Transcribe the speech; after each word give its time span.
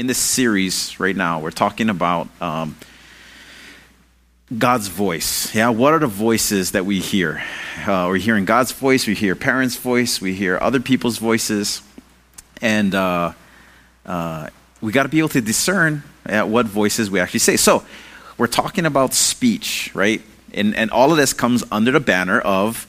in 0.00 0.06
this 0.06 0.16
series 0.16 0.98
right 0.98 1.14
now, 1.14 1.40
we're 1.40 1.50
talking 1.50 1.90
about 1.90 2.26
um, 2.40 2.74
God's 4.56 4.88
voice. 4.88 5.54
Yeah, 5.54 5.68
what 5.68 5.92
are 5.92 5.98
the 5.98 6.06
voices 6.06 6.70
that 6.70 6.86
we 6.86 7.00
hear? 7.00 7.42
Uh, 7.86 8.06
we're 8.08 8.16
hearing 8.16 8.46
God's 8.46 8.72
voice, 8.72 9.06
we 9.06 9.14
hear 9.14 9.34
parents' 9.36 9.76
voice, 9.76 10.18
we 10.18 10.32
hear 10.32 10.56
other 10.58 10.80
people's 10.80 11.18
voices, 11.18 11.82
and 12.62 12.94
uh, 12.94 13.32
uh, 14.06 14.48
we 14.80 14.90
got 14.90 15.02
to 15.02 15.10
be 15.10 15.18
able 15.18 15.28
to 15.28 15.42
discern 15.42 16.02
at 16.24 16.48
what 16.48 16.64
voices 16.64 17.10
we 17.10 17.20
actually 17.20 17.40
say. 17.40 17.58
So, 17.58 17.84
we're 18.38 18.46
talking 18.46 18.86
about 18.86 19.12
speech, 19.12 19.94
right? 19.94 20.22
And, 20.54 20.74
and 20.76 20.90
all 20.90 21.10
of 21.10 21.18
this 21.18 21.34
comes 21.34 21.62
under 21.70 21.92
the 21.92 22.00
banner 22.00 22.40
of 22.40 22.86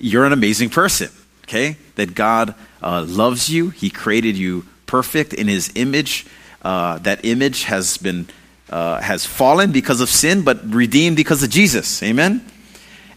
you're 0.00 0.24
an 0.24 0.32
amazing 0.32 0.70
person, 0.70 1.10
okay? 1.44 1.76
That 1.94 2.16
God 2.16 2.56
uh, 2.82 3.04
loves 3.06 3.48
you, 3.48 3.70
He 3.70 3.90
created 3.90 4.36
you 4.36 4.66
perfect 4.90 5.32
in 5.32 5.46
His 5.46 5.70
image. 5.76 6.26
Uh, 6.62 6.98
that 6.98 7.24
image 7.24 7.64
has 7.64 7.96
been 7.96 8.26
uh, 8.68 9.00
has 9.00 9.24
fallen 9.24 9.72
because 9.72 10.00
of 10.00 10.08
sin, 10.08 10.42
but 10.42 10.58
redeemed 10.74 11.16
because 11.16 11.42
of 11.42 11.50
Jesus. 11.50 12.02
Amen. 12.02 12.44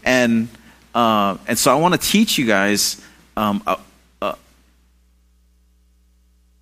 And 0.04 0.48
uh, 0.94 1.36
and 1.48 1.58
so 1.58 1.72
I 1.76 1.78
want 1.80 2.00
to 2.00 2.00
teach 2.00 2.38
you 2.38 2.46
guys, 2.46 3.02
um, 3.36 3.62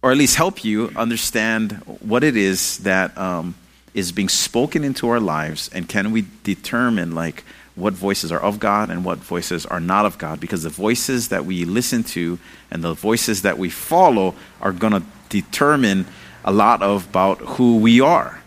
or 0.03 0.11
at 0.11 0.17
least 0.17 0.37
help 0.37 0.65
you 0.65 0.91
understand 0.97 1.73
what 2.01 2.25
it 2.25 2.37
is 2.37 2.79
that 2.79 3.17
um, 3.17 3.55
is 3.95 4.13
being 4.13 4.31
spoken 4.31 4.83
into 4.83 5.09
our 5.09 5.21
lives, 5.21 5.71
and 5.75 5.89
can 5.89 6.11
we 6.11 6.25
determine 6.43 7.15
like 7.15 7.45
what 7.75 7.95
voices 7.95 8.31
are 8.31 8.41
of 8.41 8.61
God 8.61 8.91
and 8.91 9.05
what 9.05 9.19
voices 9.19 9.65
are 9.67 9.81
not 9.81 10.05
of 10.05 10.19
God? 10.19 10.41
Because 10.41 10.63
the 10.63 10.69
voices 10.69 11.29
that 11.29 11.45
we 11.45 11.65
listen 11.65 12.05
to 12.05 12.39
and 12.71 12.85
the 12.85 12.93
voices 12.93 13.43
that 13.43 13.59
we 13.59 13.71
follow 13.71 14.35
are 14.61 14.73
going 14.73 14.93
to 14.93 15.03
determine 15.29 16.07
a 16.45 16.53
lot 16.53 16.83
of 16.83 17.09
about 17.09 17.39
who 17.39 17.79
we 17.79 18.01
are. 18.01 18.43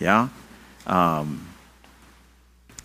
Yeah. 0.00 0.28
Um, 0.86 1.46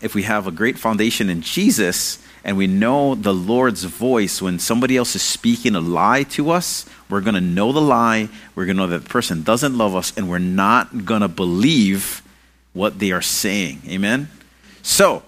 if 0.02 0.16
we 0.16 0.24
have 0.24 0.48
a 0.48 0.52
great 0.52 0.78
foundation 0.78 1.30
in 1.30 1.42
Jesus 1.42 2.18
and 2.44 2.58
we 2.58 2.68
know 2.68 3.14
the 3.14 3.34
Lord's 3.34 3.84
voice 3.84 4.42
when 4.42 4.58
somebody 4.58 4.98
else 4.98 5.16
is 5.16 5.22
speaking 5.22 5.76
a 5.76 5.80
lie 5.80 6.24
to 6.24 6.50
us, 6.50 6.86
we're 7.10 7.22
going 7.22 7.36
to 7.36 7.42
know 7.42 7.72
the 7.72 7.82
lie. 7.82 8.30
We're 8.56 8.66
going 8.66 8.78
to 8.78 8.84
know 8.84 8.88
that 8.88 9.04
the 9.04 9.10
person 9.10 9.44
doesn't 9.44 9.78
love 9.78 9.96
us, 9.96 10.14
and 10.18 10.30
we're 10.30 10.40
not 10.40 11.06
going 11.06 11.22
to 11.22 11.28
believe 11.28 12.24
what 12.74 13.00
they 13.00 13.12
are 13.12 13.22
saying. 13.22 13.82
Amen? 13.88 14.30
So, 14.82 15.22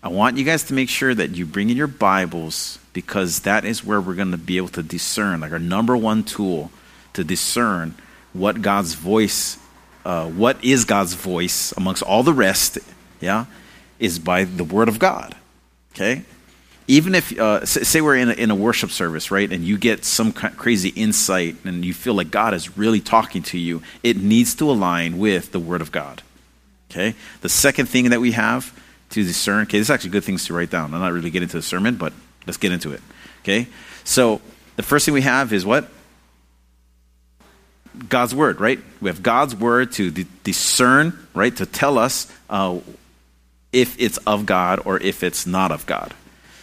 I 0.00 0.08
want 0.08 0.36
you 0.36 0.44
guys 0.44 0.62
to 0.64 0.74
make 0.74 0.88
sure 0.88 1.12
that 1.12 1.34
you 1.34 1.44
bring 1.44 1.70
in 1.70 1.76
your 1.76 1.88
Bibles 1.88 2.78
because 2.92 3.40
that 3.40 3.64
is 3.64 3.84
where 3.84 4.00
we're 4.00 4.14
going 4.14 4.30
to 4.30 4.38
be 4.38 4.56
able 4.56 4.68
to 4.68 4.82
discern, 4.82 5.40
like 5.40 5.50
our 5.50 5.58
number 5.58 5.96
one 5.96 6.22
tool 6.22 6.70
to 7.14 7.24
discern 7.24 7.96
what 8.32 8.62
God's 8.62 8.94
voice, 8.94 9.58
uh, 10.04 10.28
what 10.28 10.62
is 10.64 10.84
God's 10.84 11.14
voice 11.14 11.72
amongst 11.76 12.04
all 12.04 12.22
the 12.22 12.32
rest, 12.32 12.78
yeah, 13.20 13.46
is 13.98 14.20
by 14.20 14.44
the 14.44 14.62
Word 14.62 14.88
of 14.88 15.00
God. 15.00 15.34
Okay? 15.94 16.22
Even 16.86 17.16
if, 17.16 17.36
uh, 17.36 17.66
say, 17.66 18.00
we're 18.00 18.16
in 18.16 18.30
a, 18.30 18.34
in 18.34 18.50
a 18.52 18.54
worship 18.54 18.90
service, 18.90 19.32
right, 19.32 19.52
and 19.52 19.64
you 19.64 19.76
get 19.76 20.04
some 20.04 20.32
crazy 20.32 20.90
insight 20.90 21.56
and 21.64 21.84
you 21.84 21.92
feel 21.92 22.14
like 22.14 22.30
God 22.30 22.54
is 22.54 22.78
really 22.78 23.00
talking 23.00 23.42
to 23.42 23.58
you, 23.58 23.82
it 24.04 24.16
needs 24.16 24.54
to 24.54 24.70
align 24.70 25.18
with 25.18 25.50
the 25.50 25.58
Word 25.58 25.80
of 25.80 25.90
God. 25.90 26.22
Okay? 26.88 27.16
The 27.40 27.48
second 27.48 27.86
thing 27.86 28.10
that 28.10 28.20
we 28.20 28.30
have 28.32 28.72
to 29.10 29.22
discern, 29.22 29.62
okay, 29.62 29.78
this 29.78 29.86
is 29.86 29.90
actually 29.90 30.10
good 30.10 30.24
things 30.24 30.46
to 30.46 30.54
write 30.54 30.70
down. 30.70 30.92
I'm 30.94 31.00
not 31.00 31.12
really 31.12 31.30
getting 31.30 31.46
into 31.46 31.56
the 31.56 31.62
sermon, 31.62 31.96
but 31.96 32.12
let's 32.46 32.58
get 32.58 32.72
into 32.72 32.92
it. 32.92 33.00
Okay? 33.42 33.66
So, 34.04 34.40
the 34.76 34.82
first 34.82 35.04
thing 35.04 35.14
we 35.14 35.22
have 35.22 35.52
is 35.52 35.66
what? 35.66 35.88
God's 38.08 38.34
word, 38.34 38.60
right? 38.60 38.78
We 39.00 39.10
have 39.10 39.22
God's 39.22 39.56
word 39.56 39.92
to 39.92 40.10
discern, 40.10 41.18
right? 41.34 41.54
To 41.56 41.66
tell 41.66 41.98
us 41.98 42.30
uh, 42.48 42.78
if 43.72 44.00
it's 44.00 44.18
of 44.18 44.46
God 44.46 44.80
or 44.84 45.00
if 45.00 45.22
it's 45.22 45.46
not 45.46 45.72
of 45.72 45.84
God. 45.86 46.14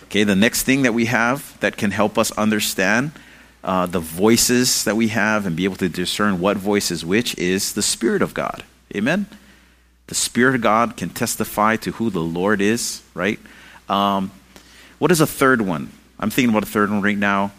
Okay, 0.05 0.23
the 0.23 0.35
next 0.35 0.63
thing 0.63 0.83
that 0.83 0.93
we 0.93 1.05
have 1.05 1.59
that 1.59 1.77
can 1.77 1.91
help 1.91 2.17
us 2.17 2.31
understand 2.31 3.11
uh, 3.63 3.85
the 3.85 3.99
voices 3.99 4.83
that 4.85 4.95
we 4.95 5.09
have 5.09 5.45
and 5.45 5.55
be 5.55 5.65
able 5.65 5.75
to 5.77 5.89
discern 5.89 6.39
what 6.39 6.55
voice 6.55 6.91
is 6.91 7.03
which 7.03 7.37
is 7.37 7.73
the 7.73 7.81
Spirit 7.81 8.21
of 8.21 8.33
God. 8.33 8.63
Amen? 8.95 9.25
The 10.07 10.15
Spirit 10.15 10.55
of 10.55 10.61
God 10.61 10.97
can 10.97 11.09
testify 11.09 11.77
to 11.77 11.91
who 11.91 12.09
the 12.09 12.21
Lord 12.21 12.61
is, 12.61 13.01
right? 13.13 13.39
Um, 13.89 14.31
what 14.99 15.11
is 15.11 15.21
a 15.21 15.27
third 15.27 15.61
one? 15.61 15.91
I'm 16.19 16.29
thinking 16.29 16.49
about 16.49 16.63
a 16.63 16.71
third 16.71 16.89
one 16.91 17.01
right 17.01 17.17
now. 17.17 17.51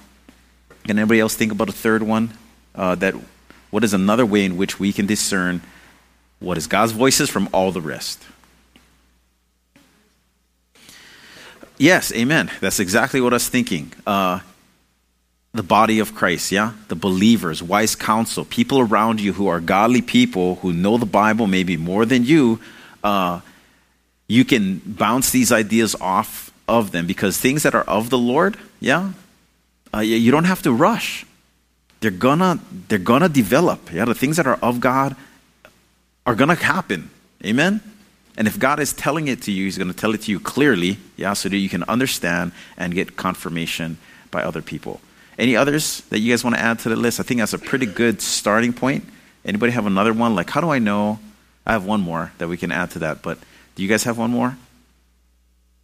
Can 0.84 0.98
anybody 0.98 1.20
else 1.20 1.34
think 1.34 1.52
about 1.52 1.68
a 1.68 1.72
third 1.72 2.02
one? 2.02 2.32
Uh, 2.74 2.94
that 2.96 3.14
what 3.70 3.82
is 3.84 3.92
another 3.92 4.24
way 4.24 4.44
in 4.44 4.56
which 4.56 4.78
we 4.78 4.92
can 4.92 5.06
discern 5.06 5.60
what 6.38 6.56
is 6.56 6.66
God's 6.66 6.92
voices 6.92 7.28
from 7.28 7.48
all 7.52 7.72
the 7.72 7.80
rest? 7.80 8.24
Yes, 11.78 12.12
amen. 12.12 12.50
That's 12.60 12.80
exactly 12.80 13.20
what 13.20 13.32
I 13.32 13.36
was 13.36 13.48
thinking. 13.48 13.92
Uh, 14.06 14.40
the 15.56 15.62
body 15.62 15.98
of 15.98 16.14
Christ, 16.14 16.52
yeah? 16.52 16.72
The 16.88 16.94
believers, 16.94 17.62
wise 17.62 17.94
counsel, 17.94 18.44
people 18.44 18.80
around 18.80 19.20
you 19.20 19.32
who 19.32 19.48
are 19.48 19.60
godly 19.60 20.02
people 20.02 20.56
who 20.56 20.72
know 20.72 20.98
the 20.98 21.06
Bible 21.06 21.46
maybe 21.46 21.76
more 21.76 22.04
than 22.04 22.24
you, 22.24 22.60
uh, 23.02 23.40
you 24.28 24.44
can 24.44 24.80
bounce 24.84 25.30
these 25.30 25.52
ideas 25.52 25.94
off 26.00 26.50
of 26.68 26.90
them 26.90 27.06
because 27.06 27.38
things 27.38 27.62
that 27.62 27.74
are 27.74 27.84
of 27.84 28.10
the 28.10 28.18
Lord, 28.18 28.56
yeah, 28.80 29.12
uh, 29.94 30.00
you 30.00 30.30
don't 30.30 30.44
have 30.44 30.62
to 30.62 30.72
rush. 30.72 31.24
They're 32.00 32.10
gonna 32.10 32.60
they're 32.88 32.98
gonna 32.98 33.28
develop. 33.28 33.92
Yeah, 33.92 34.04
the 34.04 34.14
things 34.14 34.36
that 34.36 34.46
are 34.46 34.58
of 34.62 34.80
God 34.80 35.16
are 36.26 36.34
gonna 36.34 36.54
happen. 36.54 37.10
Amen. 37.44 37.80
And 38.36 38.46
if 38.46 38.58
God 38.58 38.80
is 38.80 38.92
telling 38.92 39.28
it 39.28 39.42
to 39.42 39.52
you, 39.52 39.64
He's 39.64 39.78
to 39.78 39.92
tell 39.94 40.12
it 40.12 40.22
to 40.22 40.30
you 40.30 40.40
clearly, 40.40 40.98
yeah, 41.16 41.32
so 41.32 41.48
that 41.48 41.56
you 41.56 41.68
can 41.68 41.84
understand 41.84 42.52
and 42.76 42.92
get 42.94 43.16
confirmation 43.16 43.96
by 44.30 44.42
other 44.42 44.60
people. 44.60 45.00
Any 45.38 45.56
others 45.56 46.00
that 46.10 46.20
you 46.20 46.32
guys 46.32 46.44
want 46.44 46.56
to 46.56 46.62
add 46.62 46.78
to 46.80 46.88
the 46.88 46.96
list? 46.96 47.20
I 47.20 47.22
think 47.22 47.40
that's 47.40 47.52
a 47.52 47.58
pretty 47.58 47.86
good 47.86 48.22
starting 48.22 48.72
point. 48.72 49.04
Anybody 49.44 49.72
have 49.72 49.86
another 49.86 50.12
one? 50.12 50.34
Like, 50.34 50.50
how 50.50 50.60
do 50.60 50.70
I 50.70 50.78
know? 50.78 51.18
I 51.66 51.72
have 51.72 51.84
one 51.84 52.00
more 52.00 52.32
that 52.38 52.48
we 52.48 52.56
can 52.56 52.72
add 52.72 52.92
to 52.92 53.00
that, 53.00 53.22
but 53.22 53.38
do 53.74 53.82
you 53.82 53.88
guys 53.88 54.04
have 54.04 54.16
one 54.16 54.30
more? 54.30 54.56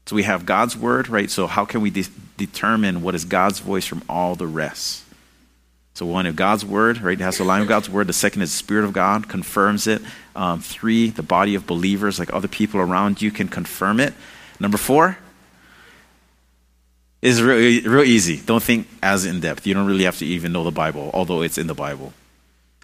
So 0.07 0.17
we 0.17 0.23
have 0.25 0.47
God's 0.47 0.77
word, 0.77 1.09
right? 1.09 1.31
So 1.31 1.47
how 1.47 1.65
can 1.65 1.81
we 1.81 1.91
de- 1.91 2.07
determine 2.37 3.03
what 3.03 3.15
is 3.15 3.25
God's 3.25 3.61
voice 3.61 3.87
from 3.87 4.03
all 4.09 4.35
the 4.35 4.47
rest? 4.47 5.05
So 5.95 6.07
one 6.07 6.27
of 6.27 6.37
God's 6.37 6.65
word, 6.65 7.03
right? 7.03 7.21
It 7.21 7.23
has 7.23 7.37
to 7.37 7.43
align 7.43 7.61
with 7.61 7.69
God's 7.69 7.91
word. 7.91 8.07
The 8.07 8.12
second 8.12 8.43
is 8.43 8.51
the 8.51 8.57
Spirit 8.57 8.85
of 8.85 8.93
God 8.93 9.29
confirms 9.29 9.87
it. 9.87 10.01
Um, 10.35 10.61
three, 10.61 11.11
the 11.11 11.23
body 11.23 11.55
of 11.55 11.67
believers, 11.67 12.19
like 12.19 12.33
other 12.33 12.49
people 12.49 12.81
around 12.81 13.21
you, 13.21 13.31
can 13.31 13.49
confirm 13.49 14.01
it. 14.01 14.15
Number 14.59 14.79
four 14.79 15.19
is 17.22 17.41
real, 17.41 17.83
real 17.84 18.05
easy. 18.05 18.38
Don't 18.38 18.62
think 18.62 18.88
as 19.03 19.25
in 19.25 19.41
depth. 19.41 19.66
You 19.66 19.75
don't 19.75 19.87
really 19.87 20.05
have 20.05 20.19
to 20.19 20.27
even 20.27 20.53
know 20.53 20.65
the 20.65 20.72
Bible, 20.72 21.10
although 21.15 21.43
it's 21.43 21.56
in 21.56 21.69
the 21.69 21.75
Bible. 21.75 22.12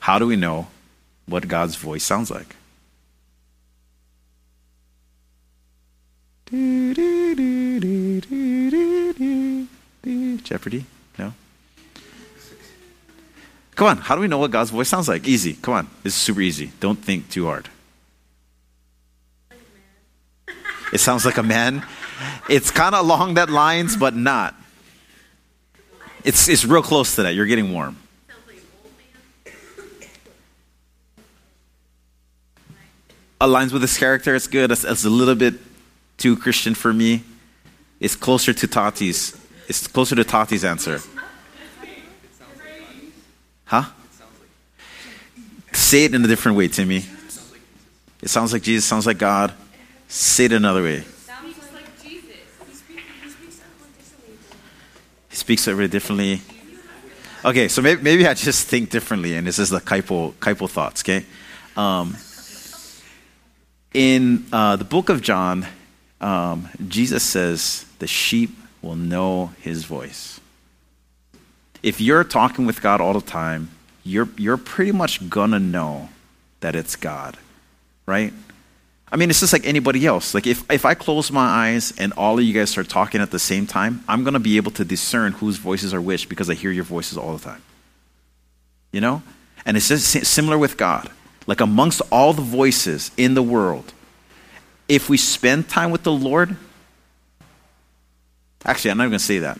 How 0.00 0.18
do 0.18 0.26
we 0.26 0.36
know 0.36 0.68
what 1.26 1.48
God's 1.48 1.74
voice 1.74 2.04
sounds 2.04 2.30
like? 2.30 2.54
Jeopardy? 10.44 10.86
No? 11.18 11.34
Come 13.74 13.86
on, 13.88 13.98
how 13.98 14.14
do 14.14 14.22
we 14.22 14.28
know 14.28 14.38
what 14.38 14.50
God's 14.50 14.70
voice 14.70 14.88
sounds 14.88 15.08
like? 15.08 15.28
Easy. 15.28 15.54
Come 15.54 15.74
on. 15.74 15.88
It's 16.04 16.14
super 16.14 16.40
easy. 16.40 16.72
Don't 16.80 16.98
think 16.98 17.28
too 17.28 17.46
hard. 17.46 17.68
It 20.92 21.00
sounds 21.00 21.26
like 21.26 21.36
a 21.36 21.42
man. 21.42 21.84
It's 22.48 22.70
kind 22.70 22.94
of 22.94 23.04
along 23.04 23.34
that 23.34 23.50
lines, 23.50 23.96
but 23.96 24.14
not. 24.14 24.54
It's, 26.24 26.48
it's 26.48 26.64
real 26.64 26.82
close 26.82 27.14
to 27.16 27.22
that. 27.22 27.34
You're 27.34 27.46
getting 27.46 27.72
warm. 27.72 27.96
Aligns 33.40 33.72
with 33.72 33.82
his 33.82 33.96
character. 33.96 34.34
It's 34.34 34.48
good. 34.48 34.72
It's, 34.72 34.84
it's 34.84 35.04
a 35.04 35.10
little 35.10 35.36
bit 35.36 35.54
too 36.16 36.36
Christian 36.36 36.74
for 36.74 36.92
me. 36.92 37.22
It's 38.00 38.16
closer 38.16 38.52
to 38.52 38.66
Tati's. 38.66 39.36
It's 39.68 39.86
closer 39.86 40.16
to 40.16 40.24
Tati's 40.24 40.64
answer. 40.64 41.00
Huh? 43.64 43.84
Say 45.72 46.04
it 46.04 46.14
in 46.14 46.24
a 46.24 46.28
different 46.28 46.58
way, 46.58 46.68
Timmy. 46.68 47.04
It 48.20 48.28
sounds 48.28 48.52
like 48.52 48.62
Jesus, 48.62 48.84
sounds 48.84 49.06
like 49.06 49.18
God. 49.18 49.52
Say 50.08 50.46
it 50.46 50.52
another 50.52 50.82
way. 50.82 51.04
Speaks 55.38 55.68
every 55.68 55.88
differently. 55.88 56.42
Okay, 57.44 57.68
so 57.68 57.80
maybe, 57.80 58.02
maybe 58.02 58.26
I 58.26 58.34
just 58.34 58.66
think 58.66 58.90
differently, 58.90 59.34
and 59.36 59.46
this 59.46 59.58
is 59.58 59.70
the 59.70 59.80
Kaipo, 59.80 60.32
Kaipo 60.34 60.68
thoughts, 60.68 61.02
okay? 61.02 61.24
Um, 61.76 62.16
in 63.94 64.46
uh, 64.52 64.76
the 64.76 64.84
book 64.84 65.08
of 65.08 65.22
John, 65.22 65.66
um, 66.20 66.68
Jesus 66.88 67.22
says, 67.22 67.86
The 68.00 68.08
sheep 68.08 68.50
will 68.82 68.96
know 68.96 69.52
his 69.60 69.84
voice 69.84 70.38
if 71.82 72.00
you're 72.00 72.24
talking 72.24 72.66
with 72.66 72.82
God 72.82 73.00
all 73.00 73.12
the 73.12 73.20
time, 73.20 73.70
you're, 74.04 74.28
you're 74.36 74.56
pretty 74.56 74.92
much 74.92 75.30
to 75.52 75.58
know 75.58 76.08
that 76.60 76.74
it's 76.74 76.96
God, 76.96 77.36
right? 78.06 78.32
I 79.10 79.16
mean, 79.16 79.30
it's 79.30 79.40
just 79.40 79.52
like 79.52 79.66
anybody 79.66 80.04
else. 80.06 80.34
Like, 80.34 80.46
if, 80.46 80.70
if 80.70 80.84
I 80.84 80.94
close 80.94 81.32
my 81.32 81.46
eyes 81.46 81.94
and 81.98 82.12
all 82.12 82.38
of 82.38 82.44
you 82.44 82.52
guys 82.52 82.70
start 82.70 82.88
talking 82.88 83.20
at 83.20 83.30
the 83.30 83.38
same 83.38 83.66
time, 83.66 84.04
I'm 84.06 84.22
going 84.22 84.34
to 84.34 84.40
be 84.40 84.58
able 84.58 84.70
to 84.72 84.84
discern 84.84 85.32
whose 85.32 85.56
voices 85.56 85.94
are 85.94 86.00
which 86.00 86.28
because 86.28 86.50
I 86.50 86.54
hear 86.54 86.70
your 86.70 86.84
voices 86.84 87.16
all 87.16 87.36
the 87.36 87.42
time. 87.42 87.62
You 88.92 89.00
know? 89.00 89.22
And 89.64 89.76
it's 89.76 89.88
just 89.88 90.26
similar 90.26 90.58
with 90.58 90.76
God. 90.76 91.10
Like, 91.46 91.60
amongst 91.60 92.02
all 92.12 92.34
the 92.34 92.42
voices 92.42 93.10
in 93.16 93.32
the 93.32 93.42
world, 93.42 93.92
if 94.88 95.08
we 95.08 95.16
spend 95.16 95.68
time 95.68 95.90
with 95.90 96.02
the 96.02 96.12
Lord, 96.12 96.56
actually, 98.64 98.90
I'm 98.90 98.98
not 98.98 99.04
even 99.04 99.12
going 99.12 99.18
to 99.18 99.24
say 99.24 99.38
that. 99.38 99.58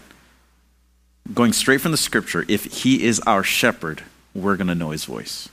Going 1.32 1.54
straight 1.54 1.80
from 1.80 1.92
the 1.92 1.98
scripture, 1.98 2.44
if 2.48 2.64
He 2.64 3.04
is 3.04 3.20
our 3.20 3.42
shepherd, 3.42 4.02
we're 4.34 4.56
going 4.56 4.68
to 4.68 4.74
know 4.74 4.90
His 4.90 5.06
voice 5.06 5.48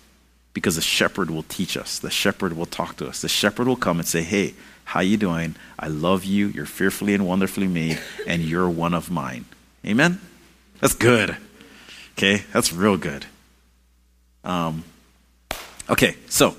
because 0.55 0.77
the 0.77 0.81
shepherd 0.81 1.29
will 1.29 1.43
teach 1.43 1.77
us. 1.77 1.99
The 1.99 2.09
shepherd 2.09 2.53
will 2.53 2.65
talk 2.65 2.95
to 2.97 3.07
us. 3.07 3.21
The 3.21 3.27
shepherd 3.27 3.67
will 3.67 3.75
come 3.75 3.99
and 3.99 4.07
say, 4.07 4.23
"Hey, 4.23 4.55
how 4.85 5.01
you 5.01 5.17
doing? 5.17 5.55
I 5.77 5.89
love 5.89 6.23
you. 6.23 6.47
You're 6.47 6.65
fearfully 6.65 7.13
and 7.13 7.27
wonderfully 7.27 7.67
made, 7.67 7.99
and 8.25 8.41
you're 8.41 8.69
one 8.69 8.95
of 8.95 9.11
mine." 9.11 9.45
Amen. 9.85 10.19
That's 10.79 10.95
good. 10.95 11.37
Okay, 12.13 12.43
that's 12.53 12.71
real 12.73 12.97
good. 12.97 13.25
Um, 14.45 14.85
okay, 15.89 16.15
so 16.29 16.55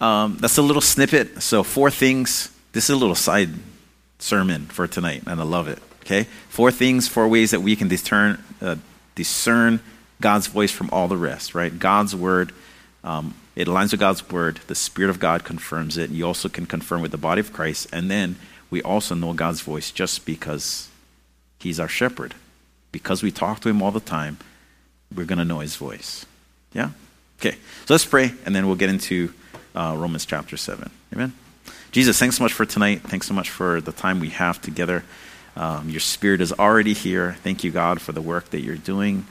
um, 0.00 0.38
that's 0.40 0.56
a 0.56 0.62
little 0.62 0.80
snippet. 0.80 1.42
So 1.42 1.62
four 1.64 1.90
things. 1.90 2.50
This 2.70 2.84
is 2.84 2.90
a 2.90 2.96
little 2.96 3.16
side 3.16 3.50
sermon 4.20 4.66
for 4.66 4.86
tonight, 4.86 5.24
and 5.26 5.40
I 5.40 5.44
love 5.44 5.66
it. 5.66 5.82
Okay, 6.02 6.24
four 6.48 6.70
things, 6.70 7.08
four 7.08 7.26
ways 7.26 7.50
that 7.50 7.60
we 7.60 7.74
can 7.74 7.88
discern 7.88 8.42
uh, 8.60 8.76
discern 9.16 9.80
God's 10.20 10.46
voice 10.46 10.70
from 10.70 10.88
all 10.92 11.08
the 11.08 11.16
rest. 11.16 11.56
Right, 11.56 11.76
God's 11.76 12.14
word 12.14 12.52
um, 13.04 13.34
it 13.56 13.68
aligns 13.68 13.90
with 13.90 14.00
God's 14.00 14.28
word. 14.30 14.60
The 14.66 14.74
Spirit 14.74 15.10
of 15.10 15.18
God 15.18 15.44
confirms 15.44 15.96
it. 15.98 16.10
You 16.10 16.26
also 16.26 16.48
can 16.48 16.66
confirm 16.66 17.02
with 17.02 17.10
the 17.10 17.18
body 17.18 17.40
of 17.40 17.52
Christ. 17.52 17.88
And 17.92 18.10
then 18.10 18.36
we 18.70 18.80
also 18.82 19.14
know 19.14 19.32
God's 19.32 19.60
voice 19.60 19.90
just 19.90 20.24
because 20.24 20.88
He's 21.58 21.80
our 21.80 21.88
shepherd. 21.88 22.34
Because 22.92 23.22
we 23.22 23.30
talk 23.30 23.60
to 23.60 23.68
Him 23.68 23.82
all 23.82 23.90
the 23.90 24.00
time, 24.00 24.38
we're 25.14 25.24
going 25.24 25.38
to 25.38 25.44
know 25.44 25.60
His 25.60 25.76
voice. 25.76 26.26
Yeah? 26.72 26.90
Okay. 27.40 27.56
So 27.86 27.94
let's 27.94 28.04
pray, 28.04 28.32
and 28.46 28.54
then 28.54 28.66
we'll 28.66 28.76
get 28.76 28.90
into 28.90 29.34
uh, 29.74 29.94
Romans 29.98 30.24
chapter 30.24 30.56
7. 30.56 30.90
Amen? 31.12 31.32
Jesus, 31.90 32.18
thanks 32.18 32.36
so 32.36 32.44
much 32.44 32.52
for 32.52 32.64
tonight. 32.64 33.02
Thanks 33.02 33.26
so 33.26 33.34
much 33.34 33.50
for 33.50 33.80
the 33.80 33.92
time 33.92 34.20
we 34.20 34.30
have 34.30 34.62
together. 34.62 35.04
Um, 35.56 35.90
your 35.90 36.00
Spirit 36.00 36.40
is 36.40 36.52
already 36.52 36.94
here. 36.94 37.36
Thank 37.42 37.64
you, 37.64 37.70
God, 37.70 38.00
for 38.00 38.12
the 38.12 38.22
work 38.22 38.50
that 38.50 38.60
you're 38.60 38.76
doing, 38.76 39.26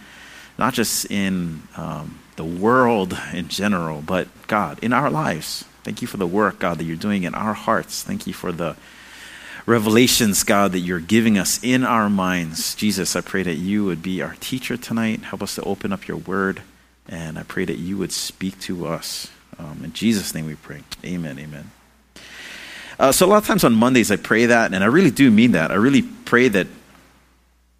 not 0.60 0.74
just 0.74 1.10
in. 1.10 1.64
Um, 1.78 2.21
the 2.36 2.44
world 2.44 3.18
in 3.34 3.48
general, 3.48 4.02
but 4.02 4.28
God, 4.48 4.80
in 4.82 4.94
our 4.94 5.10
lives. 5.10 5.66
Thank 5.84 6.02
you 6.02 6.08
for 6.08 6.18
the 6.18 6.28
work, 6.28 6.60
God, 6.60 6.78
that 6.78 6.84
you're 6.84 6.96
doing 6.96 7.24
in 7.24 7.34
our 7.34 7.54
hearts. 7.54 8.04
Thank 8.04 8.28
you 8.28 8.34
for 8.34 8.52
the 8.52 8.76
revelations, 9.66 10.44
God, 10.44 10.74
that 10.74 10.80
you're 10.80 11.00
giving 11.00 11.38
us 11.38 11.64
in 11.64 11.84
our 11.84 12.10
minds. 12.10 12.76
Jesus, 12.76 13.16
I 13.16 13.22
pray 13.22 13.44
that 13.44 13.56
you 13.56 13.86
would 13.86 14.04
be 14.04 14.22
our 14.22 14.36
teacher 14.40 14.78
tonight. 14.78 15.22
Help 15.22 15.42
us 15.42 15.56
to 15.56 15.64
open 15.64 15.92
up 15.92 16.08
your 16.08 16.18
word. 16.18 16.62
And 17.08 17.38
I 17.38 17.44
pray 17.44 17.66
that 17.66 17.78
you 17.78 17.98
would 17.98 18.12
speak 18.12 18.60
to 18.62 18.88
us. 18.88 19.30
Um, 19.58 19.82
in 19.84 19.94
Jesus' 19.94 20.34
name 20.34 20.46
we 20.46 20.56
pray. 20.56 20.82
Amen. 21.04 21.40
Amen. 21.40 21.72
Uh, 23.00 23.12
so, 23.12 23.26
a 23.26 23.28
lot 23.28 23.38
of 23.38 23.48
times 23.48 23.64
on 23.64 23.74
Mondays, 23.74 24.12
I 24.12 24.16
pray 24.16 24.46
that, 24.46 24.74
and 24.74 24.84
I 24.84 24.88
really 24.88 25.10
do 25.10 25.32
mean 25.32 25.54
that. 25.54 25.72
I 25.72 25.76
really 25.76 26.04
pray 26.04 26.48
that 26.50 26.68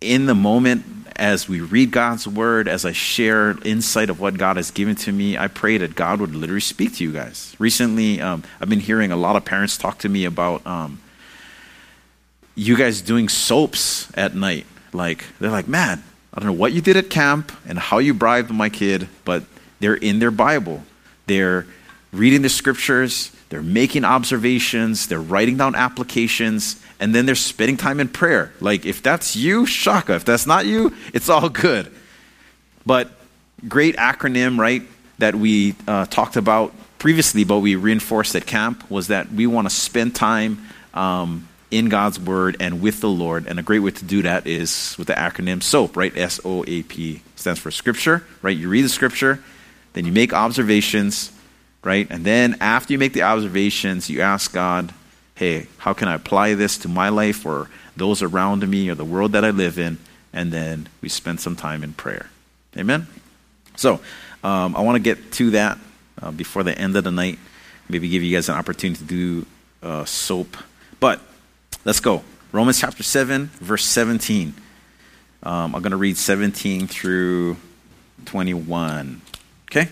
in 0.02 0.26
the 0.26 0.36
moment, 0.36 0.84
as 1.16 1.48
we 1.48 1.62
read 1.62 1.92
God's 1.92 2.28
word, 2.28 2.68
as 2.68 2.84
I 2.84 2.92
share 2.92 3.56
insight 3.64 4.10
of 4.10 4.20
what 4.20 4.38
God 4.38 4.58
has 4.58 4.72
given 4.72 4.96
to 4.96 5.12
me, 5.12 5.38
I 5.38 5.48
pray 5.48 5.78
that 5.78 5.94
God 5.96 6.20
would 6.20 6.34
literally 6.34 6.62
speak 6.62 6.96
to 6.96 7.04
you 7.04 7.14
guys. 7.14 7.56
Recently, 7.60 8.20
um, 8.20 8.44
I've 8.60 8.70
been 8.70 8.80
hearing 8.80 9.12
a 9.12 9.16
lot 9.16 9.36
of 9.36 9.46
parents 9.46 9.78
talk 9.78 10.00
to 10.00 10.10
me 10.10 10.26
about 10.26 10.66
um, 10.66 11.00
you 12.56 12.76
guys 12.76 13.02
doing 13.02 13.30
soaps 13.30 14.12
at 14.18 14.36
night. 14.36 14.66
Like, 14.94 15.26
they're 15.40 15.52
like, 15.52 15.68
man, 15.68 16.04
I 16.34 16.40
don't 16.40 16.48
know 16.48 16.60
what 16.60 16.74
you 16.74 16.82
did 16.82 16.98
at 16.98 17.10
camp 17.10 17.52
and 17.68 17.78
how 17.78 18.00
you 18.00 18.14
bribed 18.16 18.50
my 18.50 18.70
kid, 18.70 19.08
but 19.24 19.44
they're 19.80 19.96
in 19.96 20.20
their 20.20 20.32
Bible. 20.32 20.84
They're 21.28 21.68
reading 22.12 22.42
the 22.42 22.50
scriptures, 22.50 23.32
they're 23.52 23.62
making 23.62 24.06
observations, 24.06 25.08
they're 25.08 25.22
writing 25.22 25.58
down 25.58 25.76
applications, 25.76 26.82
and 27.00 27.14
then 27.14 27.26
they're 27.26 27.36
spending 27.36 27.78
time 27.78 28.00
in 28.00 28.08
prayer. 28.08 28.54
Like, 28.62 28.86
if 28.86 29.04
that's 29.04 29.36
you, 29.36 29.66
shaka. 29.66 30.16
If 30.16 30.26
that's 30.26 30.48
not 30.48 30.66
you, 30.66 30.96
it's 31.14 31.30
all 31.30 31.50
good. 31.50 31.92
But 32.86 33.12
great 33.68 33.98
acronym, 33.98 34.58
right, 34.58 34.84
that 35.20 35.36
we 35.36 35.76
uh, 35.86 36.06
talked 36.06 36.38
about 36.38 36.74
previously, 36.98 37.44
but 37.44 37.60
we 37.60 37.76
reinforced 37.76 38.36
at 38.36 38.46
camp 38.46 38.90
was 38.90 39.08
that 39.08 39.32
we 39.32 39.46
want 39.48 39.68
to 39.68 39.76
spend 39.76 40.16
time 40.16 40.66
um, 40.94 41.48
in 41.70 41.90
God's 41.90 42.20
Word 42.20 42.56
and 42.60 42.82
with 42.82 43.02
the 43.02 43.10
Lord. 43.10 43.48
And 43.48 43.60
a 43.60 43.64
great 43.64 43.80
way 43.80 43.92
to 43.92 44.06
do 44.06 44.22
that 44.22 44.48
is 44.48 44.96
with 44.98 45.08
the 45.08 45.14
acronym 45.14 45.62
SOAP, 45.62 45.98
right? 45.98 46.16
S 46.16 46.40
O 46.46 46.64
A 46.66 46.84
P 46.84 47.22
stands 47.36 47.60
for 47.60 47.70
Scripture, 47.70 48.24
right? 48.42 48.56
You 48.56 48.70
read 48.70 48.86
the 48.86 48.90
Scripture, 48.90 49.44
then 49.94 50.06
you 50.06 50.12
make 50.14 50.32
observations, 50.32 51.32
right? 51.84 52.08
And 52.10 52.26
then 52.26 52.58
after 52.62 52.94
you 52.94 53.00
make 53.00 53.14
the 53.14 53.24
observations, 53.24 54.10
you 54.10 54.22
ask 54.22 54.54
God, 54.54 54.94
hey, 55.36 55.68
how 55.78 55.94
can 55.94 56.08
I 56.08 56.16
apply 56.16 56.54
this 56.54 56.78
to 56.80 56.88
my 56.88 57.10
life 57.10 57.46
or 57.46 57.70
those 57.98 58.22
around 58.22 58.68
me 58.68 58.90
or 58.90 58.96
the 58.96 59.06
world 59.06 59.32
that 59.34 59.44
I 59.44 59.50
live 59.50 59.80
in? 59.80 59.98
And 60.34 60.52
then 60.52 60.88
we 61.02 61.10
spend 61.10 61.40
some 61.40 61.56
time 61.56 61.84
in 61.84 61.94
prayer. 61.94 62.30
Amen? 62.78 63.08
So 63.76 64.00
um, 64.44 64.76
I 64.76 64.82
want 64.82 64.96
to 64.96 65.02
get 65.02 65.32
to 65.34 65.52
that 65.52 65.78
uh, 66.22 66.32
before 66.32 66.64
the 66.64 66.78
end 66.78 66.96
of 66.96 67.04
the 67.04 67.12
night. 67.12 67.40
Maybe 67.90 68.08
give 68.08 68.24
you 68.24 68.36
guys 68.36 68.48
an 68.48 68.56
opportunity 68.56 69.00
to 69.00 69.06
do 69.06 69.46
uh, 69.84 70.06
soap. 70.06 70.56
But 71.00 71.20
let's 71.84 72.00
go. 72.00 72.24
Romans 72.52 72.80
chapter 72.80 73.04
7, 73.04 73.48
verse 73.60 73.86
17. 73.86 74.54
Um, 75.44 75.76
I'm 75.76 75.82
going 75.82 75.92
to 75.92 75.98
read 75.98 76.18
17 76.18 76.88
through 76.88 77.58
21. 78.26 79.22
Okay? 79.66 79.90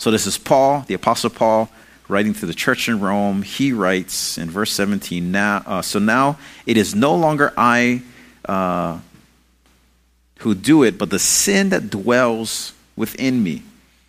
So 0.00 0.10
this 0.10 0.26
is 0.26 0.38
Paul, 0.38 0.82
the 0.86 0.94
Apostle 0.94 1.28
Paul, 1.28 1.68
writing 2.08 2.32
to 2.32 2.46
the 2.46 2.54
church 2.54 2.88
in 2.88 3.00
Rome, 3.00 3.42
he 3.42 3.74
writes 3.74 4.38
in 4.38 4.48
verse 4.48 4.72
17, 4.72 5.30
now, 5.30 5.62
uh, 5.66 5.82
So 5.82 5.98
now 5.98 6.38
it 6.64 6.78
is 6.78 6.94
no 6.94 7.14
longer 7.14 7.52
I 7.54 8.00
uh, 8.46 9.00
who 10.38 10.54
do 10.54 10.84
it, 10.84 10.96
but 10.96 11.10
the 11.10 11.18
sin 11.18 11.68
that 11.68 11.90
dwells 11.90 12.72
within 12.96 13.42
me. 13.42 13.62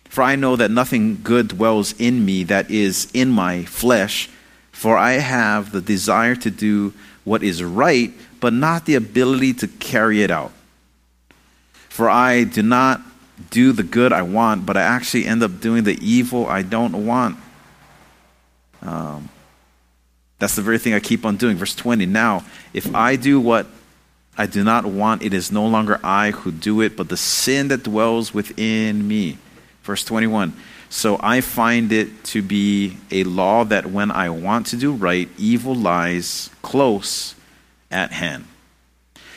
For 0.06 0.22
I 0.22 0.34
know 0.34 0.56
that 0.56 0.70
nothing 0.70 1.18
good 1.22 1.48
dwells 1.48 1.92
in 2.00 2.24
me 2.24 2.44
that 2.44 2.70
is 2.70 3.10
in 3.12 3.28
my 3.28 3.66
flesh, 3.66 4.30
for 4.70 4.96
I 4.96 5.18
have 5.18 5.72
the 5.72 5.82
desire 5.82 6.36
to 6.36 6.50
do 6.50 6.94
what 7.24 7.42
is 7.42 7.62
right, 7.62 8.12
but 8.40 8.54
not 8.54 8.86
the 8.86 8.94
ability 8.94 9.52
to 9.52 9.68
carry 9.68 10.22
it 10.22 10.30
out. 10.30 10.52
For 11.90 12.08
I 12.08 12.44
do 12.44 12.62
not 12.62 13.02
do 13.50 13.72
the 13.72 13.82
good 13.82 14.12
I 14.12 14.22
want, 14.22 14.66
but 14.66 14.76
I 14.76 14.82
actually 14.82 15.26
end 15.26 15.42
up 15.42 15.60
doing 15.60 15.84
the 15.84 15.98
evil 16.06 16.46
I 16.46 16.62
don't 16.62 17.06
want. 17.06 17.38
Um, 18.82 19.28
that's 20.38 20.56
the 20.56 20.62
very 20.62 20.78
thing 20.78 20.92
I 20.92 21.00
keep 21.00 21.24
on 21.24 21.36
doing. 21.36 21.56
Verse 21.56 21.74
20 21.74 22.06
Now, 22.06 22.44
if 22.72 22.94
I 22.94 23.16
do 23.16 23.40
what 23.40 23.66
I 24.36 24.46
do 24.46 24.64
not 24.64 24.86
want, 24.86 25.22
it 25.22 25.34
is 25.34 25.52
no 25.52 25.66
longer 25.66 26.00
I 26.02 26.30
who 26.30 26.50
do 26.50 26.80
it, 26.80 26.96
but 26.96 27.08
the 27.08 27.16
sin 27.16 27.68
that 27.68 27.84
dwells 27.84 28.34
within 28.34 29.06
me. 29.06 29.38
Verse 29.82 30.04
21 30.04 30.52
So 30.88 31.18
I 31.20 31.40
find 31.40 31.92
it 31.92 32.24
to 32.24 32.42
be 32.42 32.96
a 33.10 33.24
law 33.24 33.64
that 33.64 33.86
when 33.86 34.10
I 34.10 34.30
want 34.30 34.66
to 34.68 34.76
do 34.76 34.92
right, 34.92 35.28
evil 35.38 35.74
lies 35.74 36.50
close 36.62 37.34
at 37.90 38.12
hand. 38.12 38.46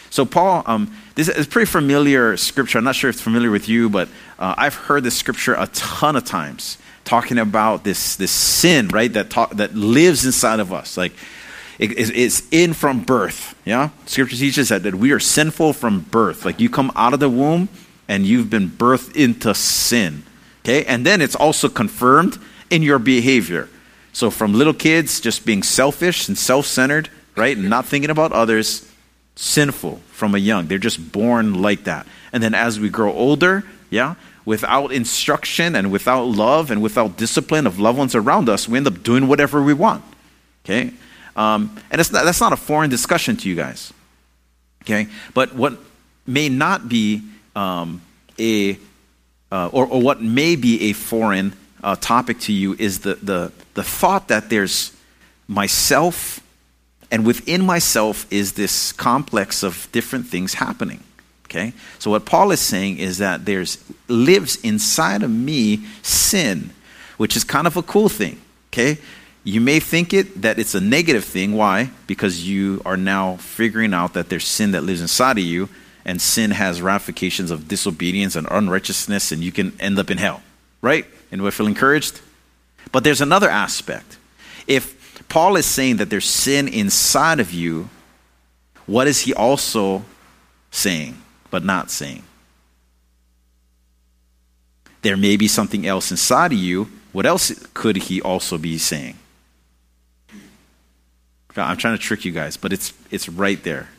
So, 0.09 0.25
Paul, 0.25 0.63
um, 0.65 0.95
this 1.15 1.29
is 1.29 1.47
pretty 1.47 1.65
familiar 1.65 2.35
scripture. 2.37 2.77
I'm 2.77 2.83
not 2.83 2.95
sure 2.95 3.09
if 3.09 3.15
it's 3.15 3.23
familiar 3.23 3.49
with 3.49 3.69
you, 3.69 3.89
but 3.89 4.09
uh, 4.37 4.53
I've 4.57 4.75
heard 4.75 5.03
this 5.03 5.17
scripture 5.17 5.53
a 5.53 5.67
ton 5.67 6.15
of 6.15 6.25
times 6.25 6.77
talking 7.05 7.37
about 7.37 7.83
this, 7.83 8.17
this 8.17 8.31
sin, 8.31 8.89
right, 8.89 9.11
that, 9.13 9.29
talk, 9.29 9.51
that 9.51 9.73
lives 9.75 10.25
inside 10.25 10.59
of 10.59 10.73
us. 10.73 10.97
Like, 10.97 11.13
it, 11.79 11.91
it's 11.97 12.43
in 12.51 12.73
from 12.73 13.01
birth. 13.01 13.55
Yeah? 13.63 13.89
Scripture 14.05 14.35
teaches 14.35 14.69
that, 14.69 14.83
that 14.83 14.95
we 14.95 15.11
are 15.11 15.19
sinful 15.19 15.73
from 15.73 16.01
birth. 16.01 16.43
Like, 16.43 16.59
you 16.59 16.69
come 16.69 16.91
out 16.95 17.13
of 17.13 17.19
the 17.19 17.29
womb 17.29 17.69
and 18.07 18.25
you've 18.25 18.49
been 18.49 18.69
birthed 18.69 19.15
into 19.15 19.53
sin. 19.53 20.23
Okay? 20.63 20.85
And 20.85 21.05
then 21.05 21.21
it's 21.21 21.35
also 21.35 21.69
confirmed 21.69 22.37
in 22.69 22.81
your 22.81 22.99
behavior. 22.99 23.69
So, 24.11 24.29
from 24.29 24.53
little 24.53 24.73
kids 24.73 25.19
just 25.19 25.45
being 25.45 25.61
selfish 25.61 26.27
and 26.27 26.37
self 26.37 26.65
centered, 26.65 27.09
right, 27.35 27.55
and 27.55 27.69
not 27.69 27.85
thinking 27.85 28.09
about 28.09 28.31
others, 28.31 28.89
sinful 29.35 30.01
from 30.11 30.35
a 30.35 30.37
young. 30.37 30.67
They're 30.67 30.77
just 30.77 31.11
born 31.11 31.61
like 31.61 31.83
that. 31.85 32.07
And 32.31 32.41
then 32.41 32.53
as 32.53 32.79
we 32.79 32.89
grow 32.89 33.11
older, 33.11 33.63
yeah, 33.89 34.15
without 34.45 34.91
instruction 34.91 35.75
and 35.75 35.91
without 35.91 36.23
love 36.23 36.71
and 36.71 36.81
without 36.81 37.17
discipline 37.17 37.67
of 37.67 37.79
loved 37.79 37.97
ones 37.97 38.15
around 38.15 38.47
us, 38.49 38.67
we 38.67 38.77
end 38.77 38.87
up 38.87 39.03
doing 39.03 39.27
whatever 39.27 39.61
we 39.61 39.73
want. 39.73 40.03
Okay? 40.63 40.91
Um, 41.35 41.75
and 41.91 41.99
not, 42.11 42.23
that's 42.23 42.39
not 42.39 42.53
a 42.53 42.57
foreign 42.57 42.89
discussion 42.89 43.35
to 43.37 43.49
you 43.49 43.55
guys. 43.55 43.91
Okay? 44.83 45.07
But 45.33 45.53
what 45.55 45.77
may 46.25 46.49
not 46.49 46.87
be 46.87 47.21
um, 47.55 48.01
a, 48.39 48.77
uh, 49.51 49.69
or, 49.71 49.85
or 49.85 50.01
what 50.01 50.21
may 50.21 50.55
be 50.55 50.89
a 50.89 50.93
foreign 50.93 51.53
uh, 51.83 51.95
topic 51.95 52.39
to 52.41 52.53
you 52.53 52.75
is 52.77 52.99
the, 52.99 53.15
the, 53.15 53.51
the 53.73 53.83
thought 53.83 54.27
that 54.29 54.49
there's 54.49 54.95
myself, 55.47 56.39
and 57.11 57.25
within 57.25 57.65
myself 57.65 58.25
is 58.31 58.53
this 58.53 58.91
complex 58.91 59.63
of 59.63 59.87
different 59.91 60.27
things 60.27 60.55
happening. 60.55 61.01
Okay? 61.45 61.73
So 61.99 62.11
what 62.11 62.25
Paul 62.25 62.51
is 62.51 62.59
saying 62.59 62.97
is 62.97 63.19
that 63.19 63.45
there's 63.45 63.77
lives 64.07 64.57
inside 64.57 65.23
of 65.23 65.29
me 65.29 65.85
sin, 66.01 66.71
which 67.17 67.37
is 67.37 67.43
kind 67.43 67.67
of 67.67 67.77
a 67.77 67.83
cool 67.83 68.09
thing. 68.09 68.41
Okay? 68.73 68.97
You 69.43 69.61
may 69.61 69.79
think 69.79 70.11
it 70.11 70.41
that 70.41 70.57
it's 70.57 70.73
a 70.73 70.81
negative 70.81 71.23
thing. 71.23 71.53
Why? 71.53 71.91
Because 72.07 72.47
you 72.47 72.81
are 72.83 72.97
now 72.97 73.37
figuring 73.37 73.93
out 73.93 74.13
that 74.13 74.29
there's 74.29 74.47
sin 74.47 74.71
that 74.71 74.83
lives 74.83 75.01
inside 75.01 75.37
of 75.37 75.43
you, 75.43 75.69
and 76.03 76.21
sin 76.21 76.51
has 76.51 76.81
ramifications 76.81 77.51
of 77.51 77.67
disobedience 77.67 78.35
and 78.35 78.47
unrighteousness, 78.49 79.31
and 79.31 79.43
you 79.43 79.51
can 79.51 79.75
end 79.79 79.99
up 79.99 80.09
in 80.09 80.17
hell. 80.17 80.41
Right? 80.81 81.05
And 81.31 81.43
we 81.43 81.51
feel 81.51 81.67
encouraged? 81.67 82.21
But 82.91 83.03
there's 83.03 83.21
another 83.21 83.49
aspect. 83.49 84.17
If 84.67 84.94
Paul 85.29 85.55
is 85.55 85.65
saying 85.65 85.97
that 85.97 86.09
there's 86.09 86.25
sin 86.25 86.67
inside 86.67 87.39
of 87.39 87.51
you, 87.51 87.89
what 88.85 89.07
is 89.07 89.21
he 89.21 89.33
also 89.33 90.03
saying, 90.71 91.21
but 91.49 91.63
not 91.63 91.91
saying? 91.91 92.23
There 95.01 95.17
may 95.17 95.37
be 95.37 95.47
something 95.47 95.85
else 95.85 96.11
inside 96.11 96.51
of 96.51 96.57
you. 96.57 96.89
What 97.11 97.25
else 97.25 97.51
could 97.73 97.95
he 97.95 98.21
also 98.21 98.57
be 98.57 98.77
saying? 98.77 99.17
I'm 101.55 101.77
trying 101.77 101.97
to 101.97 102.03
trick 102.03 102.25
you 102.25 102.31
guys, 102.31 102.57
but 102.57 102.73
it's, 102.73 102.93
it's 103.11 103.29
right 103.29 103.63
there. 103.63 103.89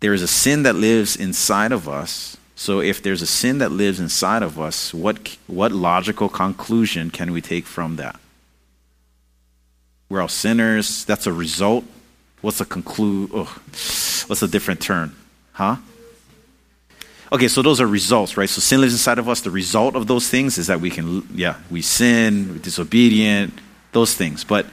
There 0.00 0.14
is 0.14 0.22
a 0.22 0.28
sin 0.28 0.62
that 0.64 0.74
lives 0.74 1.16
inside 1.16 1.72
of 1.72 1.88
us 1.88 2.36
so 2.56 2.80
if 2.80 3.02
there's 3.02 3.22
a 3.22 3.26
sin 3.26 3.58
that 3.58 3.72
lives 3.72 4.00
inside 4.00 4.42
of 4.42 4.60
us, 4.60 4.94
what, 4.94 5.36
what 5.46 5.72
logical 5.72 6.28
conclusion 6.28 7.10
can 7.10 7.32
we 7.32 7.40
take 7.40 7.66
from 7.66 7.96
that? 7.96 8.18
We're 10.14 10.22
all 10.22 10.28
sinners. 10.28 11.04
That's 11.06 11.26
a 11.26 11.32
result. 11.32 11.84
What's 12.40 12.60
a 12.60 12.64
conclude? 12.64 13.30
Oh, 13.34 13.52
what's 14.28 14.42
a 14.42 14.46
different 14.46 14.80
turn? 14.80 15.12
Huh? 15.54 15.78
Okay, 17.32 17.48
so 17.48 17.62
those 17.62 17.80
are 17.80 17.86
results, 17.88 18.36
right? 18.36 18.48
So 18.48 18.60
sin 18.60 18.80
lives 18.80 18.92
inside 18.92 19.18
of 19.18 19.28
us. 19.28 19.40
The 19.40 19.50
result 19.50 19.96
of 19.96 20.06
those 20.06 20.28
things 20.28 20.56
is 20.56 20.68
that 20.68 20.80
we 20.80 20.88
can, 20.88 21.26
yeah, 21.34 21.56
we 21.68 21.82
sin, 21.82 22.48
we're 22.52 22.58
disobedient, 22.58 23.58
those 23.90 24.14
things. 24.14 24.44
But 24.44 24.66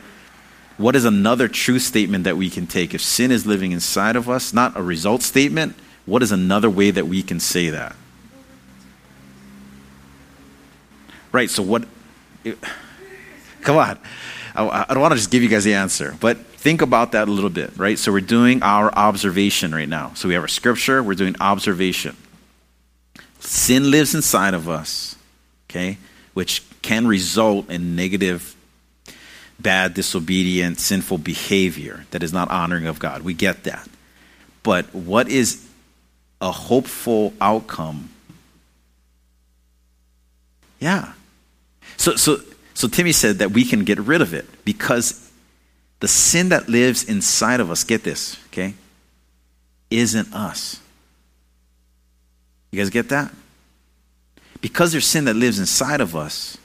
what 0.77 0.95
is 0.95 1.05
another 1.05 1.47
true 1.47 1.79
statement 1.79 2.25
that 2.25 2.37
we 2.37 2.51
can 2.51 2.67
take 2.67 2.93
if 2.93 3.01
sin 3.01 3.31
is 3.31 3.47
living 3.47 3.71
inside 3.71 4.15
of 4.15 4.29
us? 4.29 4.53
Not 4.53 4.77
a 4.77 4.83
result 4.83 5.23
statement, 5.23 5.75
what 6.05 6.21
is 6.21 6.31
another 6.31 6.69
way 6.69 6.91
that 6.91 7.07
we 7.07 7.23
can 7.23 7.39
say 7.39 7.71
that? 7.71 7.95
Right, 11.31 11.49
so 11.49 11.63
what. 11.63 11.87
come 13.63 13.77
on. 13.77 13.97
I, 14.55 14.85
don't 14.89 15.01
want 15.01 15.13
to 15.13 15.17
just 15.17 15.31
give 15.31 15.43
you 15.43 15.49
guys 15.49 15.63
the 15.63 15.75
answer, 15.75 16.15
but 16.19 16.37
think 16.37 16.81
about 16.81 17.13
that 17.13 17.27
a 17.27 17.31
little 17.31 17.49
bit, 17.49 17.77
right? 17.77 17.97
So 17.97 18.11
we're 18.11 18.21
doing 18.21 18.63
our 18.63 18.93
observation 18.93 19.73
right 19.73 19.87
now. 19.87 20.13
So 20.15 20.27
we 20.27 20.33
have 20.33 20.43
our 20.43 20.47
scripture, 20.47 21.01
we're 21.01 21.15
doing 21.15 21.35
observation. 21.39 22.17
Sin 23.39 23.89
lives 23.89 24.13
inside 24.13 24.53
of 24.53 24.69
us, 24.69 25.15
okay, 25.69 25.97
which 26.33 26.63
can 26.81 27.07
result 27.07 27.69
in 27.69 27.95
negative, 27.95 28.55
bad, 29.59 29.93
disobedient, 29.93 30.79
sinful 30.79 31.19
behavior 31.19 32.05
that 32.11 32.23
is 32.23 32.33
not 32.33 32.51
honoring 32.51 32.87
of 32.87 32.99
God. 32.99 33.21
We 33.21 33.33
get 33.33 33.63
that. 33.63 33.87
But 34.63 34.93
what 34.93 35.27
is 35.27 35.67
a 36.41 36.51
hopeful 36.51 37.33
outcome. 37.39 38.09
Yeah. 40.79 41.13
So, 41.97 42.15
so, 42.15 42.37
so 42.81 42.87
Timmy 42.87 43.11
said 43.11 43.37
that 43.37 43.51
we 43.51 43.63
can 43.63 43.83
get 43.83 43.99
rid 43.99 44.23
of 44.23 44.33
it 44.33 44.43
because 44.65 45.31
the 45.99 46.07
sin 46.07 46.49
that 46.49 46.67
lives 46.67 47.03
inside 47.03 47.59
of 47.59 47.69
us, 47.69 47.83
get 47.83 48.03
this, 48.03 48.43
okay, 48.47 48.73
isn't 49.91 50.33
us. 50.33 50.79
You 52.71 52.79
guys 52.79 52.89
get 52.89 53.09
that? 53.09 53.31
Because 54.61 54.93
there's 54.93 55.05
sin 55.05 55.25
that 55.25 55.35
lives 55.35 55.59
inside 55.59 56.01
of 56.01 56.15
us, 56.15 56.57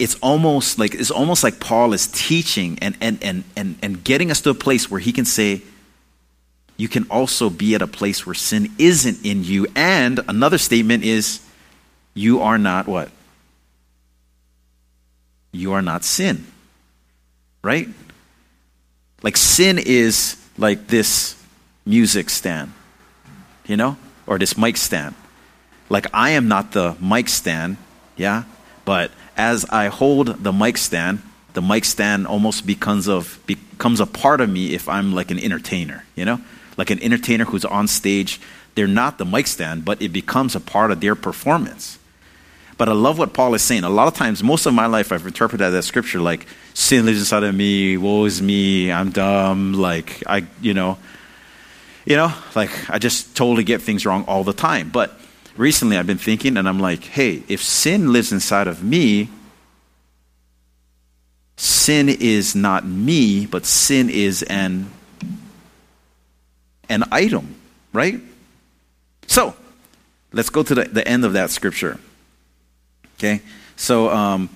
it's 0.00 0.16
almost 0.16 0.80
like 0.80 0.94
it's 0.94 1.12
almost 1.12 1.44
like 1.44 1.60
Paul 1.60 1.92
is 1.92 2.08
teaching 2.08 2.76
and 2.82 2.96
and 3.00 3.22
and 3.22 3.44
and, 3.54 3.78
and 3.80 4.02
getting 4.02 4.32
us 4.32 4.40
to 4.40 4.50
a 4.50 4.54
place 4.54 4.90
where 4.90 4.98
he 4.98 5.12
can 5.12 5.26
say, 5.26 5.62
you 6.76 6.88
can 6.88 7.06
also 7.08 7.50
be 7.50 7.76
at 7.76 7.82
a 7.82 7.86
place 7.86 8.26
where 8.26 8.34
sin 8.34 8.72
isn't 8.78 9.24
in 9.24 9.44
you. 9.44 9.68
And 9.76 10.18
another 10.26 10.58
statement 10.58 11.04
is, 11.04 11.40
you 12.14 12.40
are 12.40 12.58
not 12.58 12.88
what? 12.88 13.12
You 15.52 15.72
are 15.72 15.82
not 15.82 16.04
sin. 16.04 16.46
Right? 17.62 17.88
Like 19.22 19.36
sin 19.36 19.78
is 19.78 20.36
like 20.56 20.86
this 20.86 21.36
music 21.84 22.30
stand, 22.30 22.72
you 23.66 23.76
know, 23.76 23.96
or 24.26 24.38
this 24.38 24.56
mic 24.56 24.76
stand. 24.76 25.14
Like 25.88 26.06
I 26.14 26.30
am 26.30 26.48
not 26.48 26.72
the 26.72 26.96
mic 27.00 27.28
stand, 27.28 27.76
yeah, 28.16 28.44
but 28.84 29.10
as 29.36 29.64
I 29.66 29.88
hold 29.88 30.42
the 30.42 30.52
mic 30.52 30.78
stand, 30.78 31.22
the 31.52 31.60
mic 31.60 31.84
stand 31.84 32.26
almost 32.26 32.66
becomes 32.66 33.08
of 33.08 33.40
becomes 33.46 34.00
a 34.00 34.06
part 34.06 34.40
of 34.40 34.48
me 34.48 34.72
if 34.74 34.88
I'm 34.88 35.12
like 35.12 35.30
an 35.30 35.38
entertainer, 35.38 36.04
you 36.16 36.24
know? 36.24 36.40
like 36.80 36.88
an 36.88 37.02
entertainer 37.02 37.44
who's 37.44 37.66
on 37.66 37.86
stage. 37.86 38.40
They're 38.74 38.86
not 38.88 39.18
the 39.18 39.26
mic 39.26 39.46
stand, 39.46 39.84
but 39.84 40.00
it 40.00 40.14
becomes 40.14 40.56
a 40.56 40.60
part 40.60 40.90
of 40.90 41.00
their 41.00 41.14
performance. 41.14 41.98
But 42.80 42.88
I 42.88 42.92
love 42.92 43.18
what 43.18 43.34
Paul 43.34 43.54
is 43.54 43.60
saying. 43.60 43.84
A 43.84 43.90
lot 43.90 44.08
of 44.08 44.14
times, 44.14 44.42
most 44.42 44.64
of 44.64 44.72
my 44.72 44.86
life, 44.86 45.12
I've 45.12 45.26
interpreted 45.26 45.70
that 45.70 45.82
scripture 45.82 46.18
like 46.18 46.46
sin 46.72 47.04
lives 47.04 47.18
inside 47.18 47.42
of 47.42 47.54
me, 47.54 47.98
woe 47.98 48.24
is 48.24 48.40
me, 48.40 48.90
I'm 48.90 49.10
dumb, 49.10 49.74
like 49.74 50.22
I, 50.26 50.46
you 50.62 50.72
know, 50.72 50.96
you 52.06 52.16
know, 52.16 52.32
like 52.54 52.70
I 52.88 52.98
just 52.98 53.36
totally 53.36 53.64
get 53.64 53.82
things 53.82 54.06
wrong 54.06 54.24
all 54.26 54.44
the 54.44 54.54
time. 54.54 54.88
But 54.88 55.12
recently, 55.58 55.98
I've 55.98 56.06
been 56.06 56.16
thinking, 56.16 56.56
and 56.56 56.66
I'm 56.66 56.80
like, 56.80 57.04
hey, 57.04 57.42
if 57.48 57.62
sin 57.62 58.14
lives 58.14 58.32
inside 58.32 58.66
of 58.66 58.82
me, 58.82 59.28
sin 61.58 62.08
is 62.08 62.54
not 62.54 62.86
me, 62.86 63.44
but 63.44 63.66
sin 63.66 64.08
is 64.08 64.42
an 64.44 64.90
an 66.88 67.04
item, 67.12 67.56
right? 67.92 68.22
So, 69.26 69.54
let's 70.32 70.48
go 70.48 70.62
to 70.62 70.74
the, 70.74 70.84
the 70.84 71.06
end 71.06 71.26
of 71.26 71.34
that 71.34 71.50
scripture. 71.50 72.00
Okay? 73.20 73.42
So, 73.76 74.08
um, 74.08 74.48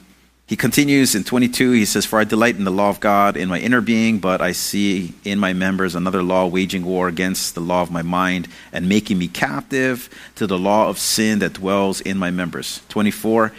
he 0.47 0.57
continues 0.57 1.15
in 1.15 1.25
22, 1.25 1.71
he 1.73 1.85
says, 1.87 2.05
For 2.05 2.19
I 2.19 2.25
delight 2.25 2.57
in 2.57 2.65
the 2.65 2.71
law 2.71 2.91
of 2.91 3.01
God 3.01 3.37
in 3.37 3.49
my 3.49 3.59
inner 3.59 3.81
being, 3.81 4.19
but 4.19 4.43
I 4.43 4.53
see 4.53 5.15
in 5.25 5.39
my 5.39 5.55
members 5.55 5.95
another 5.95 6.23
law 6.23 6.47
waging 6.47 6.85
war 6.85 7.09
against 7.09 7.55
the 7.55 7.63
law 7.63 7.81
of 7.81 7.91
my 7.91 8.03
mind 8.03 8.49
and 8.71 8.87
making 8.87 9.17
me 9.17 9.27
captive 9.27 10.11
to 10.35 10.47
the 10.47 10.59
law 10.59 10.89
of 10.89 10.99
sin 10.99 11.39
that 11.39 11.55
dwells 11.55 12.03
in 12.03 12.19
my 12.19 12.31
members. 12.31 12.83
24, 12.91 13.53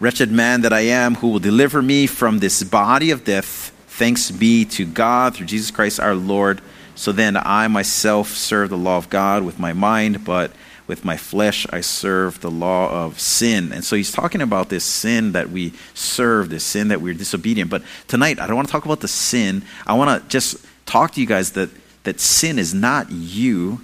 Wretched 0.00 0.32
man 0.32 0.62
that 0.62 0.72
I 0.72 0.80
am, 0.80 1.16
who 1.16 1.28
will 1.28 1.40
deliver 1.40 1.82
me 1.82 2.06
from 2.06 2.38
this 2.38 2.62
body 2.62 3.10
of 3.10 3.22
death? 3.22 3.70
Thanks 3.86 4.30
be 4.30 4.64
to 4.64 4.86
God 4.86 5.34
through 5.34 5.44
Jesus 5.44 5.70
Christ 5.70 6.00
our 6.00 6.14
Lord. 6.14 6.62
So 6.94 7.12
then 7.12 7.36
I 7.36 7.68
myself 7.68 8.30
serve 8.30 8.70
the 8.70 8.78
law 8.78 8.96
of 8.96 9.10
God 9.10 9.42
with 9.42 9.58
my 9.58 9.74
mind, 9.74 10.24
but 10.24 10.52
with 10.90 11.04
my 11.04 11.16
flesh 11.16 11.68
I 11.70 11.82
serve 11.82 12.40
the 12.40 12.50
law 12.50 12.90
of 13.04 13.20
sin. 13.20 13.72
And 13.72 13.84
so 13.84 13.94
he's 13.94 14.10
talking 14.10 14.42
about 14.42 14.70
this 14.70 14.82
sin 14.82 15.30
that 15.32 15.48
we 15.48 15.72
serve, 15.94 16.50
this 16.50 16.64
sin 16.64 16.88
that 16.88 17.00
we're 17.00 17.14
disobedient. 17.14 17.70
But 17.70 17.84
tonight, 18.08 18.40
I 18.40 18.48
don't 18.48 18.56
want 18.56 18.66
to 18.66 18.72
talk 18.72 18.86
about 18.86 18.98
the 18.98 19.06
sin. 19.06 19.62
I 19.86 19.94
want 19.94 20.20
to 20.20 20.28
just 20.28 20.56
talk 20.86 21.12
to 21.12 21.20
you 21.20 21.28
guys 21.28 21.52
that, 21.52 21.70
that 22.02 22.18
sin 22.18 22.58
is 22.58 22.74
not 22.74 23.08
you, 23.08 23.80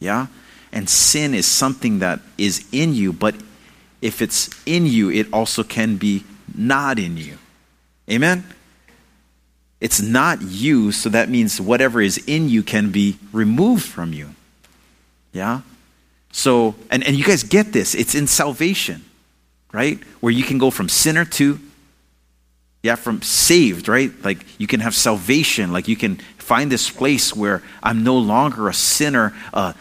yeah? 0.00 0.26
And 0.70 0.86
sin 0.86 1.32
is 1.32 1.46
something 1.46 2.00
that 2.00 2.20
is 2.36 2.68
in 2.72 2.92
you, 2.92 3.14
but 3.14 3.34
if 4.02 4.20
it's 4.20 4.50
in 4.66 4.84
you, 4.84 5.10
it 5.10 5.32
also 5.32 5.64
can 5.64 5.96
be 5.96 6.24
not 6.54 6.98
in 6.98 7.16
you. 7.16 7.38
Amen? 8.10 8.44
It's 9.80 10.02
not 10.02 10.42
you, 10.42 10.92
so 10.92 11.08
that 11.08 11.30
means 11.30 11.58
whatever 11.58 12.02
is 12.02 12.18
in 12.26 12.50
you 12.50 12.62
can 12.62 12.92
be 12.92 13.16
removed 13.32 13.86
from 13.86 14.12
you. 14.12 14.34
Yeah? 15.32 15.62
So, 16.32 16.74
and, 16.90 17.04
and 17.04 17.16
you 17.16 17.24
guys 17.24 17.42
get 17.42 17.72
this. 17.72 17.94
It's 17.94 18.14
in 18.14 18.26
salvation, 18.26 19.04
right? 19.72 19.98
Where 20.20 20.32
you 20.32 20.44
can 20.44 20.58
go 20.58 20.70
from 20.70 20.88
sinner 20.88 21.24
to, 21.24 21.58
yeah, 22.82 22.94
from 22.94 23.20
saved, 23.22 23.88
right? 23.88 24.12
Like 24.24 24.44
you 24.58 24.66
can 24.66 24.80
have 24.80 24.94
salvation. 24.94 25.72
Like 25.72 25.88
you 25.88 25.96
can 25.96 26.16
find 26.38 26.70
this 26.70 26.90
place 26.90 27.34
where 27.34 27.62
I'm 27.82 28.02
no 28.04 28.16
longer 28.16 28.68
a 28.68 28.74
sinner, 28.74 29.34
uh, 29.52 29.72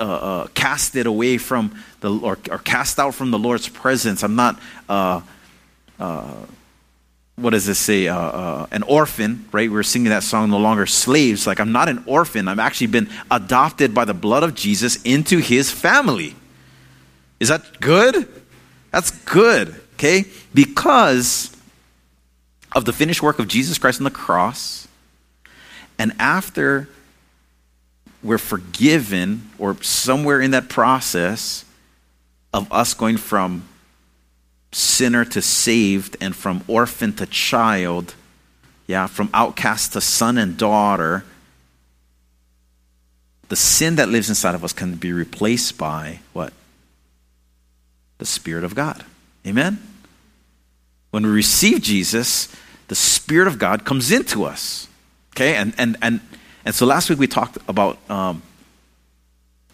uh, 0.00 0.02
uh, 0.02 0.46
casted 0.54 1.06
away 1.06 1.38
from 1.38 1.78
the, 2.00 2.12
or, 2.12 2.38
or, 2.50 2.58
cast 2.58 2.98
out 2.98 3.14
from 3.14 3.30
the 3.30 3.38
Lord's 3.38 3.68
presence. 3.68 4.22
I'm 4.22 4.34
not, 4.34 4.58
uh, 4.88 5.20
uh, 5.98 6.34
what 7.36 7.50
does 7.50 7.66
this 7.66 7.78
say? 7.78 8.08
Uh, 8.08 8.16
uh, 8.18 8.66
an 8.70 8.82
orphan, 8.82 9.46
right? 9.52 9.70
We 9.70 9.78
are 9.78 9.82
singing 9.82 10.08
that 10.08 10.22
song, 10.22 10.50
No 10.50 10.58
Longer 10.58 10.86
Slaves. 10.86 11.46
Like, 11.46 11.60
I'm 11.60 11.72
not 11.72 11.88
an 11.88 12.02
orphan. 12.06 12.48
I've 12.48 12.58
actually 12.58 12.88
been 12.88 13.10
adopted 13.30 13.94
by 13.94 14.06
the 14.06 14.14
blood 14.14 14.42
of 14.42 14.54
Jesus 14.54 15.02
into 15.02 15.38
his 15.38 15.70
family. 15.70 16.34
Is 17.38 17.48
that 17.48 17.80
good? 17.80 18.26
That's 18.90 19.10
good, 19.10 19.78
okay? 19.94 20.24
Because 20.54 21.54
of 22.74 22.86
the 22.86 22.92
finished 22.92 23.22
work 23.22 23.38
of 23.38 23.48
Jesus 23.48 23.76
Christ 23.76 24.00
on 24.00 24.04
the 24.04 24.10
cross, 24.10 24.88
and 25.98 26.14
after 26.18 26.88
we're 28.22 28.38
forgiven, 28.38 29.50
or 29.58 29.80
somewhere 29.82 30.40
in 30.40 30.52
that 30.52 30.70
process 30.70 31.64
of 32.54 32.72
us 32.72 32.94
going 32.94 33.18
from 33.18 33.68
sinner 34.72 35.24
to 35.24 35.40
saved 35.40 36.16
and 36.20 36.34
from 36.34 36.62
orphan 36.68 37.12
to 37.14 37.26
child, 37.26 38.14
yeah, 38.86 39.06
from 39.06 39.30
outcast 39.32 39.92
to 39.94 40.00
son 40.00 40.38
and 40.38 40.56
daughter, 40.56 41.24
the 43.48 43.56
sin 43.56 43.96
that 43.96 44.08
lives 44.08 44.28
inside 44.28 44.54
of 44.54 44.64
us 44.64 44.72
can 44.72 44.96
be 44.96 45.12
replaced 45.12 45.78
by 45.78 46.20
what? 46.32 46.52
The 48.18 48.26
Spirit 48.26 48.64
of 48.64 48.74
God. 48.74 49.04
Amen? 49.46 49.78
When 51.10 51.24
we 51.24 51.30
receive 51.30 51.80
Jesus, 51.80 52.54
the 52.88 52.94
Spirit 52.94 53.46
of 53.46 53.58
God 53.58 53.84
comes 53.84 54.10
into 54.10 54.44
us. 54.44 54.88
Okay? 55.34 55.54
And, 55.54 55.74
and, 55.78 55.96
and, 56.02 56.20
and 56.64 56.74
so 56.74 56.86
last 56.86 57.08
week 57.08 57.18
we 57.18 57.26
talked 57.26 57.58
about 57.68 57.98
um, 58.10 58.42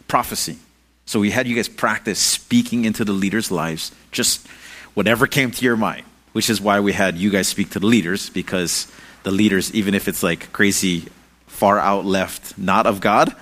prophecy. 0.07 0.59
So 1.07 1.21
we 1.21 1.31
had 1.31 1.47
you 1.47 1.57
guys 1.57 1.69
practice 1.69 2.19
speaking 2.19 2.85
into 2.85 3.05
the 3.05 3.13
leaders' 3.13 3.51
lives, 3.51 3.93
just 4.13 4.47
whatever 4.95 5.27
came 5.27 5.51
to 5.51 5.65
your 5.65 5.77
mind, 5.77 6.05
which 6.33 6.51
is 6.51 6.61
why 6.61 6.81
we 6.81 6.93
had 6.93 7.17
you 7.17 7.31
guys 7.31 7.49
speak 7.49 7.71
to 7.71 7.81
the 7.81 7.87
leaders, 7.87 8.31
because 8.31 8.91
the 9.23 9.31
leaders, 9.31 9.73
even 9.75 9.95
if 9.95 10.09
it's 10.09 10.23
like 10.23 10.53
crazy, 10.53 11.07
far 11.47 11.79
out 11.79 12.05
left, 12.05 12.59
not 12.59 12.87
of 12.87 13.01
God, 13.01 13.35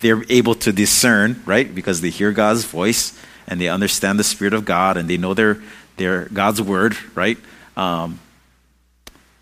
they're 0.00 0.24
able 0.28 0.54
to 0.54 0.72
discern, 0.72 1.42
right? 1.46 1.72
Because 1.74 2.00
they 2.00 2.10
hear 2.10 2.32
God's 2.32 2.64
voice 2.64 3.18
and 3.46 3.60
they 3.60 3.68
understand 3.68 4.18
the 4.18 4.24
Spirit 4.24 4.54
of 4.54 4.64
God 4.64 4.96
and 4.96 5.08
they 5.08 5.16
know 5.16 5.34
their, 5.34 5.62
their 5.96 6.26
God's 6.26 6.60
word, 6.60 6.96
right? 7.14 7.38
Um, 7.76 8.20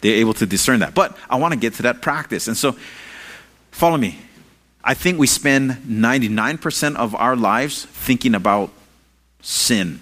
they're 0.01 0.17
able 0.17 0.35
to 0.35 0.47
discern 0.47 0.81
that. 0.81 0.95
But 0.95 1.17
I 1.31 1.37
want 1.37 1.55
to 1.55 1.59
get 1.59 1.75
to 1.75 1.83
that 1.85 2.03
practice. 2.03 2.47
And 2.47 2.57
so, 2.57 2.77
follow 3.71 3.97
me. 3.97 4.19
I 4.83 4.93
think 4.93 5.19
we 5.19 5.27
spend 5.27 5.71
99% 5.89 6.97
of 6.97 7.15
our 7.15 7.37
lives 7.37 7.87
thinking 7.87 8.35
about 8.35 8.71
sin, 9.41 10.01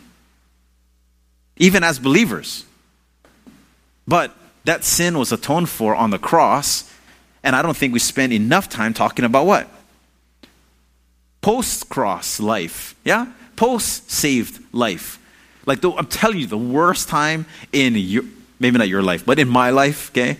even 1.56 1.84
as 1.84 1.98
believers. 1.98 2.64
But 4.06 4.34
that 4.64 4.84
sin 4.84 5.18
was 5.18 5.32
atoned 5.32 5.68
for 5.68 5.94
on 5.94 6.10
the 6.10 6.18
cross, 6.18 6.90
and 7.42 7.56
I 7.56 7.62
don't 7.62 7.76
think 7.76 7.92
we 7.92 7.98
spend 7.98 8.32
enough 8.32 8.68
time 8.68 8.94
talking 8.94 9.24
about 9.24 9.46
what? 9.46 9.68
Post 11.40 11.88
cross 11.88 12.38
life. 12.40 12.94
Yeah? 13.04 13.26
Post 13.56 14.10
saved 14.10 14.62
life. 14.72 15.18
Like, 15.66 15.80
the, 15.80 15.92
I'm 15.92 16.06
telling 16.06 16.38
you, 16.38 16.46
the 16.46 16.58
worst 16.58 17.08
time 17.08 17.46
in 17.72 17.94
your, 17.94 18.24
maybe 18.58 18.78
not 18.78 18.88
your 18.88 19.02
life, 19.02 19.24
but 19.24 19.38
in 19.38 19.48
my 19.48 19.70
life, 19.70 20.10
okay, 20.10 20.36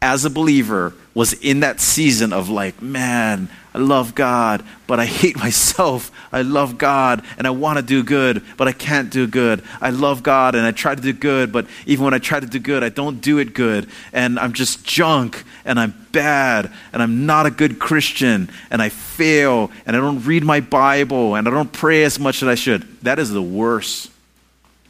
as 0.00 0.24
a 0.24 0.30
believer, 0.30 0.94
was 1.14 1.32
in 1.34 1.60
that 1.60 1.80
season 1.80 2.32
of 2.32 2.48
like, 2.48 2.80
man, 2.82 3.48
I 3.74 3.78
love 3.78 4.14
God, 4.14 4.62
but 4.86 5.00
I 5.00 5.06
hate 5.06 5.36
myself. 5.38 6.10
I 6.30 6.42
love 6.42 6.78
God 6.78 7.24
and 7.38 7.46
I 7.46 7.50
want 7.50 7.78
to 7.78 7.82
do 7.82 8.02
good, 8.02 8.42
but 8.56 8.68
I 8.68 8.72
can't 8.72 9.10
do 9.10 9.26
good. 9.26 9.62
I 9.80 9.90
love 9.90 10.22
God 10.22 10.54
and 10.54 10.66
I 10.66 10.72
try 10.72 10.94
to 10.94 11.00
do 11.00 11.12
good, 11.12 11.52
but 11.52 11.66
even 11.86 12.04
when 12.04 12.14
I 12.14 12.18
try 12.18 12.40
to 12.40 12.46
do 12.46 12.58
good, 12.58 12.82
I 12.82 12.90
don't 12.90 13.20
do 13.20 13.38
it 13.38 13.54
good. 13.54 13.88
And 14.12 14.38
I'm 14.38 14.52
just 14.52 14.84
junk 14.84 15.44
and 15.64 15.80
I'm 15.80 15.94
bad 16.12 16.70
and 16.92 17.02
I'm 17.02 17.24
not 17.24 17.46
a 17.46 17.50
good 17.50 17.78
Christian 17.78 18.50
and 18.70 18.82
I 18.82 18.90
fail 18.90 19.70
and 19.86 19.96
I 19.96 20.00
don't 20.00 20.24
read 20.24 20.44
my 20.44 20.60
Bible 20.60 21.34
and 21.34 21.48
I 21.48 21.50
don't 21.50 21.72
pray 21.72 22.04
as 22.04 22.18
much 22.18 22.42
as 22.42 22.48
I 22.48 22.54
should. 22.54 22.82
That 23.02 23.18
is 23.18 23.30
the 23.30 23.42
worst, 23.42 24.10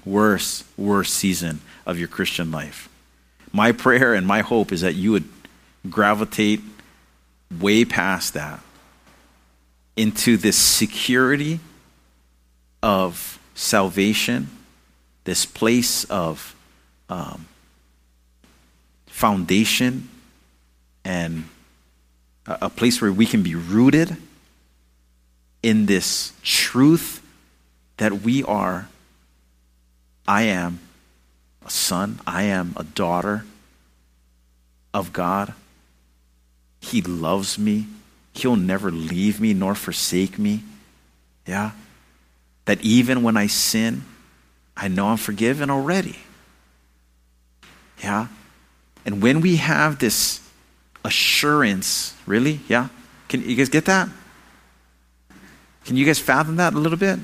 worst, 0.04 0.64
worst 0.76 1.14
season 1.14 1.60
of 1.86 1.98
your 1.98 2.08
Christian 2.08 2.50
life. 2.50 2.88
My 3.52 3.70
prayer 3.70 4.14
and 4.14 4.26
my 4.26 4.40
hope 4.40 4.72
is 4.72 4.80
that 4.80 4.94
you 4.94 5.12
would 5.12 5.28
gravitate 5.88 6.60
way 7.60 7.84
past 7.84 8.34
that 8.34 8.60
into 9.96 10.36
this 10.36 10.56
security 10.56 11.60
of 12.82 13.38
salvation, 13.54 14.48
this 15.24 15.46
place 15.46 16.04
of 16.04 16.54
um, 17.08 17.46
foundation, 19.06 20.08
and 21.04 21.44
a, 22.46 22.70
place 22.70 23.00
where 23.00 23.12
we 23.12 23.26
can 23.26 23.42
be 23.42 23.54
rooted 23.54 24.16
in 25.62 25.86
this 25.86 26.32
truth 26.42 27.22
that 27.98 28.22
we 28.22 28.42
are, 28.42 28.88
I 30.26 30.42
am 30.42 30.80
a 31.64 31.70
son, 31.70 32.20
I 32.26 32.44
am 32.44 32.74
a 32.76 32.84
daughter 32.84 33.44
of 34.92 35.12
God. 35.12 35.54
He 36.80 37.00
loves 37.02 37.58
me. 37.58 37.86
He'll 38.34 38.56
never 38.56 38.90
leave 38.90 39.40
me 39.40 39.54
nor 39.54 39.74
forsake 39.74 40.38
me. 40.38 40.62
Yeah? 41.46 41.72
That 42.64 42.80
even 42.82 43.22
when 43.22 43.36
I 43.36 43.46
sin, 43.46 44.04
I 44.76 44.88
know 44.88 45.08
I'm 45.08 45.16
forgiven 45.16 45.70
already. 45.70 46.18
Yeah? 48.02 48.28
And 49.04 49.22
when 49.22 49.40
we 49.40 49.56
have 49.56 49.98
this 49.98 50.40
assurance, 51.04 52.14
really? 52.26 52.60
Yeah? 52.68 52.88
Can 53.28 53.42
you 53.42 53.56
guys 53.56 53.68
get 53.68 53.86
that? 53.86 54.08
Can 55.84 55.96
you 55.96 56.06
guys 56.06 56.18
fathom 56.18 56.56
that 56.56 56.74
a 56.74 56.78
little 56.78 56.98
bit? 56.98 57.18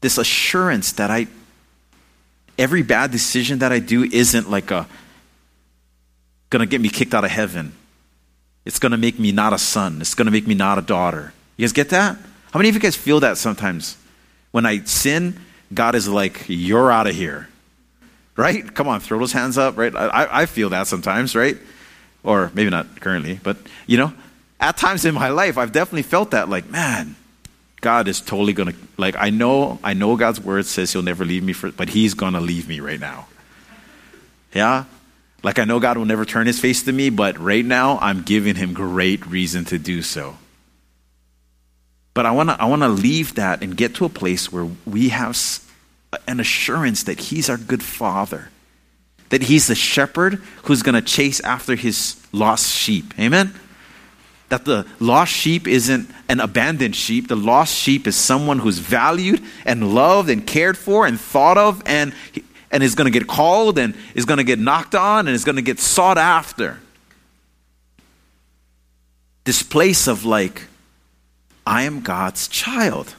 This 0.00 0.18
assurance 0.18 0.92
that 0.92 1.10
I 1.10 1.26
every 2.56 2.82
bad 2.82 3.10
decision 3.10 3.60
that 3.60 3.72
I 3.72 3.78
do 3.78 4.02
isn't 4.02 4.50
like 4.50 4.70
a 4.70 4.86
to 6.50 6.66
get 6.66 6.80
me 6.80 6.88
kicked 6.88 7.14
out 7.14 7.24
of 7.24 7.30
heaven. 7.30 7.72
It's 8.68 8.78
going 8.78 8.92
to 8.92 8.98
make 8.98 9.18
me 9.18 9.32
not 9.32 9.54
a 9.54 9.58
son. 9.58 10.02
It's 10.02 10.14
going 10.14 10.26
to 10.26 10.30
make 10.30 10.46
me 10.46 10.54
not 10.54 10.76
a 10.78 10.82
daughter. 10.82 11.32
You 11.56 11.64
guys 11.64 11.72
get 11.72 11.88
that? 11.88 12.16
How 12.52 12.58
many 12.58 12.68
of 12.68 12.74
you 12.74 12.80
guys 12.82 12.94
feel 12.94 13.20
that 13.20 13.38
sometimes? 13.38 13.96
When 14.50 14.66
I 14.66 14.80
sin, 14.84 15.40
God 15.72 15.94
is 15.94 16.06
like, 16.06 16.44
you're 16.48 16.92
out 16.92 17.06
of 17.06 17.14
here. 17.14 17.48
Right? 18.36 18.74
Come 18.74 18.86
on, 18.86 19.00
throw 19.00 19.18
those 19.18 19.32
hands 19.32 19.56
up, 19.56 19.78
right? 19.78 19.94
I, 19.96 20.42
I 20.42 20.46
feel 20.46 20.68
that 20.68 20.86
sometimes, 20.86 21.34
right? 21.34 21.56
Or 22.22 22.50
maybe 22.52 22.68
not 22.68 23.00
currently, 23.00 23.40
but 23.42 23.56
you 23.86 23.96
know, 23.96 24.12
at 24.60 24.76
times 24.76 25.06
in 25.06 25.14
my 25.14 25.30
life, 25.30 25.56
I've 25.56 25.72
definitely 25.72 26.02
felt 26.02 26.32
that 26.32 26.50
like, 26.50 26.68
man, 26.68 27.16
God 27.80 28.06
is 28.06 28.20
totally 28.20 28.52
going 28.52 28.72
to, 28.72 28.78
like, 28.98 29.16
I 29.18 29.30
know, 29.30 29.78
I 29.82 29.94
know 29.94 30.14
God's 30.16 30.40
word 30.40 30.66
says 30.66 30.92
he'll 30.92 31.00
never 31.00 31.24
leave 31.24 31.42
me, 31.42 31.54
for, 31.54 31.72
but 31.72 31.88
he's 31.88 32.12
going 32.12 32.34
to 32.34 32.40
leave 32.40 32.68
me 32.68 32.80
right 32.80 33.00
now. 33.00 33.28
Yeah? 34.52 34.84
Like, 35.42 35.58
I 35.58 35.64
know 35.64 35.78
God 35.78 35.96
will 35.96 36.04
never 36.04 36.24
turn 36.24 36.46
his 36.46 36.58
face 36.58 36.82
to 36.84 36.92
me, 36.92 37.10
but 37.10 37.38
right 37.38 37.64
now 37.64 37.98
I'm 38.00 38.22
giving 38.22 38.56
him 38.56 38.74
great 38.74 39.24
reason 39.26 39.64
to 39.66 39.78
do 39.78 40.02
so. 40.02 40.36
But 42.12 42.26
I 42.26 42.32
want 42.32 42.48
to 42.48 42.60
I 42.60 42.64
wanna 42.64 42.88
leave 42.88 43.36
that 43.36 43.62
and 43.62 43.76
get 43.76 43.94
to 43.96 44.04
a 44.04 44.08
place 44.08 44.50
where 44.50 44.68
we 44.84 45.10
have 45.10 45.36
an 46.26 46.40
assurance 46.40 47.04
that 47.04 47.20
he's 47.20 47.48
our 47.50 47.56
good 47.56 47.82
father, 47.82 48.50
that 49.28 49.42
he's 49.42 49.66
the 49.66 49.74
shepherd 49.74 50.34
who's 50.64 50.82
going 50.82 50.94
to 50.94 51.02
chase 51.02 51.40
after 51.40 51.74
his 51.74 52.16
lost 52.32 52.74
sheep. 52.74 53.18
Amen? 53.18 53.54
That 54.48 54.64
the 54.64 54.86
lost 54.98 55.32
sheep 55.32 55.68
isn't 55.68 56.10
an 56.28 56.40
abandoned 56.40 56.96
sheep. 56.96 57.28
The 57.28 57.36
lost 57.36 57.76
sheep 57.76 58.06
is 58.06 58.16
someone 58.16 58.60
who's 58.60 58.78
valued 58.78 59.42
and 59.66 59.94
loved 59.94 60.30
and 60.30 60.46
cared 60.46 60.78
for 60.78 61.06
and 61.06 61.20
thought 61.20 61.58
of 61.58 61.82
and 61.84 62.14
and 62.70 62.82
is 62.82 62.94
going 62.94 63.10
to 63.10 63.18
get 63.18 63.26
called 63.26 63.78
and 63.78 63.94
is 64.14 64.24
going 64.24 64.38
to 64.38 64.44
get 64.44 64.58
knocked 64.58 64.94
on 64.94 65.26
and 65.26 65.34
is 65.34 65.44
going 65.44 65.56
to 65.56 65.62
get 65.62 65.78
sought 65.78 66.18
after. 66.18 66.80
This 69.44 69.62
place 69.62 70.06
of 70.06 70.24
like, 70.24 70.62
I 71.66 71.82
am 71.82 72.00
God's 72.00 72.48
child. 72.48 73.14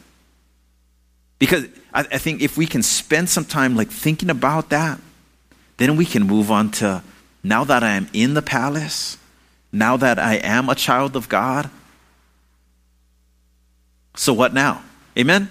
Because 1.40 1.66
I, 1.94 2.02
I 2.02 2.18
think 2.18 2.42
if 2.42 2.58
we 2.58 2.68
can 2.68 2.84
spend 2.84 3.30
some 3.30 3.46
time 3.46 3.76
like 3.76 3.90
thinking 3.90 4.30
about 4.30 4.70
that, 4.70 5.00
then 5.78 5.96
we 5.96 6.06
can 6.06 6.24
move 6.24 6.52
on 6.52 6.72
to 6.72 7.02
now 7.44 7.64
that 7.64 7.84
I 7.84 7.92
am 7.92 8.10
in 8.14 8.34
the 8.34 8.42
palace, 8.42 9.18
now 9.72 9.98
that 9.98 10.20
I 10.20 10.36
am 10.36 10.70
a 10.70 10.76
child 10.76 11.16
of 11.16 11.30
God. 11.30 11.70
So 14.16 14.34
what 14.34 14.54
now? 14.54 14.84
Amen? 15.18 15.50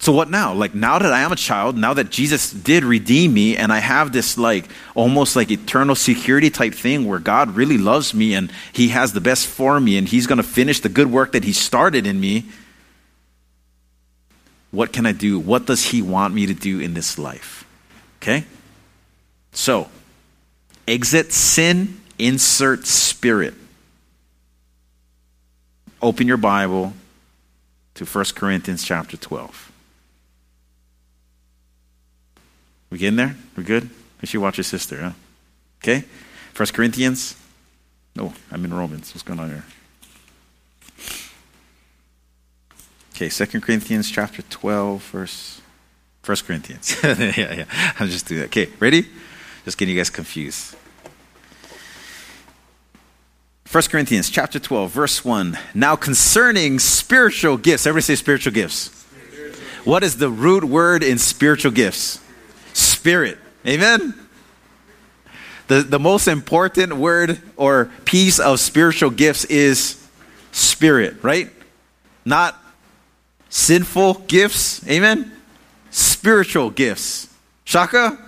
So 0.00 0.12
what 0.12 0.30
now? 0.30 0.54
Like 0.54 0.74
now 0.74 0.98
that 0.98 1.12
I 1.12 1.20
am 1.20 1.32
a 1.32 1.36
child, 1.36 1.76
now 1.76 1.92
that 1.94 2.10
Jesus 2.10 2.52
did 2.52 2.84
redeem 2.84 3.34
me 3.34 3.56
and 3.56 3.72
I 3.72 3.80
have 3.80 4.12
this 4.12 4.38
like 4.38 4.68
almost 4.94 5.34
like 5.34 5.50
eternal 5.50 5.96
security 5.96 6.50
type 6.50 6.74
thing 6.74 7.06
where 7.06 7.18
God 7.18 7.56
really 7.56 7.78
loves 7.78 8.14
me 8.14 8.34
and 8.34 8.52
he 8.72 8.88
has 8.88 9.12
the 9.12 9.20
best 9.20 9.46
for 9.46 9.80
me 9.80 9.98
and 9.98 10.08
he's 10.08 10.26
going 10.26 10.36
to 10.36 10.44
finish 10.44 10.80
the 10.80 10.88
good 10.88 11.10
work 11.10 11.32
that 11.32 11.44
he 11.44 11.52
started 11.52 12.06
in 12.06 12.20
me. 12.20 12.44
What 14.70 14.92
can 14.92 15.04
I 15.04 15.12
do? 15.12 15.40
What 15.40 15.66
does 15.66 15.86
he 15.86 16.00
want 16.00 16.32
me 16.32 16.46
to 16.46 16.54
do 16.54 16.78
in 16.78 16.94
this 16.94 17.18
life? 17.18 17.66
Okay? 18.22 18.44
So, 19.52 19.88
exit 20.86 21.32
sin, 21.32 22.00
insert 22.18 22.86
spirit. 22.86 23.54
Open 26.00 26.28
your 26.28 26.36
Bible 26.36 26.92
to 27.94 28.04
1 28.04 28.24
Corinthians 28.36 28.84
chapter 28.84 29.16
12. 29.16 29.67
We 32.90 32.98
getting 32.98 33.16
there? 33.16 33.36
We 33.56 33.64
good? 33.64 33.90
You 34.20 34.26
should 34.26 34.40
watch 34.40 34.56
your 34.56 34.64
sister, 34.64 35.00
huh? 35.00 35.12
Okay? 35.82 36.04
First 36.52 36.74
Corinthians. 36.74 37.36
Oh, 38.18 38.34
I'm 38.50 38.64
in 38.64 38.74
Romans. 38.74 39.14
What's 39.14 39.22
going 39.22 39.38
on 39.38 39.48
here? 39.48 39.64
Okay, 43.14 43.28
2 43.28 43.60
Corinthians 43.60 44.10
chapter 44.10 44.42
12, 44.42 45.02
verse 45.02 45.60
1 46.24 46.36
Corinthians. 46.46 46.96
yeah, 47.04 47.32
yeah. 47.36 47.64
I'll 47.98 48.06
just 48.06 48.26
do 48.26 48.38
that. 48.38 48.46
Okay, 48.46 48.68
ready? 48.78 49.06
Just 49.64 49.76
getting 49.76 49.94
you 49.94 50.00
guys 50.00 50.10
confused. 50.10 50.76
1 53.70 53.82
Corinthians 53.84 54.30
chapter 54.30 54.58
12, 54.58 54.90
verse 54.90 55.24
1. 55.24 55.58
Now 55.74 55.94
concerning 55.94 56.78
spiritual 56.78 57.56
gifts, 57.56 57.86
everybody 57.86 58.02
say 58.02 58.14
spiritual 58.14 58.52
gifts. 58.52 58.76
Spiritual. 58.76 59.62
What 59.84 60.02
is 60.02 60.16
the 60.16 60.30
root 60.30 60.64
word 60.64 61.02
in 61.02 61.18
spiritual 61.18 61.72
gifts? 61.72 62.20
Spirit. 63.08 63.38
Amen? 63.66 64.12
The, 65.68 65.80
the 65.80 65.98
most 65.98 66.28
important 66.28 66.92
word 66.92 67.40
or 67.56 67.90
piece 68.04 68.38
of 68.38 68.60
spiritual 68.60 69.08
gifts 69.08 69.46
is 69.46 70.06
spirit, 70.52 71.16
right? 71.24 71.48
Not 72.26 72.54
sinful 73.48 74.12
gifts. 74.28 74.86
Amen? 74.86 75.32
Spiritual 75.88 76.68
gifts. 76.68 77.34
Shaka? 77.64 78.18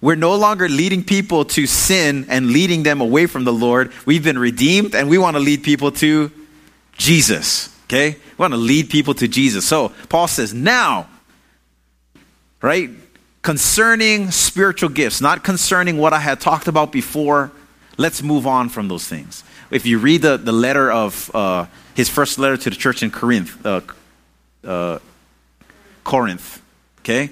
We're 0.00 0.14
no 0.14 0.36
longer 0.36 0.70
leading 0.70 1.04
people 1.04 1.44
to 1.44 1.66
sin 1.66 2.24
and 2.30 2.50
leading 2.50 2.84
them 2.84 3.02
away 3.02 3.26
from 3.26 3.44
the 3.44 3.52
Lord. 3.52 3.92
We've 4.06 4.24
been 4.24 4.38
redeemed 4.38 4.94
and 4.94 5.10
we 5.10 5.18
want 5.18 5.36
to 5.36 5.40
lead 5.40 5.64
people 5.64 5.92
to 5.92 6.32
Jesus. 6.96 7.76
Okay? 7.84 8.12
We 8.12 8.36
want 8.38 8.54
to 8.54 8.58
lead 8.58 8.88
people 8.88 9.12
to 9.12 9.28
Jesus. 9.28 9.68
So 9.68 9.92
Paul 10.08 10.28
says, 10.28 10.54
now, 10.54 11.10
right? 12.62 12.88
Concerning 13.48 14.30
spiritual 14.30 14.90
gifts, 14.90 15.22
not 15.22 15.42
concerning 15.42 15.96
what 15.96 16.12
I 16.12 16.18
had 16.18 16.38
talked 16.38 16.68
about 16.68 16.92
before, 16.92 17.50
let's 17.96 18.22
move 18.22 18.46
on 18.46 18.68
from 18.68 18.88
those 18.88 19.08
things. 19.08 19.42
If 19.70 19.86
you 19.86 19.98
read 19.98 20.20
the, 20.20 20.36
the 20.36 20.52
letter 20.52 20.92
of 20.92 21.34
uh, 21.34 21.64
his 21.94 22.10
first 22.10 22.38
letter 22.38 22.58
to 22.58 22.68
the 22.68 22.76
church 22.76 23.02
in 23.02 23.10
Corinth, 23.10 23.64
uh, 23.64 23.80
uh, 24.62 24.98
Corinth, 26.04 26.60
okay? 26.98 27.30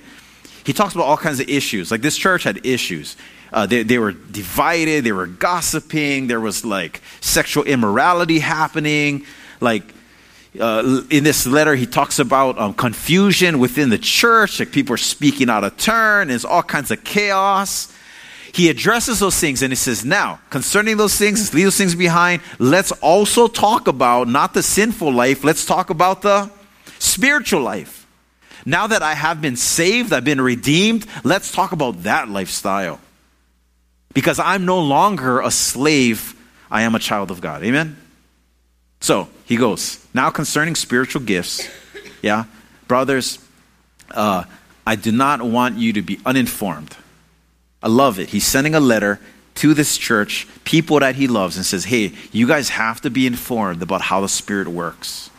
He 0.65 0.73
talks 0.73 0.95
about 0.95 1.05
all 1.05 1.19
kinds 1.19 1.39
of 1.39 1.51
issues. 1.51 1.91
Like 1.91 2.01
this 2.01 2.17
church 2.17 2.45
had 2.45 2.65
issues. 2.65 3.15
Uh, 3.53 3.67
they, 3.67 3.83
they 3.83 3.99
were 3.99 4.13
divided, 4.13 5.05
they 5.05 5.13
were 5.13 5.27
gossiping, 5.27 6.29
there 6.29 6.41
was 6.41 6.65
like 6.65 7.03
sexual 7.21 7.65
immorality 7.65 8.39
happening. 8.39 9.27
Like 9.61 9.93
uh, 10.61 11.03
in 11.11 11.25
this 11.25 11.47
letter, 11.47 11.75
he 11.75 11.87
talks 11.87 12.19
about 12.19 12.59
um, 12.59 12.75
confusion 12.75 13.59
within 13.59 13.91
the 13.91 13.99
church, 13.99 14.61
like 14.61 14.73
people 14.73 14.95
are 14.95 14.99
speaking 14.99 15.51
out 15.51 15.65
of 15.65 15.77
turn, 15.77 16.29
there's 16.29 16.45
all 16.45 16.63
kinds 16.63 16.91
of 16.91 17.05
chaos. 17.05 17.93
He 18.53 18.71
addresses 18.71 19.19
those 19.19 19.39
things 19.39 19.63
and 19.63 19.71
he 19.71 19.77
says, 19.77 20.05
Now, 20.05 20.41
concerning 20.49 20.97
those 20.97 21.17
things, 21.19 21.53
leave 21.53 21.65
those 21.65 21.77
things 21.77 21.95
behind. 21.95 22.41
Let's 22.59 22.91
also 22.93 23.49
talk 23.49 23.87
about 23.87 24.29
not 24.29 24.55
the 24.55 24.63
sinful 24.63 25.13
life, 25.13 25.45
let's 25.45 25.67
talk 25.67 25.91
about 25.91 26.23
the 26.23 26.51
spiritual 26.99 27.61
life. 27.61 28.07
Now 28.65 28.87
that 28.87 29.03
I 29.03 29.15
have 29.15 29.41
been 29.41 29.57
saved, 29.57 30.13
I've 30.13 30.25
been 30.25 30.41
redeemed, 30.41 31.07
let's 31.23 31.53
talk 31.53 31.73
about 31.73 32.05
that 32.05 32.29
lifestyle. 32.29 33.01
Because 34.15 34.39
I'm 34.39 34.65
no 34.65 34.81
longer 34.81 35.41
a 35.41 35.51
slave, 35.51 36.35
I 36.71 36.83
am 36.83 36.95
a 36.95 36.99
child 36.99 37.31
of 37.31 37.41
God. 37.41 37.63
Amen? 37.63 37.97
So 39.07 39.29
he 39.45 39.55
goes, 39.55 40.05
now 40.13 40.31
concerning 40.31 40.75
spiritual 40.75 41.23
gifts, 41.23 41.69
yeah, 42.23 42.47
brothers, 42.89 43.39
uh, 44.11 44.43
I 44.85 44.97
do 44.97 45.13
not 45.13 45.41
want 45.43 45.79
you 45.79 45.93
to 45.93 46.03
be 46.03 46.19
uninformed. 46.27 46.97
I 47.81 47.87
love 47.87 48.19
it. 48.19 48.31
He's 48.31 48.45
sending 48.45 48.75
a 48.75 48.81
letter 48.81 49.21
to 49.63 49.75
this 49.75 49.97
church, 49.97 50.49
people 50.65 50.99
that 50.99 51.15
he 51.15 51.29
loves, 51.29 51.57
and 51.57 51.65
says, 51.65 51.85
hey, 51.85 52.15
you 52.33 52.49
guys 52.49 52.71
have 52.71 53.01
to 53.03 53.11
be 53.11 53.29
informed 53.29 53.81
about 53.81 54.01
how 54.01 54.23
the 54.23 54.29
Spirit 54.29 54.67
works. 54.67 55.31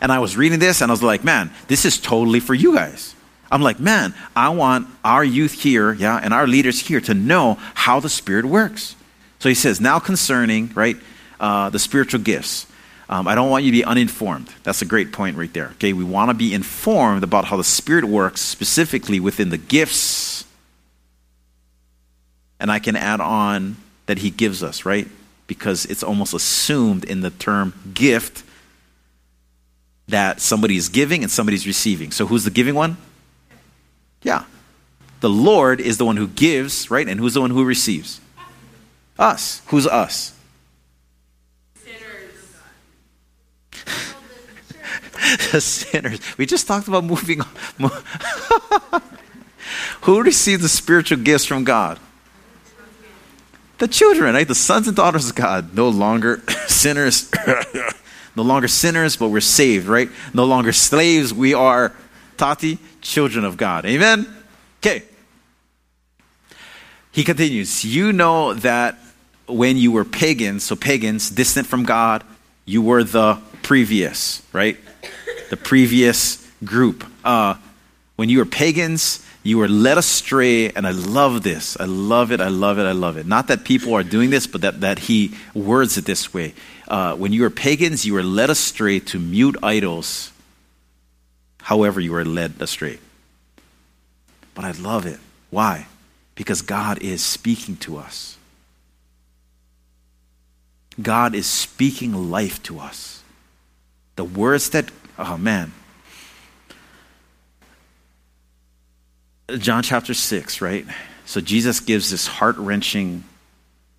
And 0.00 0.12
I 0.12 0.20
was 0.20 0.36
reading 0.36 0.60
this 0.60 0.80
and 0.82 0.88
I 0.88 0.94
was 0.94 1.02
like, 1.02 1.24
man, 1.24 1.50
this 1.66 1.84
is 1.84 1.98
totally 1.98 2.38
for 2.38 2.54
you 2.54 2.76
guys. 2.76 3.16
I'm 3.50 3.62
like, 3.62 3.80
man, 3.80 4.14
I 4.36 4.50
want 4.50 4.86
our 5.04 5.24
youth 5.24 5.50
here, 5.50 5.94
yeah, 5.94 6.16
and 6.16 6.32
our 6.32 6.46
leaders 6.46 6.78
here 6.78 7.00
to 7.00 7.12
know 7.12 7.58
how 7.74 7.98
the 7.98 8.08
Spirit 8.08 8.44
works. 8.44 8.94
So 9.40 9.48
he 9.48 9.56
says, 9.56 9.80
now 9.80 9.98
concerning, 9.98 10.70
right, 10.74 10.96
uh, 11.42 11.68
the 11.70 11.78
spiritual 11.78 12.20
gifts. 12.20 12.66
Um, 13.08 13.28
I 13.28 13.34
don't 13.34 13.50
want 13.50 13.64
you 13.64 13.72
to 13.72 13.76
be 13.76 13.84
uninformed. 13.84 14.48
That's 14.62 14.80
a 14.80 14.86
great 14.86 15.12
point 15.12 15.36
right 15.36 15.52
there. 15.52 15.70
Okay, 15.72 15.92
we 15.92 16.04
want 16.04 16.30
to 16.30 16.34
be 16.34 16.54
informed 16.54 17.24
about 17.24 17.44
how 17.44 17.56
the 17.56 17.64
Spirit 17.64 18.04
works, 18.04 18.40
specifically 18.40 19.20
within 19.20 19.50
the 19.50 19.58
gifts. 19.58 20.44
And 22.60 22.70
I 22.70 22.78
can 22.78 22.94
add 22.94 23.20
on 23.20 23.76
that 24.06 24.18
He 24.18 24.30
gives 24.30 24.62
us, 24.62 24.86
right? 24.86 25.08
Because 25.48 25.84
it's 25.84 26.04
almost 26.04 26.32
assumed 26.32 27.04
in 27.04 27.20
the 27.20 27.30
term 27.30 27.74
gift 27.92 28.44
that 30.08 30.40
somebody 30.40 30.76
is 30.76 30.88
giving 30.88 31.22
and 31.22 31.30
somebody's 31.30 31.66
receiving. 31.66 32.12
So 32.12 32.26
who's 32.26 32.44
the 32.44 32.50
giving 32.50 32.76
one? 32.76 32.96
Yeah. 34.22 34.44
The 35.20 35.30
Lord 35.30 35.80
is 35.80 35.98
the 35.98 36.04
one 36.04 36.16
who 36.16 36.28
gives, 36.28 36.90
right? 36.90 37.08
And 37.08 37.18
who's 37.18 37.34
the 37.34 37.40
one 37.40 37.50
who 37.50 37.64
receives? 37.64 38.20
Us. 39.18 39.60
Who's 39.66 39.86
us? 39.86 40.31
the 45.52 45.60
sinners. 45.60 46.20
We 46.36 46.46
just 46.46 46.66
talked 46.66 46.88
about 46.88 47.04
moving 47.04 47.40
on. 47.40 47.48
who 50.02 50.22
received 50.22 50.62
the 50.62 50.68
spiritual 50.68 51.18
gifts 51.18 51.44
from 51.44 51.64
God? 51.64 51.98
The 53.78 53.88
children, 53.88 54.34
right? 54.34 54.46
The 54.46 54.54
sons 54.54 54.86
and 54.86 54.96
daughters 54.96 55.28
of 55.28 55.34
God. 55.34 55.74
No 55.74 55.88
longer 55.88 56.42
sinners. 56.66 57.30
No 58.34 58.42
longer 58.42 58.66
sinners, 58.66 59.16
but 59.16 59.28
we're 59.28 59.40
saved, 59.40 59.88
right? 59.88 60.08
No 60.32 60.44
longer 60.44 60.72
slaves, 60.72 61.34
we 61.34 61.52
are, 61.52 61.92
Tati, 62.38 62.78
children 63.02 63.44
of 63.44 63.58
God. 63.58 63.84
Amen? 63.84 64.26
Okay. 64.80 65.02
He 67.10 67.24
continues, 67.24 67.84
You 67.84 68.10
know 68.14 68.54
that 68.54 68.98
when 69.46 69.76
you 69.76 69.92
were 69.92 70.06
pagans, 70.06 70.64
so 70.64 70.76
pagans, 70.76 71.28
distant 71.28 71.66
from 71.66 71.84
God, 71.84 72.24
you 72.64 72.80
were 72.80 73.04
the 73.04 73.38
previous, 73.62 74.40
right? 74.54 74.78
The 75.52 75.58
previous 75.58 76.48
group. 76.64 77.04
Uh, 77.22 77.56
when 78.16 78.30
you 78.30 78.38
were 78.38 78.46
pagans, 78.46 79.22
you 79.42 79.58
were 79.58 79.68
led 79.68 79.98
astray, 79.98 80.70
and 80.70 80.86
I 80.86 80.92
love 80.92 81.42
this. 81.42 81.76
I 81.78 81.84
love 81.84 82.32
it. 82.32 82.40
I 82.40 82.48
love 82.48 82.78
it. 82.78 82.86
I 82.86 82.92
love 82.92 83.18
it. 83.18 83.26
Not 83.26 83.48
that 83.48 83.64
people 83.64 83.92
are 83.92 84.02
doing 84.02 84.30
this, 84.30 84.46
but 84.46 84.62
that, 84.62 84.80
that 84.80 84.98
he 84.98 85.34
words 85.52 85.98
it 85.98 86.06
this 86.06 86.32
way 86.32 86.54
uh, 86.88 87.14
when 87.16 87.34
you 87.34 87.42
were 87.42 87.50
pagans, 87.50 88.06
you 88.06 88.14
were 88.14 88.22
led 88.22 88.48
astray 88.48 88.98
to 88.98 89.18
mute 89.18 89.56
idols, 89.62 90.32
however, 91.60 92.00
you 92.00 92.12
were 92.12 92.24
led 92.24 92.54
astray. 92.58 92.98
But 94.54 94.64
I 94.64 94.70
love 94.70 95.04
it. 95.04 95.20
Why? 95.50 95.86
Because 96.34 96.62
God 96.62 97.02
is 97.02 97.22
speaking 97.22 97.76
to 97.78 97.98
us. 97.98 98.38
God 101.00 101.34
is 101.34 101.46
speaking 101.46 102.30
life 102.30 102.62
to 102.64 102.78
us. 102.78 103.22
The 104.16 104.24
words 104.24 104.70
that, 104.70 104.90
oh 105.18 105.36
man. 105.36 105.72
John 109.58 109.82
chapter 109.82 110.14
6, 110.14 110.60
right? 110.60 110.86
So 111.26 111.40
Jesus 111.40 111.80
gives 111.80 112.10
this 112.10 112.26
heart 112.26 112.56
wrenching 112.56 113.24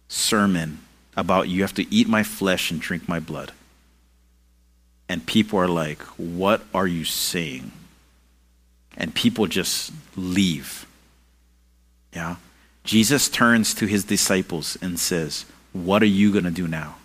sermon 0.07 0.79
about 1.15 1.49
you 1.49 1.61
have 1.61 1.73
to 1.75 1.93
eat 1.93 2.07
my 2.07 2.23
flesh 2.23 2.71
and 2.71 2.79
drink 2.79 3.07
my 3.07 3.19
blood. 3.19 3.51
And 5.09 5.25
people 5.25 5.59
are 5.59 5.67
like, 5.67 6.01
What 6.17 6.63
are 6.73 6.87
you 6.87 7.05
saying? 7.05 7.71
And 8.97 9.13
people 9.13 9.47
just 9.47 9.91
leave. 10.15 10.85
Yeah? 12.13 12.37
Jesus 12.83 13.29
turns 13.29 13.73
to 13.75 13.85
his 13.85 14.03
disciples 14.03 14.77
and 14.81 14.99
says, 14.99 15.45
What 15.71 16.01
are 16.01 16.07
you 16.07 16.31
going 16.31 16.45
to 16.45 16.51
do 16.51 16.67
now? 16.67 16.95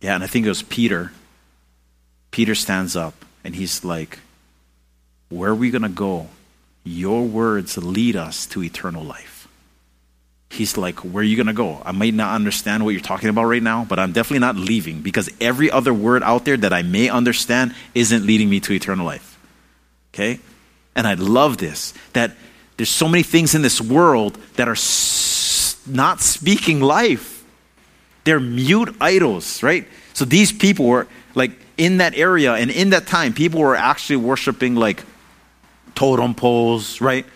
Yeah, 0.00 0.14
and 0.14 0.24
I 0.24 0.26
think 0.26 0.46
it 0.46 0.48
was 0.48 0.62
Peter. 0.62 1.12
Peter 2.32 2.56
stands 2.56 2.96
up 2.96 3.14
and 3.44 3.54
he's 3.54 3.84
like, 3.84 4.18
Where 5.28 5.50
are 5.50 5.54
we 5.54 5.70
going 5.70 5.82
to 5.82 5.88
go? 5.88 6.28
Your 6.82 7.24
words 7.24 7.78
lead 7.78 8.16
us 8.16 8.46
to 8.46 8.64
eternal 8.64 9.04
life 9.04 9.32
he's 10.52 10.76
like, 10.76 11.00
Where 11.00 11.22
are 11.22 11.24
you 11.24 11.36
going 11.36 11.46
to 11.46 11.52
go? 11.52 11.82
I 11.84 11.92
might 11.92 12.14
not 12.14 12.34
understand 12.34 12.84
what 12.84 12.90
you're 12.90 13.00
talking 13.00 13.28
about 13.28 13.44
right 13.44 13.62
now, 13.62 13.84
but 13.84 13.98
I'm 13.98 14.12
definitely 14.12 14.40
not 14.40 14.56
leaving 14.56 15.00
because 15.00 15.30
every 15.40 15.70
other 15.70 15.92
word 15.94 16.22
out 16.22 16.44
there 16.44 16.56
that 16.56 16.72
I 16.72 16.82
may 16.82 17.08
understand 17.08 17.74
isn't 17.94 18.26
leading 18.26 18.48
me 18.48 18.60
to 18.60 18.72
eternal 18.72 19.06
life. 19.06 19.38
Okay? 20.12 20.40
And 20.94 21.06
I 21.06 21.14
love 21.14 21.56
this 21.56 21.94
that 22.12 22.32
there's 22.76 22.90
so 22.90 23.08
many 23.08 23.22
things 23.22 23.54
in 23.54 23.62
this 23.62 23.80
world 23.80 24.38
that 24.56 24.68
are 24.68 24.72
s- 24.72 25.80
not 25.86 26.20
speaking 26.20 26.80
life. 26.80 27.44
They're 28.24 28.40
mute 28.40 28.94
idols, 29.00 29.62
right? 29.62 29.86
So 30.12 30.24
these 30.24 30.52
people 30.52 30.86
were 30.86 31.08
like, 31.34 31.52
in 31.76 31.98
that 31.98 32.14
area 32.14 32.54
and 32.54 32.70
in 32.70 32.90
that 32.90 33.06
time, 33.06 33.32
people 33.32 33.60
were 33.60 33.76
actually 33.76 34.16
worshiping 34.16 34.74
like 34.74 35.04
totem 35.94 36.34
poles, 36.34 37.00
right? 37.00 37.26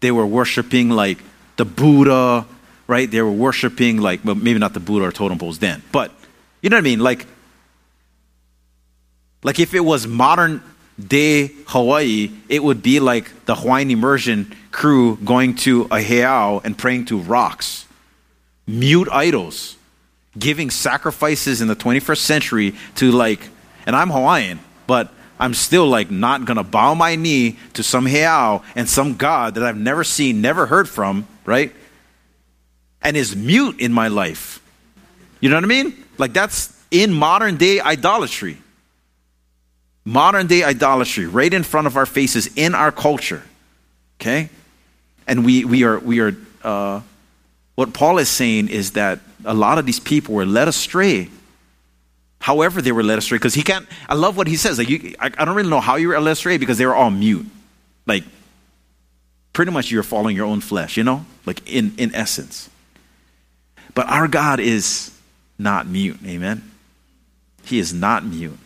They 0.00 0.10
were 0.10 0.26
worshiping 0.26 0.90
like 0.90 1.18
the 1.56 1.64
Buddha, 1.64 2.46
right? 2.86 3.10
They 3.10 3.22
were 3.22 3.30
worshiping 3.30 3.98
like, 3.98 4.24
well, 4.24 4.34
maybe 4.34 4.58
not 4.58 4.74
the 4.74 4.80
Buddha 4.80 5.06
or 5.06 5.12
totem 5.12 5.38
poles 5.38 5.58
then, 5.58 5.82
but 5.92 6.12
you 6.62 6.70
know 6.70 6.76
what 6.76 6.82
I 6.82 6.84
mean? 6.84 7.00
Like, 7.00 7.26
like 9.42 9.58
if 9.60 9.74
it 9.74 9.80
was 9.80 10.06
modern 10.06 10.62
day 10.98 11.50
Hawaii, 11.66 12.30
it 12.48 12.62
would 12.62 12.82
be 12.82 13.00
like 13.00 13.46
the 13.46 13.54
Hawaiian 13.54 13.90
immersion 13.90 14.54
crew 14.72 15.16
going 15.16 15.54
to 15.56 15.82
a 15.84 15.98
heiau 15.98 16.64
and 16.64 16.76
praying 16.76 17.06
to 17.06 17.18
rocks, 17.18 17.86
mute 18.66 19.08
idols, 19.10 19.76
giving 20.38 20.70
sacrifices 20.70 21.60
in 21.60 21.68
the 21.68 21.76
21st 21.76 22.18
century 22.18 22.74
to 22.96 23.10
like, 23.12 23.48
and 23.86 23.96
I'm 23.96 24.10
Hawaiian, 24.10 24.60
but 24.86 25.10
I'm 25.38 25.54
still 25.54 25.86
like 25.86 26.10
not 26.10 26.44
gonna 26.44 26.64
bow 26.64 26.94
my 26.94 27.16
knee 27.16 27.56
to 27.74 27.82
some 27.82 28.06
heiau 28.06 28.62
and 28.74 28.88
some 28.88 29.14
God 29.14 29.54
that 29.54 29.64
I've 29.64 29.76
never 29.76 30.04
seen, 30.04 30.40
never 30.40 30.66
heard 30.66 30.88
from, 30.88 31.26
right? 31.44 31.72
And 33.02 33.16
is 33.16 33.36
mute 33.36 33.80
in 33.80 33.92
my 33.92 34.08
life. 34.08 34.60
You 35.40 35.48
know 35.48 35.56
what 35.56 35.64
I 35.64 35.68
mean? 35.68 36.04
Like 36.18 36.32
that's 36.32 36.76
in 36.90 37.12
modern 37.12 37.56
day 37.56 37.80
idolatry. 37.80 38.58
Modern 40.04 40.46
day 40.46 40.62
idolatry, 40.62 41.26
right 41.26 41.52
in 41.52 41.62
front 41.62 41.86
of 41.86 41.96
our 41.96 42.06
faces 42.06 42.48
in 42.56 42.74
our 42.74 42.92
culture. 42.92 43.42
Okay? 44.20 44.50
And 45.26 45.44
we, 45.44 45.64
we 45.64 45.84
are, 45.84 45.98
we 45.98 46.20
are 46.20 46.36
uh, 46.62 47.00
what 47.74 47.92
Paul 47.92 48.18
is 48.18 48.28
saying 48.28 48.68
is 48.68 48.92
that 48.92 49.20
a 49.44 49.54
lot 49.54 49.78
of 49.78 49.86
these 49.86 50.00
people 50.00 50.34
were 50.34 50.46
led 50.46 50.66
astray. 50.68 51.28
However, 52.38 52.80
they 52.80 52.92
were 52.92 53.02
led 53.02 53.18
astray, 53.18 53.38
because 53.38 53.54
he 53.54 53.62
can't. 53.62 53.86
I 54.08 54.14
love 54.14 54.36
what 54.36 54.46
he 54.46 54.56
says. 54.56 54.78
Like 54.78 54.88
you, 54.88 55.14
I, 55.18 55.26
I 55.26 55.44
don't 55.44 55.56
really 55.56 55.70
know 55.70 55.80
how 55.80 55.96
you 55.96 56.08
were 56.08 56.20
led 56.20 56.32
astray 56.32 56.58
because 56.58 56.78
they 56.78 56.86
were 56.86 56.94
all 56.94 57.10
mute. 57.10 57.46
Like, 58.06 58.24
pretty 59.52 59.72
much 59.72 59.90
you're 59.90 60.02
following 60.02 60.36
your 60.36 60.46
own 60.46 60.60
flesh, 60.60 60.96
you 60.96 61.02
know? 61.02 61.24
Like, 61.44 61.68
in, 61.68 61.94
in 61.98 62.14
essence. 62.14 62.70
But 63.94 64.06
our 64.08 64.28
God 64.28 64.60
is 64.60 65.10
not 65.58 65.86
mute. 65.86 66.18
Amen? 66.24 66.70
He 67.64 67.78
is 67.78 67.92
not 67.92 68.24
mute. 68.24 68.58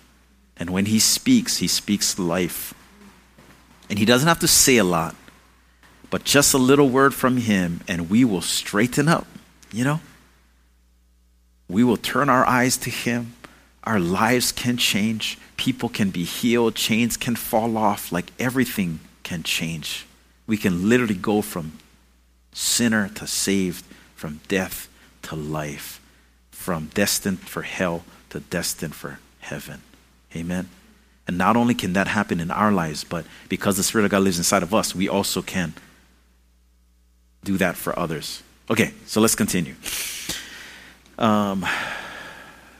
And 0.57 0.71
when 0.71 0.87
he 0.87 0.99
speaks, 0.99 1.57
he 1.59 1.69
speaks 1.69 2.19
life. 2.19 2.75
And 3.89 3.99
he 3.99 4.05
doesn't 4.05 4.29
have 4.29 4.41
to 4.41 4.49
say 4.49 4.77
a 4.77 4.85
lot, 4.85 5.17
but 6.11 6.25
just 6.25 6.53
a 6.53 6.59
little 6.59 6.89
word 6.89 7.15
from 7.15 7.39
him, 7.39 7.81
and 7.89 8.11
we 8.11 8.25
will 8.25 8.43
straighten 8.43 9.09
up, 9.09 9.27
you 9.73 9.85
know? 9.85 10.01
We 11.69 11.83
will 11.83 11.97
turn 11.97 12.29
our 12.29 12.47
eyes 12.47 12.77
to 12.79 12.91
him. 12.91 13.35
Our 13.85 13.99
lives 13.99 14.53
can 14.53 14.77
change. 14.77 15.39
People 15.57 15.89
can 15.89 16.11
be 16.11 16.25
healed. 16.25 16.75
Chains 16.75 17.17
can 17.17 17.37
fall 17.37 17.77
off. 17.77 18.13
Like 18.13 18.33
everything 18.39 19.01
can 19.23 19.43
change. 19.43 20.07
We 20.47 20.57
can 20.57 20.89
literally 20.89 21.15
go 21.15 21.43
from 21.43 21.73
sinner 22.53 23.09
to 23.09 23.27
saved, 23.27 23.85
from 24.15 24.41
death 24.49 24.89
to 25.23 25.37
life, 25.37 26.01
from 26.51 26.91
destined 26.93 27.41
for 27.41 27.63
hell 27.63 28.05
to 28.31 28.41
destined 28.41 28.95
for 28.95 29.19
heaven. 29.41 29.83
Amen. 30.35 30.69
And 31.27 31.39
not 31.39 31.57
only 31.57 31.75
can 31.75 31.93
that 31.93 32.09
happen 32.09 32.41
in 32.41 32.51
our 32.51 32.73
lives, 32.73 33.05
but 33.05 33.25
because 33.49 33.77
the 33.77 33.83
Spirit 33.83 34.05
of 34.05 34.11
God 34.11 34.23
lives 34.23 34.39
inside 34.39 34.63
of 34.63 34.75
us, 34.75 34.95
we 34.95 35.09
also 35.09 35.43
can 35.43 35.75
do 37.45 37.57
that 37.59 37.77
for 37.77 37.97
others. 37.99 38.43
Okay, 38.69 38.93
so 39.07 39.21
let's 39.21 39.35
continue. 39.35 39.75
Um, 41.19 41.67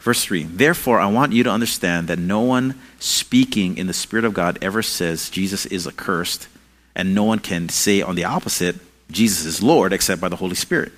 verse 0.01 0.25
3 0.25 0.45
Therefore, 0.45 0.99
I 1.01 1.07
want 1.07 1.33
you 1.33 1.45
to 1.45 1.51
understand 1.51 2.09
that 2.09 2.19
no 2.19 2.41
one 2.41 2.81
speaking 2.99 3.77
in 3.77 3.87
the 3.87 3.93
Spirit 3.93 4.25
of 4.25 4.35
God 4.35 4.59
ever 4.61 4.83
says 4.83 5.31
Jesus 5.31 5.67
is 5.67 5.87
accursed, 5.87 6.49
and 6.95 7.15
no 7.15 7.25
one 7.25 7.39
can 7.39 7.69
say 7.69 8.03
on 8.03 8.15
the 8.15 8.25
opposite, 8.25 8.77
Jesus 9.11 9.45
is 9.45 9.63
Lord, 9.63 9.93
except 9.93 10.21
by 10.21 10.29
the 10.29 10.37
Holy 10.37 10.55
Spirit. 10.55 10.93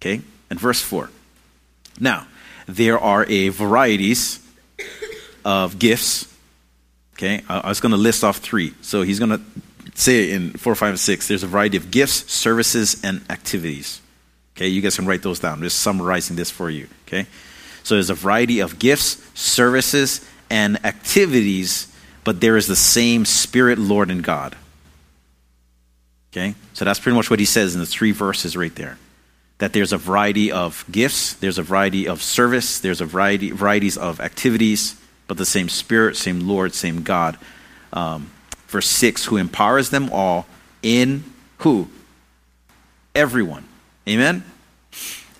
Okay? 0.00 0.20
And 0.50 0.58
verse 0.60 0.80
4. 0.80 1.10
Now, 2.00 2.26
there 2.66 2.98
are 2.98 3.24
a 3.28 3.48
varieties 3.48 4.40
of 5.44 5.78
gifts. 5.78 6.28
Okay, 7.14 7.42
I, 7.48 7.68
was 7.68 7.80
going 7.80 7.92
to 7.92 7.98
list 7.98 8.24
off 8.24 8.38
three. 8.38 8.74
So 8.80 9.02
he's 9.02 9.18
going 9.18 9.30
to 9.30 9.40
say 9.94 10.32
in 10.32 10.52
four, 10.52 10.74
five, 10.74 10.90
and 10.90 10.98
six. 10.98 11.28
There's 11.28 11.42
a 11.42 11.46
variety 11.46 11.76
of 11.76 11.90
gifts, 11.90 12.32
services, 12.32 13.02
and 13.04 13.22
activities. 13.30 14.00
Okay, 14.56 14.68
you 14.68 14.80
guys 14.80 14.96
can 14.96 15.06
write 15.06 15.22
those 15.22 15.38
down. 15.38 15.54
I'm 15.54 15.62
just 15.62 15.80
summarizing 15.80 16.36
this 16.36 16.50
for 16.50 16.70
you. 16.70 16.88
Okay, 17.06 17.26
so 17.82 17.94
there's 17.94 18.10
a 18.10 18.14
variety 18.14 18.60
of 18.60 18.78
gifts, 18.78 19.22
services, 19.38 20.26
and 20.50 20.84
activities, 20.84 21.94
but 22.24 22.40
there 22.40 22.56
is 22.56 22.66
the 22.66 22.76
same 22.76 23.24
Spirit, 23.24 23.78
Lord, 23.78 24.10
and 24.10 24.22
God. 24.22 24.56
Okay, 26.32 26.54
so 26.72 26.84
that's 26.84 27.00
pretty 27.00 27.16
much 27.16 27.28
what 27.28 27.38
he 27.38 27.44
says 27.44 27.74
in 27.74 27.80
the 27.80 27.86
three 27.86 28.12
verses 28.12 28.56
right 28.56 28.74
there 28.74 28.98
that 29.58 29.72
there's 29.72 29.92
a 29.92 29.96
variety 29.96 30.50
of 30.50 30.84
gifts, 30.90 31.34
there's 31.34 31.56
a 31.56 31.62
variety 31.62 32.08
of 32.08 32.20
service, 32.20 32.80
there's 32.80 33.00
a 33.00 33.04
variety 33.04 33.52
varieties 33.52 33.96
of 33.96 34.20
activities, 34.20 35.00
but 35.28 35.36
the 35.36 35.46
same 35.46 35.68
Spirit, 35.68 36.16
same 36.16 36.48
Lord, 36.48 36.74
same 36.74 37.02
God. 37.02 37.38
Um, 37.92 38.30
verse 38.66 38.88
6 38.88 39.26
who 39.26 39.36
empowers 39.36 39.90
them 39.90 40.10
all 40.10 40.46
in 40.82 41.22
who? 41.58 41.88
Everyone. 43.14 43.68
Amen? 44.08 44.42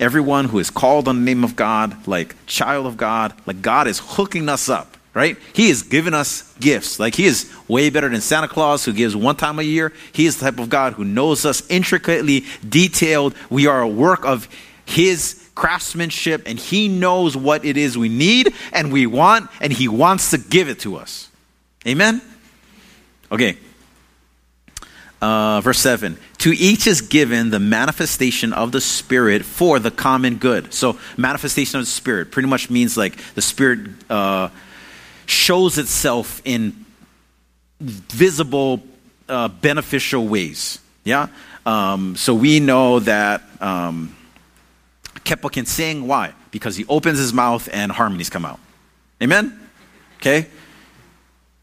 Everyone 0.03 0.47
who 0.47 0.59
is 0.59 0.69
called 0.69 1.07
on 1.07 1.21
the 1.21 1.25
name 1.25 1.45
of 1.45 1.55
God, 1.55 2.09
like 2.09 2.35
child 2.47 2.87
of 2.87 2.97
God, 2.97 3.33
like 3.47 3.63
God 3.63 3.87
is 3.87 4.01
hooking 4.01 4.49
us 4.49 4.69
up, 4.69 4.97
right? 5.15 5.37
He 5.53 5.71
is 5.71 5.85
giving 5.85 6.13
us 6.13 6.53
gifts. 6.59 6.99
Like 6.99 7.15
He 7.15 7.25
is 7.25 7.49
way 7.69 7.89
better 7.89 8.09
than 8.09 8.21
Santa 8.21 8.49
Claus 8.49 8.85
who 8.85 8.93
gives 8.93 9.15
one 9.15 9.37
time 9.37 9.61
a 9.61 9.63
year. 9.63 9.93
He 10.13 10.27
is 10.27 10.41
the 10.41 10.51
type 10.51 10.59
of 10.59 10.69
God 10.69 10.95
who 10.95 11.05
knows 11.05 11.47
us 11.47 11.63
intricately, 11.71 12.45
detailed. 12.69 13.37
We 13.49 13.69
are 13.69 13.81
a 13.81 13.87
work 13.87 14.25
of 14.25 14.49
His 14.85 15.49
craftsmanship, 15.55 16.43
and 16.47 16.59
He 16.59 16.89
knows 16.89 17.37
what 17.37 17.65
it 17.65 17.77
is 17.77 17.97
we 17.97 18.09
need 18.09 18.53
and 18.73 18.93
we 18.93 19.07
want, 19.07 19.51
and 19.61 19.73
He 19.73 19.87
wants 19.87 20.33
to 20.33 20.39
give 20.39 20.69
it 20.69 20.81
to 20.81 20.97
us. 20.97 21.29
Amen? 21.87 22.21
Okay. 23.31 23.57
Uh, 25.21 25.61
verse 25.61 25.79
7 25.79 26.19
To 26.43 26.51
each 26.51 26.89
is 26.89 27.03
given 27.03 27.51
the 27.51 27.61
manifestation 27.61 28.53
of 28.53 28.73
the 28.73 28.81
Spirit 28.81 29.45
for 29.45 29.79
the 29.79 29.93
common 29.93 30.39
good. 30.39 30.75
So, 30.75 30.99
manifestation 31.17 31.79
of 31.79 31.85
the 31.85 31.91
Spirit 31.91 32.33
pretty 32.33 32.49
much 32.49 32.69
means 32.69 32.97
like 32.97 33.17
the 33.35 33.41
Spirit 33.41 33.91
uh, 34.11 34.49
shows 35.25 35.79
itself 35.79 36.43
in 36.45 36.85
visible, 37.79 38.83
uh, 39.29 39.47
beneficial 39.47 40.27
ways. 40.27 40.81
Yeah? 41.05 41.29
Um, 41.65 42.17
so, 42.17 42.35
we 42.35 42.59
know 42.59 42.99
that. 42.99 43.43
Um, 43.61 44.17
Kepa 45.25 45.53
can 45.53 45.65
sing. 45.65 46.09
Why? 46.09 46.33
Because 46.51 46.75
he 46.75 46.85
opens 46.89 47.21
his 47.21 47.33
mouth 47.33 47.69
and 47.73 47.93
harmonies 47.93 48.31
come 48.31 48.45
out. 48.45 48.59
Amen? 49.23 49.61
Okay? 50.17 50.49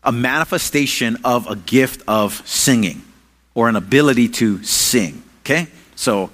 A 0.06 0.14
manifestation 0.14 1.18
of 1.26 1.48
a 1.48 1.58
gift 1.58 2.02
of 2.08 2.42
singing 2.48 3.04
or 3.60 3.68
an 3.68 3.76
ability 3.76 4.30
to 4.30 4.64
sing. 4.64 5.22
Okay? 5.42 5.68
So, 5.98 6.30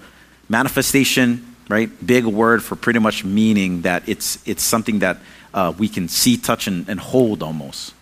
manifestation, 0.47 1.55
right? 1.67 1.89
Big 2.05 2.23
word 2.23 2.61
for 2.61 2.75
pretty 2.75 2.99
much 2.99 3.25
meaning 3.25 3.81
that 3.81 4.07
it's, 4.07 4.37
it's 4.47 4.61
something 4.61 4.99
that 4.99 5.17
uh, 5.51 5.73
we 5.75 5.87
can 5.87 6.07
see, 6.07 6.37
touch, 6.37 6.67
and, 6.67 6.87
and, 6.87 6.99
hold 6.99 7.41
almost. 7.41 7.95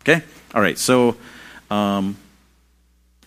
Okay? 0.00 0.24
All 0.54 0.62
right, 0.62 0.78
so 0.78 1.18
um, 1.70 2.16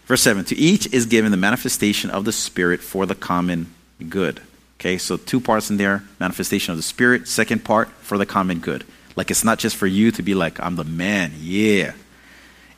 verse 0.08 0.24
7 0.24 0.44
To 0.46 0.56
each 0.56 0.92
is 0.92 1.06
given 1.06 1.30
the 1.30 1.38
manifestation 1.38 2.10
of 2.10 2.26
the 2.26 2.32
Spirit 2.32 2.82
for 2.82 3.06
the 3.06 3.14
common 3.14 3.72
good. 4.10 4.42
Okay, 4.80 4.98
so 4.98 5.18
two 5.18 5.40
parts 5.40 5.70
in 5.70 5.78
there 5.78 6.04
manifestation 6.20 6.72
of 6.72 6.78
the 6.78 6.84
Spirit, 6.84 7.28
second 7.28 7.64
part 7.64 7.90
for 8.02 8.18
the 8.18 8.26
common 8.26 8.58
good. 8.58 8.86
Like 9.16 9.30
it's 9.30 9.44
not 9.44 9.60
just 9.60 9.76
for 9.76 9.86
you 9.86 10.10
to 10.14 10.24
be 10.24 10.34
like, 10.34 10.60
I'm 10.60 10.78
the 10.78 10.84
man, 10.84 11.34
yeah. 11.38 11.94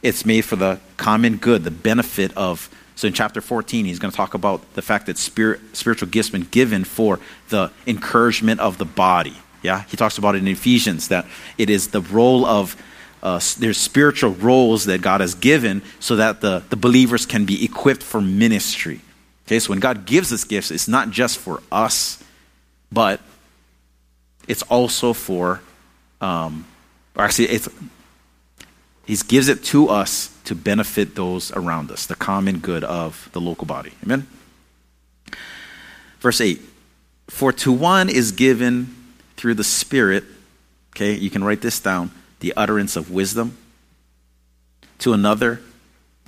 It's 0.05 0.25
made 0.25 0.45
for 0.45 0.55
the 0.55 0.79
common 0.97 1.37
good, 1.37 1.63
the 1.63 1.71
benefit 1.71 2.35
of. 2.37 2.69
So 2.95 3.07
in 3.07 3.13
chapter 3.13 3.41
14, 3.41 3.85
he's 3.85 3.99
going 3.99 4.11
to 4.11 4.15
talk 4.15 4.35
about 4.35 4.73
the 4.75 4.81
fact 4.81 5.07
that 5.07 5.17
spirit, 5.17 5.59
spiritual 5.75 6.07
gifts 6.07 6.29
been 6.29 6.43
given 6.43 6.83
for 6.83 7.19
the 7.49 7.71
encouragement 7.87 8.61
of 8.61 8.77
the 8.77 8.85
body. 8.85 9.35
Yeah, 9.63 9.83
he 9.89 9.97
talks 9.97 10.17
about 10.17 10.35
it 10.35 10.37
in 10.39 10.47
Ephesians 10.47 11.07
that 11.09 11.25
it 11.57 11.69
is 11.69 11.87
the 11.87 12.01
role 12.01 12.45
of 12.45 12.81
uh, 13.23 13.39
there's 13.57 13.79
spiritual 13.79 14.31
roles 14.33 14.85
that 14.85 15.01
God 15.01 15.19
has 15.19 15.33
given 15.33 15.81
so 15.99 16.17
that 16.17 16.41
the, 16.41 16.61
the 16.69 16.75
believers 16.75 17.25
can 17.25 17.45
be 17.45 17.65
equipped 17.65 18.03
for 18.03 18.21
ministry. 18.21 19.01
Okay, 19.47 19.57
so 19.57 19.71
when 19.71 19.79
God 19.79 20.05
gives 20.05 20.31
us 20.31 20.43
gifts, 20.43 20.69
it's 20.69 20.87
not 20.87 21.09
just 21.09 21.39
for 21.39 21.63
us, 21.71 22.23
but 22.91 23.19
it's 24.47 24.61
also 24.63 25.13
for, 25.13 25.61
um, 26.21 26.67
or 27.15 27.23
actually, 27.23 27.47
it's, 27.47 27.67
He 29.05 29.15
gives 29.15 29.47
it 29.47 29.63
to 29.65 29.89
us 29.89 30.35
to 30.45 30.55
benefit 30.55 31.15
those 31.15 31.51
around 31.51 31.91
us, 31.91 32.05
the 32.05 32.15
common 32.15 32.59
good 32.59 32.83
of 32.83 33.29
the 33.33 33.41
local 33.41 33.65
body. 33.65 33.91
Amen? 34.03 34.27
Verse 36.19 36.41
8 36.41 36.59
For 37.29 37.51
to 37.53 37.71
one 37.71 38.09
is 38.09 38.31
given 38.31 38.95
through 39.37 39.55
the 39.55 39.63
Spirit, 39.63 40.23
okay, 40.95 41.13
you 41.13 41.29
can 41.29 41.43
write 41.43 41.61
this 41.61 41.79
down, 41.79 42.11
the 42.39 42.53
utterance 42.57 42.95
of 42.95 43.11
wisdom. 43.11 43.57
To 44.99 45.13
another, 45.13 45.61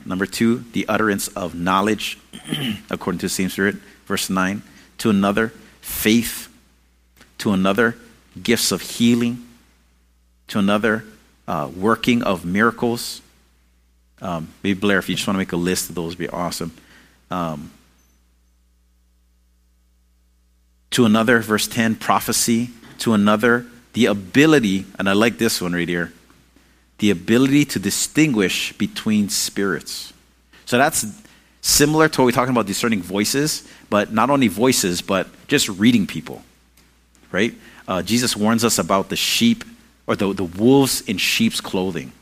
number 0.05 0.25
two, 0.25 0.65
the 0.73 0.87
utterance 0.87 1.29
of 1.29 1.55
knowledge, 1.55 2.19
according 2.89 3.19
to 3.19 3.25
the 3.25 3.29
same 3.29 3.49
Spirit. 3.49 3.77
Verse 4.05 4.29
9. 4.29 4.61
To 4.99 5.09
another, 5.09 5.49
faith. 5.81 6.47
To 7.39 7.51
another, 7.51 7.95
gifts 8.41 8.71
of 8.71 8.81
healing. 8.81 9.47
To 10.49 10.59
another, 10.59 11.05
uh, 11.47 11.69
working 11.75 12.23
of 12.23 12.45
miracles. 12.45 13.21
Um, 14.21 14.49
maybe 14.63 14.79
Blair, 14.79 14.99
if 14.99 15.09
you 15.09 15.15
just 15.15 15.27
want 15.27 15.35
to 15.35 15.39
make 15.39 15.51
a 15.51 15.57
list 15.57 15.89
of 15.89 15.95
those, 15.95 16.11
would 16.11 16.17
be 16.17 16.29
awesome. 16.29 16.73
Um, 17.29 17.71
to 20.91 21.05
another, 21.05 21.39
verse 21.39 21.67
10, 21.67 21.95
prophecy. 21.95 22.69
To 22.99 23.13
another, 23.13 23.65
the 23.93 24.07
ability, 24.07 24.85
and 24.97 25.07
I 25.07 25.13
like 25.13 25.37
this 25.37 25.61
one 25.61 25.73
right 25.73 25.87
here, 25.87 26.11
the 26.97 27.11
ability 27.11 27.65
to 27.65 27.79
distinguish 27.79 28.73
between 28.73 29.29
spirits. 29.29 30.13
So 30.65 30.77
that's 30.77 31.05
similar 31.61 32.09
to 32.09 32.21
what 32.21 32.25
we're 32.25 32.31
talking 32.31 32.51
about 32.51 32.65
discerning 32.65 33.01
voices, 33.01 33.67
but 33.89 34.11
not 34.11 34.29
only 34.29 34.47
voices, 34.47 35.01
but 35.01 35.27
just 35.47 35.69
reading 35.69 36.07
people, 36.07 36.41
right? 37.31 37.53
Uh, 37.87 38.01
Jesus 38.01 38.35
warns 38.35 38.65
us 38.65 38.79
about 38.79 39.09
the 39.09 39.15
sheep 39.15 39.63
or 40.07 40.15
the, 40.15 40.33
the 40.33 40.43
wolves 40.43 41.01
in 41.01 41.17
sheep's 41.17 41.61
clothing, 41.61 42.13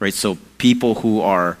right? 0.00 0.14
So 0.14 0.38
people 0.56 0.96
who 0.96 1.20
are 1.20 1.58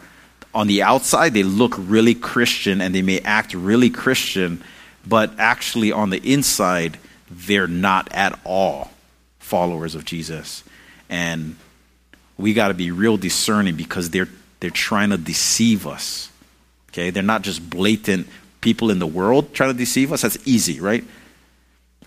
on 0.54 0.66
the 0.66 0.82
outside, 0.82 1.34
they 1.34 1.42
look 1.42 1.74
really 1.76 2.14
Christian 2.14 2.80
and 2.80 2.94
they 2.94 3.02
may 3.02 3.20
act 3.20 3.54
really 3.54 3.90
Christian, 3.90 4.64
but 5.06 5.38
actually 5.38 5.92
on 5.92 6.10
the 6.10 6.18
inside, 6.18 6.98
they're 7.30 7.68
not 7.68 8.08
at 8.12 8.38
all 8.44 8.90
followers 9.38 9.94
of 9.94 10.04
Jesus. 10.04 10.64
And 11.10 11.56
we 12.38 12.54
got 12.54 12.68
to 12.68 12.74
be 12.74 12.90
real 12.90 13.16
discerning 13.16 13.76
because 13.76 14.10
they're, 14.10 14.28
they're 14.60 14.70
trying 14.70 15.10
to 15.10 15.18
deceive 15.18 15.86
us. 15.86 16.30
Okay? 16.90 17.10
They're 17.10 17.22
not 17.22 17.42
just 17.42 17.68
blatant 17.68 18.26
people 18.60 18.90
in 18.90 18.98
the 18.98 19.06
world 19.06 19.54
trying 19.54 19.72
to 19.72 19.78
deceive 19.78 20.12
us. 20.12 20.22
That's 20.22 20.38
easy, 20.46 20.80
right? 20.80 21.04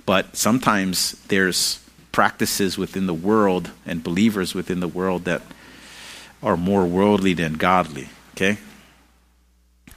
But 0.06 0.36
sometimes 0.36 1.12
there's 1.28 1.81
practices 2.12 2.78
within 2.78 3.08
the 3.08 3.14
world 3.14 3.72
and 3.86 4.04
believers 4.04 4.54
within 4.54 4.80
the 4.80 4.88
world 4.88 5.26
that 5.26 5.42
are 6.44 6.58
more 6.58 6.86
worldly 6.86 7.34
than 7.34 7.54
godly. 7.54 8.10
Okay? 8.36 8.58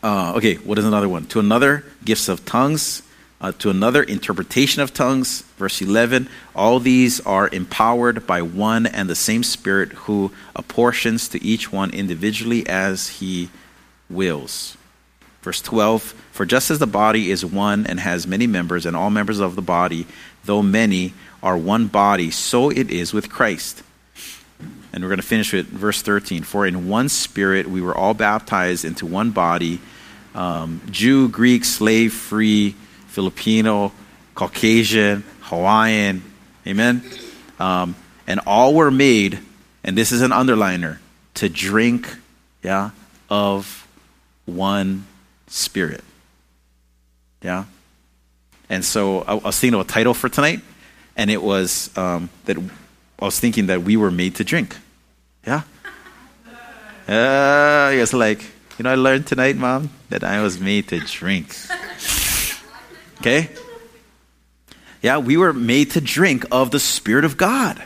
Uh, 0.03 0.35
okay, 0.37 0.57
what 0.57 0.79
is 0.79 0.85
another 0.85 1.09
one? 1.09 1.25
To 1.27 1.41
another, 1.41 1.85
gifts 2.05 2.29
of 2.29 2.45
tongues. 2.45 3.03
Uh, 3.41 3.53
to 3.59 3.69
another, 3.69 4.03
interpretation 4.03 4.81
of 4.81 4.95
tongues. 4.95 5.43
Verse 5.59 5.83
11, 5.83 6.29
all 6.55 6.81
these 6.81 7.21
are 7.21 7.49
empowered 7.49 8.27
by 8.27 8.41
one 8.41 8.87
and 8.87 9.09
the 9.09 9.15
same 9.15 9.43
Spirit 9.43 9.93
who 9.93 10.33
apportions 10.57 11.29
to 11.29 11.43
each 11.45 11.71
one 11.71 11.91
individually 11.91 12.67
as 12.67 13.09
he 13.09 13.51
wills. 14.09 14.77
Verse 15.43 15.61
12, 15.61 16.03
for 16.33 16.47
just 16.47 16.71
as 16.71 16.79
the 16.79 16.87
body 16.87 17.31
is 17.31 17.45
one 17.45 17.87
and 17.87 18.01
has 18.01 18.27
many 18.27 18.47
members, 18.47 18.87
and 18.87 18.97
all 18.97 19.11
members 19.11 19.41
of 19.41 19.57
the 19.57 19.63
body, 19.63 20.07
though 20.45 20.63
many, 20.63 21.15
are 21.43 21.57
one 21.59 21.87
body, 21.87 22.31
so 22.31 22.71
it 22.71 22.91
is 22.91 23.13
with 23.13 23.31
Christ. 23.31 23.83
And 24.93 25.03
we're 25.03 25.11
going 25.11 25.21
to 25.21 25.27
finish 25.27 25.53
with 25.53 25.67
verse 25.67 26.01
13. 26.01 26.43
For 26.43 26.67
in 26.67 26.89
one 26.89 27.09
spirit 27.09 27.69
we 27.69 27.81
were 27.81 27.95
all 27.95 28.15
baptized 28.15 28.85
into 28.85 29.07
one 29.07 29.31
body 29.31 29.81
um, 30.35 30.81
Jew, 30.91 31.29
Greek, 31.29 31.65
slave, 31.65 32.13
free, 32.13 32.75
Filipino, 33.07 33.93
Caucasian, 34.35 35.23
Hawaiian. 35.43 36.23
Amen? 36.67 37.05
Um, 37.61 37.95
and 38.27 38.41
all 38.47 38.75
were 38.75 38.91
made, 38.91 39.39
and 39.85 39.97
this 39.97 40.11
is 40.11 40.23
an 40.23 40.33
underliner, 40.33 40.99
to 41.35 41.49
drink, 41.49 42.17
yeah, 42.63 42.91
of 43.29 43.87
one 44.47 45.07
spirit. 45.47 46.03
Yeah? 47.43 47.65
And 48.69 48.85
so 48.85 49.23
I, 49.23 49.35
was 49.35 49.59
thinking 49.59 49.79
of 49.79 49.87
a 49.87 49.91
title 49.91 50.15
for 50.15 50.29
tonight, 50.29 50.61
and 51.17 51.31
it 51.31 51.43
was 51.43 51.97
um, 51.97 52.31
that 52.47 52.57
I 53.19 53.25
was 53.25 53.39
thinking 53.39 53.67
that 53.67 53.83
we 53.83 53.97
were 53.97 54.11
made 54.11 54.37
to 54.37 54.45
drink. 54.45 54.77
Yeah? 55.47 55.63
Uh, 57.07 57.93
it 57.93 58.01
was 58.01 58.15
like, 58.15 58.43
you 58.79 58.83
know, 58.83 58.91
I 58.91 58.95
learned 58.95 59.27
tonight, 59.27 59.57
Mom, 59.57 59.91
that 60.09 60.25
I 60.25 60.43
was 60.43 60.59
made 60.59 60.89
to 60.89 61.01
drink. 61.01 61.55
Okay? 63.21 63.49
Yeah, 65.01 65.17
we 65.17 65.39
were 65.39 65.55
made 65.55 65.93
to 65.93 66.01
drink 66.03 66.45
of 66.51 66.71
the 66.73 66.79
Spirit 66.79 67.25
of 67.25 67.39
God. 67.39 67.83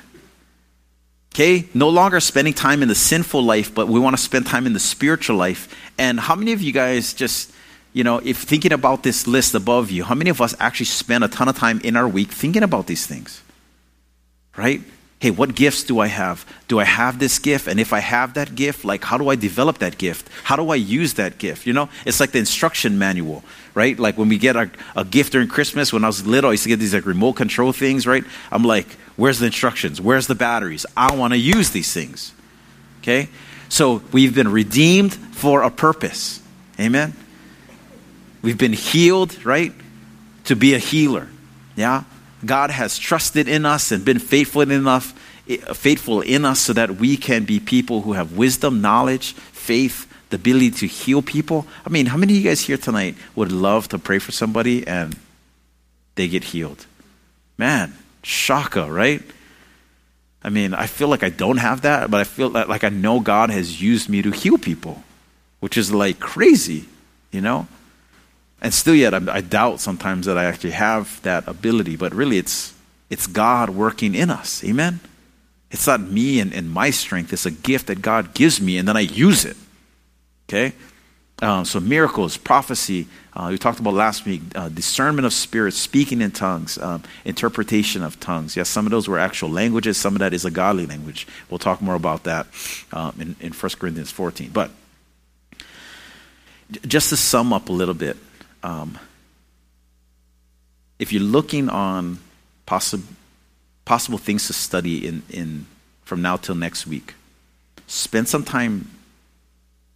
Okay? 1.33 1.69
No 1.73 1.91
longer 1.91 2.19
spending 2.19 2.55
time 2.55 2.83
in 2.83 2.89
the 2.89 2.97
sinful 2.97 3.45
life, 3.45 3.73
but 3.73 3.87
we 3.87 4.01
want 4.01 4.17
to 4.17 4.23
spend 4.23 4.47
time 4.47 4.67
in 4.67 4.73
the 4.73 4.81
spiritual 4.81 5.37
life. 5.37 5.73
And 5.97 6.19
how 6.19 6.35
many 6.35 6.53
of 6.53 6.61
you 6.61 6.73
guys 6.73 7.15
just, 7.15 7.53
you 7.99 8.05
know, 8.05 8.19
if 8.23 8.39
thinking 8.39 8.73
about 8.73 9.03
this 9.03 9.27
list 9.27 9.55
above 9.55 9.91
you, 9.91 10.05
how 10.05 10.15
many 10.15 10.31
of 10.31 10.41
us 10.41 10.55
actually 10.61 10.87
spend 10.87 11.25
a 11.25 11.29
ton 11.29 11.49
of 11.49 11.57
time 11.57 11.81
in 11.83 11.97
our 11.97 12.09
week 12.09 12.31
thinking 12.31 12.63
about 12.63 12.87
these 12.87 13.07
things? 13.07 13.43
Right? 14.57 14.81
hey, 15.21 15.31
what 15.33 15.55
gifts 15.55 15.83
do 15.83 15.99
I 15.99 16.07
have? 16.07 16.47
Do 16.69 16.79
I 16.79 16.85
have 16.85 17.19
this 17.19 17.39
gift? 17.39 17.67
And 17.67 17.81
if 17.81 17.93
I 17.93 17.99
have 17.99 18.35
that 18.35 18.55
gift, 18.55 18.85
like, 18.85 19.03
how 19.03 19.19
do 19.19 19.29
I 19.29 19.35
develop 19.35 19.79
that 19.79 19.99
gift? 19.99 20.29
How 20.45 20.55
do 20.55 20.71
I 20.71 20.77
use 20.77 21.15
that 21.15 21.39
gift? 21.39 21.67
You 21.67 21.73
know, 21.73 21.89
it's 22.07 22.21
like 22.21 22.31
the 22.31 22.39
instruction 22.39 22.99
manual, 22.99 23.43
right? 23.75 23.99
Like 23.99 24.17
when 24.17 24.29
we 24.29 24.39
get 24.39 24.55
a, 24.55 24.71
a 24.95 25.05
gift 25.05 25.33
during 25.33 25.49
Christmas, 25.49 25.93
when 25.93 26.05
I 26.05 26.07
was 26.07 26.25
little, 26.25 26.51
I 26.51 26.53
used 26.53 26.63
to 26.65 26.69
get 26.69 26.79
these 26.79 26.95
like 26.95 27.07
remote 27.07 27.33
control 27.33 27.73
things, 27.73 28.07
right? 28.07 28.25
I'm 28.53 28.63
like, 28.63 28.87
where's 29.17 29.41
the 29.41 29.47
instructions? 29.47 30.01
Where's 30.01 30.29
the 30.29 30.37
batteries? 30.37 30.87
I 30.97 31.13
want 31.17 31.33
to 31.33 31.39
use 31.39 31.71
these 31.71 31.93
things. 31.93 32.33
Okay? 33.01 33.29
So 33.69 34.03
we've 34.13 34.35
been 34.35 34.49
redeemed 34.49 35.15
for 35.15 35.63
a 35.63 35.71
purpose. 35.71 36.41
Amen? 36.79 37.13
We've 38.43 38.59
been 38.59 38.73
healed, 38.73 39.45
right? 39.45 39.73
To 40.45 40.57
be 40.57 40.75
a 40.75 40.79
healer. 40.79 41.29
Yeah? 41.77 42.05
God 42.45 42.71
has 42.71 42.99
trusted 42.99 43.49
in 43.49 43.67
us 43.67 43.91
and 43.91 44.05
been 44.05 44.19
faithful 44.19 44.63
enough, 44.63 45.15
eh, 45.49 45.57
faithful 45.75 46.21
in 46.21 46.45
us 46.45 46.61
so 46.61 46.73
that 46.73 46.97
we 46.97 47.17
can 47.17 47.45
be 47.45 47.61
people 47.61 48.03
who 48.03 48.13
have 48.13 48.33
wisdom, 48.33 48.81
knowledge, 48.81 49.33
faith, 49.33 50.07
the 50.31 50.37
ability 50.37 50.71
to 50.71 50.87
heal 50.87 51.23
people. 51.23 51.67
I 51.85 51.91
mean, 51.91 52.07
how 52.07 52.17
many 52.17 52.35
of 52.35 52.39
you 52.39 52.49
guys 52.49 52.61
here 52.61 52.77
tonight 52.77 53.17
would 53.35 53.51
love 53.51 53.89
to 53.89 53.99
pray 53.99 54.19
for 54.19 54.33
somebody 54.33 54.87
and 54.87 55.17
they 56.15 56.29
get 56.29 56.45
healed? 56.45 56.87
Man, 57.57 57.95
shaka, 58.23 58.91
right? 58.91 59.23
I 60.43 60.51
mean, 60.51 60.75
I 60.75 60.87
feel 60.87 61.09
like 61.09 61.25
I 61.25 61.31
don't 61.31 61.57
have 61.57 61.83
that, 61.83 62.11
but 62.11 62.21
I 62.21 62.25
feel 62.25 62.51
like 62.51 62.85
I 62.85 62.91
know 62.91 63.21
God 63.21 63.51
has 63.51 63.83
used 63.83 64.09
me 64.09 64.23
to 64.23 64.31
heal 64.31 64.59
people, 64.59 65.03
which 65.61 65.77
is 65.77 65.93
like 65.93 66.21
crazy, 66.21 66.85
you 67.33 67.41
know? 67.41 67.67
And 68.61 68.75
still 68.75 68.95
yet, 68.95 69.15
I, 69.15 69.21
I 69.31 69.41
doubt 69.41 69.81
sometimes 69.81 70.27
that 70.27 70.37
I 70.37 70.45
actually 70.45 70.73
have 70.73 71.23
that 71.23 71.47
ability, 71.47 71.97
but 71.97 72.15
really 72.15 72.39
it's, 72.39 72.75
it's 73.09 73.27
God 73.27 73.71
working 73.71 74.15
in 74.15 74.31
us. 74.31 74.65
Amen? 74.65 75.01
It's 75.71 75.87
not 75.87 76.01
me 76.01 76.41
and, 76.41 76.53
and 76.53 76.71
my 76.71 76.91
strength. 76.91 77.33
It's 77.33 77.47
a 77.47 77.51
gift 77.51 77.87
that 77.89 78.03
God 78.03 78.35
gives 78.35 78.61
me, 78.61 78.79
and 78.79 78.89
then 78.89 78.97
I 78.97 79.01
use 79.01 79.45
it. 79.45 79.57
Okay? 80.49 80.73
Um, 81.41 81.65
so 81.65 81.79
miracles, 81.79 82.37
prophecy, 82.37 83.07
uh, 83.39 83.49
we 83.51 83.59
talked 83.59 83.79
about 83.79 83.95
last 83.95 84.25
week, 84.25 84.43
uh, 84.57 84.69
discernment 84.69 85.25
of 85.25 85.33
spirits, 85.33 85.77
speaking 85.77 86.21
in 86.21 86.33
tongues, 86.33 86.79
um, 86.79 87.05
interpretation 87.25 88.03
of 88.03 88.19
tongues. 88.19 88.57
Yes, 88.57 88.69
some 88.69 88.87
of 88.87 88.91
those 88.91 89.07
were 89.07 89.21
actual 89.21 89.49
languages. 89.49 89.97
Some 89.97 90.17
of 90.17 90.19
that 90.19 90.35
is 90.35 90.45
a 90.45 90.51
godly 90.51 90.87
language. 90.87 91.29
We'll 91.49 91.61
talk 91.61 91.81
more 91.81 91.95
about 91.95 92.25
that 92.25 92.49
um, 92.93 93.15
in, 93.21 93.37
in 93.39 93.53
1 93.53 93.73
Corinthians 93.79 94.11
14. 94.11 94.51
But 94.51 94.73
just 96.89 97.11
to 97.11 97.17
sum 97.17 97.53
up 97.53 97.69
a 97.69 97.73
little 97.73 97.95
bit, 97.95 98.17
um, 98.63 98.99
if 100.99 101.13
you're 101.13 101.23
looking 101.23 101.69
on 101.69 102.19
possible 102.67 103.05
possible 103.85 104.19
things 104.19 104.49
to 104.49 104.53
study 104.53 105.07
in, 105.07 105.23
in 105.31 105.67
from 106.05 106.21
now 106.21 106.37
till 106.37 106.55
next 106.55 106.87
week, 106.87 107.15
spend 107.87 108.29
some 108.29 108.45
time 108.45 108.91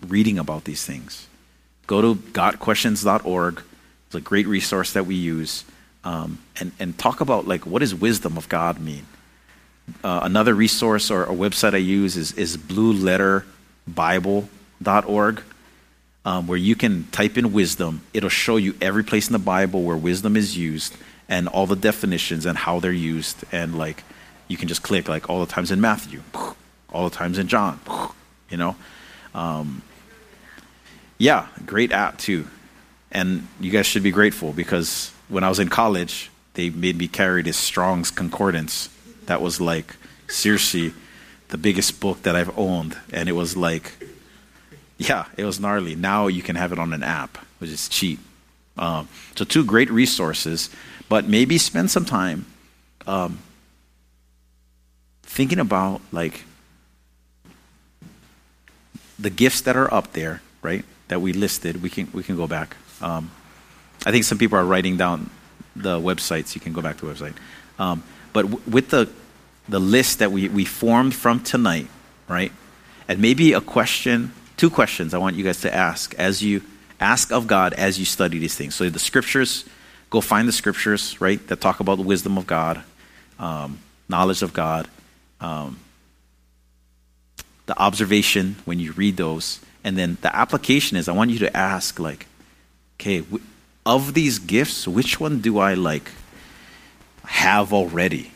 reading 0.08 0.38
about 0.38 0.64
these 0.64 0.86
things. 0.86 1.28
Go 1.86 2.00
to 2.00 2.14
gotquestions.org. 2.14 3.62
It's 4.06 4.14
a 4.14 4.20
great 4.20 4.46
resource 4.46 4.94
that 4.94 5.04
we 5.04 5.14
use. 5.14 5.66
Um, 6.04 6.38
and, 6.58 6.72
and 6.80 6.98
talk 6.98 7.20
about 7.20 7.46
like 7.46 7.66
what 7.66 7.80
does 7.80 7.94
wisdom 7.94 8.38
of 8.38 8.48
God 8.48 8.80
mean? 8.80 9.04
Uh, 10.02 10.20
another 10.22 10.54
resource 10.54 11.10
or 11.10 11.24
a 11.24 11.34
website 11.34 11.74
I 11.74 11.78
use 11.78 12.16
is, 12.16 12.32
is 12.32 12.56
blueletterbible.org 12.56 15.42
um, 16.24 16.46
where 16.46 16.58
you 16.58 16.76
can 16.76 17.04
type 17.10 17.36
in 17.36 17.52
wisdom. 17.52 18.02
It'll 18.14 18.28
show 18.28 18.56
you 18.56 18.74
every 18.80 19.04
place 19.04 19.28
in 19.28 19.32
the 19.32 19.38
Bible 19.38 19.82
where 19.82 19.96
wisdom 19.96 20.36
is 20.36 20.56
used 20.56 20.96
and 21.28 21.48
all 21.48 21.66
the 21.66 21.76
definitions 21.76 22.46
and 22.46 22.56
how 22.56 22.80
they're 22.80 22.92
used. 22.92 23.44
And 23.52 23.76
like, 23.76 24.04
you 24.48 24.56
can 24.56 24.68
just 24.68 24.82
click 24.82 25.08
like 25.08 25.28
all 25.28 25.40
the 25.40 25.50
times 25.50 25.70
in 25.70 25.80
Matthew, 25.80 26.22
all 26.92 27.08
the 27.08 27.16
times 27.16 27.38
in 27.38 27.48
John, 27.48 27.80
you 28.50 28.56
know. 28.56 28.76
Um, 29.34 29.82
yeah, 31.18 31.46
great 31.66 31.92
app 31.92 32.18
too. 32.18 32.46
And 33.10 33.46
you 33.60 33.70
guys 33.70 33.86
should 33.86 34.02
be 34.02 34.10
grateful 34.10 34.52
because 34.52 35.12
when 35.28 35.44
I 35.44 35.48
was 35.48 35.58
in 35.58 35.68
college, 35.68 36.30
they 36.54 36.70
made 36.70 36.96
me 36.96 37.08
carry 37.08 37.42
this 37.42 37.56
Strong's 37.56 38.10
Concordance 38.10 38.88
that 39.26 39.40
was 39.40 39.60
like, 39.60 39.96
seriously, 40.28 40.92
the 41.48 41.58
biggest 41.58 42.00
book 42.00 42.22
that 42.22 42.34
I've 42.34 42.56
owned, 42.58 42.96
and 43.12 43.28
it 43.28 43.32
was 43.32 43.56
like, 43.56 43.92
yeah, 45.08 45.26
it 45.36 45.44
was 45.44 45.60
gnarly. 45.60 45.94
Now 45.94 46.26
you 46.26 46.42
can 46.42 46.56
have 46.56 46.72
it 46.72 46.78
on 46.78 46.92
an 46.92 47.02
app, 47.02 47.38
which 47.58 47.70
is 47.70 47.88
cheap. 47.88 48.18
Um, 48.76 49.08
so 49.36 49.44
two 49.44 49.64
great 49.64 49.90
resources, 49.90 50.70
but 51.08 51.28
maybe 51.28 51.58
spend 51.58 51.90
some 51.90 52.04
time 52.04 52.46
um, 53.06 53.38
thinking 55.22 55.58
about 55.58 56.00
like 56.10 56.44
the 59.18 59.30
gifts 59.30 59.60
that 59.62 59.76
are 59.76 59.92
up 59.92 60.12
there, 60.12 60.42
right? 60.62 60.84
That 61.08 61.20
we 61.20 61.32
listed. 61.32 61.82
We 61.82 61.90
can 61.90 62.08
we 62.12 62.22
can 62.22 62.36
go 62.36 62.46
back. 62.46 62.76
Um, 63.00 63.30
I 64.04 64.10
think 64.10 64.24
some 64.24 64.38
people 64.38 64.58
are 64.58 64.64
writing 64.64 64.96
down 64.96 65.30
the 65.76 65.98
websites. 65.98 66.54
You 66.54 66.60
can 66.60 66.72
go 66.72 66.82
back 66.82 66.98
to 66.98 67.06
the 67.06 67.12
website. 67.12 67.34
Um, 67.78 68.02
but 68.32 68.42
w- 68.42 68.62
with 68.70 68.90
the 68.90 69.08
the 69.68 69.78
list 69.78 70.18
that 70.18 70.32
we, 70.32 70.48
we 70.48 70.64
formed 70.64 71.14
from 71.14 71.40
tonight, 71.40 71.88
right? 72.28 72.52
And 73.08 73.20
maybe 73.20 73.52
a 73.52 73.60
question, 73.60 74.32
two 74.62 74.70
questions 74.70 75.12
I 75.12 75.18
want 75.18 75.34
you 75.34 75.42
guys 75.42 75.62
to 75.62 75.74
ask 75.74 76.14
as 76.14 76.40
you 76.40 76.62
ask 77.00 77.32
of 77.32 77.48
God 77.48 77.72
as 77.72 77.98
you 77.98 78.04
study 78.04 78.38
these 78.38 78.54
things. 78.54 78.76
So 78.76 78.88
the 78.88 79.00
scriptures, 79.00 79.64
go 80.08 80.20
find 80.20 80.46
the 80.46 80.52
scriptures, 80.52 81.20
right, 81.20 81.44
that 81.48 81.60
talk 81.60 81.80
about 81.80 81.96
the 81.96 82.04
wisdom 82.04 82.38
of 82.38 82.46
God, 82.46 82.80
um, 83.40 83.80
knowledge 84.08 84.40
of 84.40 84.52
God, 84.52 84.86
um, 85.40 85.80
the 87.66 87.76
observation 87.76 88.54
when 88.64 88.78
you 88.78 88.92
read 88.92 89.16
those, 89.16 89.58
and 89.82 89.98
then 89.98 90.16
the 90.20 90.32
application 90.32 90.96
is 90.96 91.08
I 91.08 91.12
want 91.12 91.32
you 91.32 91.40
to 91.40 91.56
ask, 91.56 91.98
like, 91.98 92.28
okay, 93.00 93.24
of 93.84 94.14
these 94.14 94.38
gifts, 94.38 94.86
which 94.86 95.18
one 95.18 95.40
do 95.40 95.58
I 95.58 95.74
like 95.74 96.08
have 97.24 97.72
already? 97.72 98.30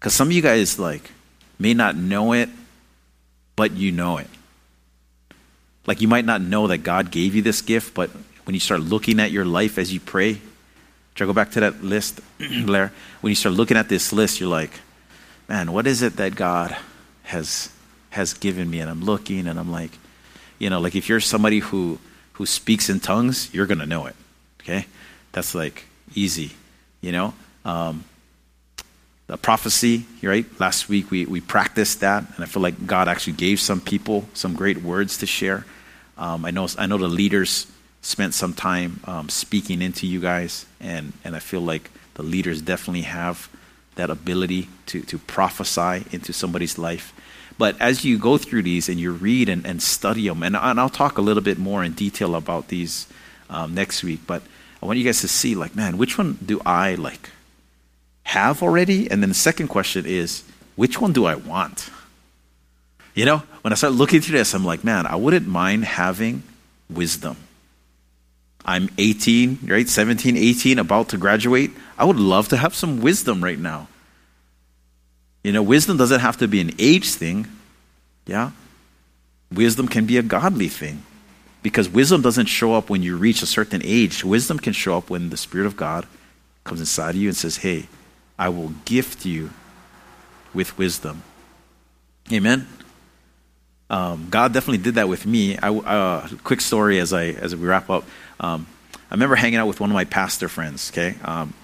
Because 0.00 0.14
some 0.14 0.28
of 0.28 0.32
you 0.32 0.40
guys 0.40 0.78
like 0.78 1.10
may 1.58 1.74
not 1.74 1.96
know 1.96 2.32
it, 2.32 2.48
but 3.56 3.72
you 3.72 3.92
know 3.92 4.16
it. 4.16 4.28
Like 5.86 6.00
you 6.00 6.08
might 6.08 6.24
not 6.24 6.40
know 6.40 6.66
that 6.68 6.78
God 6.78 7.10
gave 7.10 7.34
you 7.34 7.42
this 7.42 7.60
gift, 7.60 7.94
but 7.94 8.10
when 8.44 8.54
you 8.54 8.60
start 8.60 8.80
looking 8.80 9.20
at 9.20 9.30
your 9.30 9.44
life 9.44 9.78
as 9.78 9.92
you 9.92 10.00
pray, 10.00 10.40
go 11.16 11.32
back 11.32 11.52
to 11.52 11.60
that 11.60 11.84
list, 11.84 12.20
Blair. 12.66 12.92
When 13.20 13.30
you 13.30 13.36
start 13.36 13.54
looking 13.54 13.76
at 13.76 13.88
this 13.88 14.12
list, 14.12 14.40
you're 14.40 14.48
like, 14.48 14.72
man, 15.48 15.72
what 15.72 15.86
is 15.86 16.02
it 16.02 16.16
that 16.16 16.34
God 16.34 16.76
has 17.24 17.70
has 18.10 18.34
given 18.34 18.68
me? 18.68 18.80
And 18.80 18.90
I'm 18.90 19.02
looking 19.02 19.46
and 19.46 19.58
I'm 19.58 19.70
like, 19.70 19.90
you 20.58 20.70
know, 20.70 20.80
like 20.80 20.94
if 20.94 21.08
you're 21.08 21.20
somebody 21.20 21.60
who 21.60 21.98
who 22.34 22.46
speaks 22.46 22.88
in 22.90 23.00
tongues, 23.00 23.52
you're 23.54 23.66
gonna 23.66 23.86
know 23.86 24.06
it. 24.06 24.16
Okay? 24.60 24.86
That's 25.32 25.54
like 25.54 25.84
easy, 26.14 26.52
you 27.00 27.12
know? 27.12 27.34
Um, 27.64 28.04
the 29.26 29.36
prophecy, 29.38 30.04
right? 30.22 30.44
Last 30.60 30.88
week 30.88 31.10
we, 31.10 31.24
we 31.24 31.40
practiced 31.40 32.00
that, 32.00 32.24
and 32.34 32.44
I 32.44 32.46
feel 32.46 32.62
like 32.62 32.86
God 32.86 33.08
actually 33.08 33.34
gave 33.34 33.58
some 33.58 33.80
people 33.80 34.28
some 34.34 34.54
great 34.54 34.82
words 34.82 35.18
to 35.18 35.26
share. 35.26 35.64
Um, 36.16 36.44
I, 36.44 36.50
know, 36.50 36.68
I 36.78 36.86
know 36.86 36.98
the 36.98 37.08
leaders 37.08 37.66
spent 38.02 38.34
some 38.34 38.52
time 38.52 39.00
um, 39.04 39.28
speaking 39.28 39.82
into 39.82 40.06
you 40.06 40.20
guys, 40.20 40.66
and, 40.80 41.12
and 41.24 41.34
I 41.34 41.38
feel 41.38 41.60
like 41.60 41.90
the 42.14 42.22
leaders 42.22 42.60
definitely 42.60 43.02
have 43.02 43.48
that 43.96 44.10
ability 44.10 44.68
to, 44.86 45.00
to 45.02 45.18
prophesy 45.18 46.04
into 46.12 46.32
somebody's 46.32 46.78
life. 46.78 47.12
But 47.56 47.80
as 47.80 48.04
you 48.04 48.18
go 48.18 48.36
through 48.38 48.62
these 48.62 48.88
and 48.88 48.98
you 48.98 49.12
read 49.12 49.48
and, 49.48 49.64
and 49.66 49.82
study 49.82 50.26
them, 50.28 50.42
and, 50.42 50.56
and 50.56 50.80
I'll 50.80 50.88
talk 50.88 51.18
a 51.18 51.22
little 51.22 51.42
bit 51.42 51.58
more 51.58 51.84
in 51.84 51.92
detail 51.92 52.34
about 52.34 52.68
these 52.68 53.06
um, 53.48 53.74
next 53.74 54.02
week, 54.02 54.20
but 54.26 54.42
I 54.82 54.86
want 54.86 54.98
you 54.98 55.04
guys 55.04 55.20
to 55.22 55.28
see, 55.28 55.54
like, 55.54 55.74
man, 55.74 55.96
which 55.96 56.18
one 56.18 56.38
do 56.44 56.60
I 56.66 56.96
like 56.96 57.30
have 58.24 58.62
already? 58.62 59.10
And 59.10 59.22
then 59.22 59.30
the 59.30 59.34
second 59.34 59.68
question 59.68 60.04
is, 60.06 60.42
which 60.76 61.00
one 61.00 61.12
do 61.12 61.24
I 61.24 61.36
want? 61.36 61.90
You 63.14 63.24
know, 63.24 63.42
when 63.62 63.72
I 63.72 63.76
start 63.76 63.92
looking 63.92 64.20
through 64.20 64.38
this, 64.38 64.54
I'm 64.54 64.64
like, 64.64 64.84
man, 64.84 65.06
I 65.06 65.16
wouldn't 65.16 65.46
mind 65.46 65.84
having 65.84 66.42
wisdom. 66.90 67.36
I'm 68.64 68.88
18, 68.98 69.60
right? 69.66 69.88
17, 69.88 70.36
18, 70.36 70.78
about 70.78 71.10
to 71.10 71.16
graduate. 71.16 71.70
I 71.98 72.04
would 72.04 72.18
love 72.18 72.48
to 72.48 72.56
have 72.56 72.74
some 72.74 73.00
wisdom 73.00 73.44
right 73.44 73.58
now. 73.58 73.88
You 75.42 75.52
know, 75.52 75.62
wisdom 75.62 75.96
doesn't 75.96 76.20
have 76.20 76.38
to 76.38 76.48
be 76.48 76.60
an 76.60 76.72
age 76.78 77.10
thing. 77.10 77.46
Yeah? 78.26 78.50
Wisdom 79.52 79.86
can 79.86 80.06
be 80.06 80.16
a 80.16 80.22
godly 80.22 80.68
thing. 80.68 81.02
Because 81.62 81.88
wisdom 81.88 82.22
doesn't 82.22 82.46
show 82.46 82.74
up 82.74 82.90
when 82.90 83.02
you 83.02 83.16
reach 83.16 83.42
a 83.42 83.46
certain 83.46 83.82
age. 83.84 84.24
Wisdom 84.24 84.58
can 84.58 84.72
show 84.72 84.98
up 84.98 85.10
when 85.10 85.30
the 85.30 85.36
Spirit 85.36 85.66
of 85.66 85.76
God 85.76 86.06
comes 86.64 86.80
inside 86.80 87.10
of 87.10 87.16
you 87.16 87.28
and 87.28 87.36
says, 87.36 87.58
Hey, 87.58 87.88
I 88.38 88.48
will 88.48 88.72
gift 88.84 89.24
you 89.24 89.50
with 90.52 90.76
wisdom. 90.78 91.22
Amen. 92.32 92.66
Um, 93.94 94.26
God 94.28 94.52
definitely 94.52 94.82
did 94.82 94.96
that 94.96 95.08
with 95.08 95.24
me. 95.24 95.56
I, 95.56 95.68
uh, 95.68 96.28
quick 96.42 96.60
story 96.60 96.98
as 96.98 97.12
I 97.12 97.26
as 97.26 97.54
we 97.54 97.64
wrap 97.64 97.88
up. 97.88 98.02
Um, 98.40 98.66
I 99.08 99.14
remember 99.14 99.36
hanging 99.36 99.60
out 99.60 99.68
with 99.68 99.78
one 99.78 99.88
of 99.88 99.94
my 99.94 100.04
pastor 100.04 100.48
friends. 100.48 100.90
Okay, 100.90 101.14
um, 101.24 101.54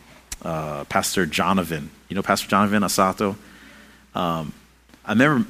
uh, 0.42 0.84
Pastor 0.84 1.26
Jonathan. 1.26 1.90
You 2.08 2.14
know 2.14 2.22
Pastor 2.22 2.46
Jonathan 2.46 2.84
Asato. 2.84 3.34
Um, 4.14 4.52
I 5.04 5.14
remember. 5.14 5.48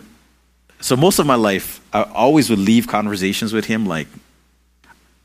So 0.80 0.96
most 0.96 1.18
of 1.18 1.26
my 1.26 1.34
life, 1.34 1.82
I 1.92 2.04
always 2.04 2.48
would 2.48 2.58
leave 2.58 2.88
conversations 2.88 3.52
with 3.52 3.66
him 3.66 3.84
like, 3.84 4.08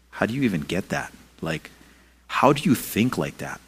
how 0.09 0.25
do 0.25 0.33
you 0.33 0.41
even 0.41 0.59
get 0.59 0.89
that? 0.89 1.13
Like, 1.39 1.71
how 2.27 2.51
do 2.51 2.63
you 2.63 2.75
think 2.75 3.17
like 3.17 3.37
that? 3.37 3.61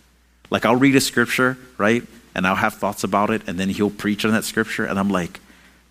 Like, 0.50 0.66
I'll 0.66 0.76
read 0.76 0.98
a 0.98 1.00
scripture, 1.00 1.58
right? 1.78 2.04
And 2.36 2.46
I'll 2.46 2.56
have 2.56 2.74
thoughts 2.74 3.06
about 3.06 3.30
it, 3.30 3.48
and 3.48 3.58
then 3.58 3.70
he'll 3.70 3.90
preach 3.90 4.26
on 4.26 4.32
that 4.32 4.44
scripture, 4.44 4.84
and 4.84 5.00
I'm 5.00 5.10
like, 5.10 5.40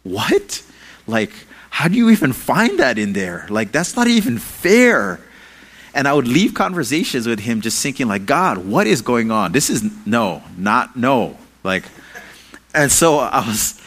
what? 0.02 0.62
Like, 1.06 1.32
how 1.76 1.88
do 1.88 1.94
you 1.98 2.08
even 2.08 2.32
find 2.32 2.78
that 2.78 2.96
in 2.96 3.12
there? 3.12 3.46
Like, 3.50 3.70
that's 3.70 3.96
not 3.96 4.06
even 4.06 4.38
fair. 4.38 5.20
And 5.92 6.08
I 6.08 6.14
would 6.14 6.26
leave 6.26 6.54
conversations 6.54 7.26
with 7.26 7.38
him 7.38 7.60
just 7.60 7.82
thinking, 7.82 8.08
like, 8.08 8.24
God, 8.24 8.56
what 8.56 8.86
is 8.86 9.02
going 9.02 9.30
on? 9.30 9.52
This 9.52 9.68
is 9.68 9.84
no, 10.06 10.42
not 10.56 10.96
no. 10.96 11.36
Like, 11.62 11.84
and 12.74 12.90
so 12.90 13.18
I 13.18 13.46
was, 13.46 13.78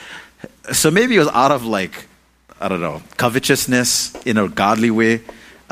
so 0.72 0.92
maybe 0.92 1.16
it 1.16 1.18
was 1.18 1.30
out 1.30 1.52
of 1.52 1.66
like, 1.66 2.06
I 2.62 2.68
don't 2.68 2.80
know, 2.80 3.02
covetousness 3.18 4.24
in 4.24 4.38
a 4.38 4.48
godly 4.48 4.92
way. 4.92 5.22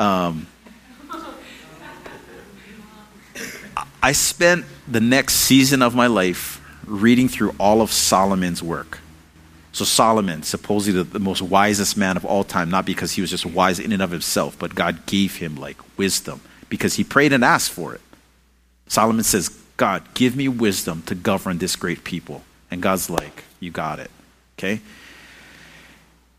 Um, 0.00 0.48
I 4.02 4.10
spent 4.10 4.64
the 4.88 5.00
next 5.00 5.34
season 5.36 5.82
of 5.82 5.94
my 5.94 6.08
life 6.08 6.60
reading 6.84 7.28
through 7.28 7.54
all 7.60 7.80
of 7.80 7.92
Solomon's 7.92 8.60
work. 8.60 8.98
So, 9.78 9.84
Solomon, 9.84 10.42
supposedly 10.42 11.04
the, 11.04 11.08
the, 11.08 11.20
most 11.20 11.40
wisest 11.40 11.96
man 11.96 12.16
of 12.16 12.24
all 12.24 12.42
time, 12.42 12.68
not 12.68 12.84
because 12.84 13.12
he 13.12 13.20
was 13.20 13.30
just 13.30 13.46
wise 13.46 13.78
in 13.78 13.92
and 13.92 14.02
of 14.02 14.10
himself, 14.10 14.58
but 14.58 14.74
God 14.74 15.06
gave 15.06 15.36
him 15.36 15.54
like 15.54 15.76
wisdom 15.96 16.40
because 16.68 16.94
he 16.94 17.04
prayed 17.04 17.32
and 17.32 17.44
asked 17.44 17.70
for 17.70 17.94
it. 17.94 18.00
Solomon 18.88 19.22
says, 19.22 19.50
God, 19.76 20.02
give 20.14 20.34
me 20.34 20.48
wisdom 20.48 21.02
to 21.02 21.14
govern 21.14 21.58
this 21.58 21.76
great 21.76 22.02
people. 22.02 22.42
And 22.72 22.82
God's 22.82 23.08
like, 23.08 23.44
You 23.60 23.70
got 23.70 24.00
it. 24.00 24.10
Okay? 24.58 24.80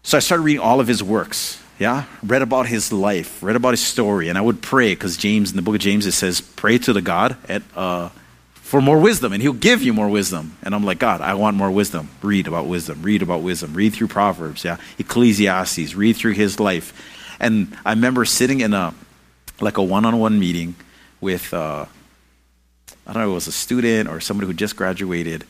So 0.04 0.18
I 0.18 0.20
started 0.20 0.44
reading 0.44 0.62
all 0.62 0.82
of 0.82 0.88
his 0.88 1.02
works. 1.02 1.64
Yeah, 1.80 2.08
read 2.22 2.42
about 2.42 2.68
his 2.68 2.92
life, 2.92 3.42
read 3.42 3.56
about 3.56 3.72
his 3.72 3.80
story, 3.80 4.28
and 4.28 4.38
I 4.38 4.42
would 4.42 4.62
pray 4.62 4.92
because 4.92 5.16
James 5.16 5.52
in 5.52 5.56
the 5.56 5.62
book 5.62 5.76
of 5.76 5.80
James 5.80 6.06
it 6.06 6.12
says, 6.12 6.42
"Pray 6.42 6.78
to 6.80 6.92
the 6.92 7.02
God 7.02 7.38
at, 7.48 7.62
uh, 7.74 8.10
for 8.70 8.82
more 8.82 9.00
wisdom, 9.00 9.34
and 9.34 9.42
He'll 9.42 9.54
give 9.54 9.82
you 9.82 9.94
more 9.94 10.10
wisdom." 10.10 10.58
And 10.64 10.74
I'm 10.76 10.84
like, 10.84 11.00
God, 11.00 11.22
I 11.22 11.34
want 11.34 11.58
more 11.58 11.72
wisdom. 11.72 12.10
Read 12.22 12.48
about 12.48 12.68
wisdom. 12.68 13.02
Read 13.02 13.22
about 13.22 13.42
wisdom. 13.42 13.74
Read 13.74 13.94
through 13.94 14.08
Proverbs. 14.08 14.64
Yeah, 14.64 14.78
Ecclesiastes. 14.98 15.96
Read 15.96 16.16
through 16.16 16.34
his 16.34 16.60
life. 16.60 16.94
And 17.40 17.76
I 17.86 17.92
remember 17.92 18.26
sitting 18.26 18.62
in 18.62 18.74
a 18.74 18.94
like 19.62 19.78
a 19.78 19.84
one-on-one 19.84 20.40
meeting 20.40 20.76
with 21.20 21.54
uh, 21.54 21.86
I 23.06 23.14
don't 23.14 23.24
know, 23.24 23.32
it 23.32 23.34
was 23.34 23.48
a 23.48 23.52
student 23.52 24.08
or 24.08 24.20
somebody 24.20 24.48
who 24.48 24.54
just 24.54 24.76
graduated, 24.76 25.46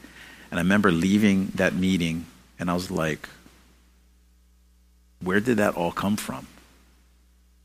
and 0.50 0.60
I 0.60 0.64
remember 0.64 0.92
leaving 0.92 1.52
that 1.56 1.76
meeting, 1.76 2.26
and 2.58 2.72
I 2.72 2.74
was 2.74 2.90
like 2.90 3.28
where 5.22 5.40
did 5.40 5.58
that 5.58 5.76
all 5.76 5.92
come 5.92 6.16
from? 6.16 6.48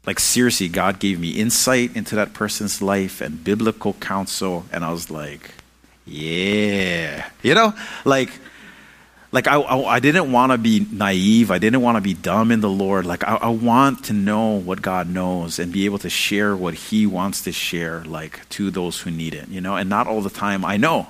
Like, 0.06 0.20
seriously, 0.20 0.68
God 0.68 0.98
gave 0.98 1.18
me 1.18 1.30
insight 1.30 1.96
into 1.96 2.14
that 2.16 2.34
person's 2.34 2.82
life 2.82 3.20
and 3.20 3.42
biblical 3.42 3.94
counsel, 3.94 4.66
and 4.70 4.84
I 4.84 4.92
was 4.92 5.10
like, 5.10 5.50
yeah. 6.06 7.26
You 7.42 7.54
know, 7.54 7.72
like, 8.04 8.30
like 9.32 9.48
I, 9.48 9.56
I, 9.56 9.96
I 9.96 10.00
didn't 10.00 10.30
want 10.30 10.52
to 10.52 10.58
be 10.58 10.86
naive. 10.92 11.50
I 11.50 11.58
didn't 11.58 11.80
want 11.80 11.96
to 11.96 12.02
be 12.02 12.12
dumb 12.12 12.52
in 12.52 12.60
the 12.60 12.68
Lord. 12.68 13.06
Like, 13.06 13.24
I, 13.24 13.36
I 13.36 13.48
want 13.48 14.04
to 14.04 14.12
know 14.12 14.60
what 14.60 14.82
God 14.82 15.08
knows 15.08 15.58
and 15.58 15.72
be 15.72 15.86
able 15.86 15.98
to 15.98 16.10
share 16.10 16.54
what 16.54 16.74
He 16.74 17.06
wants 17.06 17.42
to 17.44 17.52
share, 17.52 18.04
like, 18.04 18.46
to 18.50 18.70
those 18.70 19.00
who 19.00 19.10
need 19.10 19.32
it, 19.32 19.48
you 19.48 19.62
know? 19.62 19.76
And 19.76 19.88
not 19.88 20.06
all 20.06 20.20
the 20.20 20.30
time 20.30 20.64
I 20.64 20.76
know, 20.76 21.06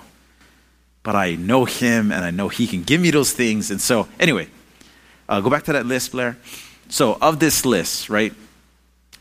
but 1.03 1.17
I 1.17 1.35
know 1.35 1.65
Him 1.65 2.13
and 2.13 2.25
I 2.25 2.31
know 2.31 2.49
He 2.49 2.69
can 2.69 2.85
give 2.85 3.01
me 3.01 3.11
those 3.11 3.33
things. 3.33 3.73
And 3.73 3.81
so, 3.81 4.07
anyway, 4.21 4.49
uh, 5.29 5.41
go 5.41 5.51
back 5.51 5.65
to 5.65 5.73
that 5.73 5.87
list, 5.87 6.13
Blair. 6.13 6.39
So, 6.89 7.19
of 7.21 7.41
this 7.41 7.67
list, 7.67 8.09
right, 8.09 8.33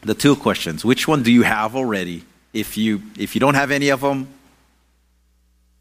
the 0.06 0.14
two 0.14 0.36
questions 0.36 0.86
which 0.86 1.08
one 1.08 1.24
do 1.24 1.32
you 1.32 1.44
have 1.44 1.76
already? 1.76 2.24
If 2.54 2.78
you, 2.78 3.02
if 3.18 3.36
you 3.36 3.40
don't 3.40 3.56
have 3.56 3.72
any 3.72 3.90
of 3.90 4.02
them, 4.02 4.28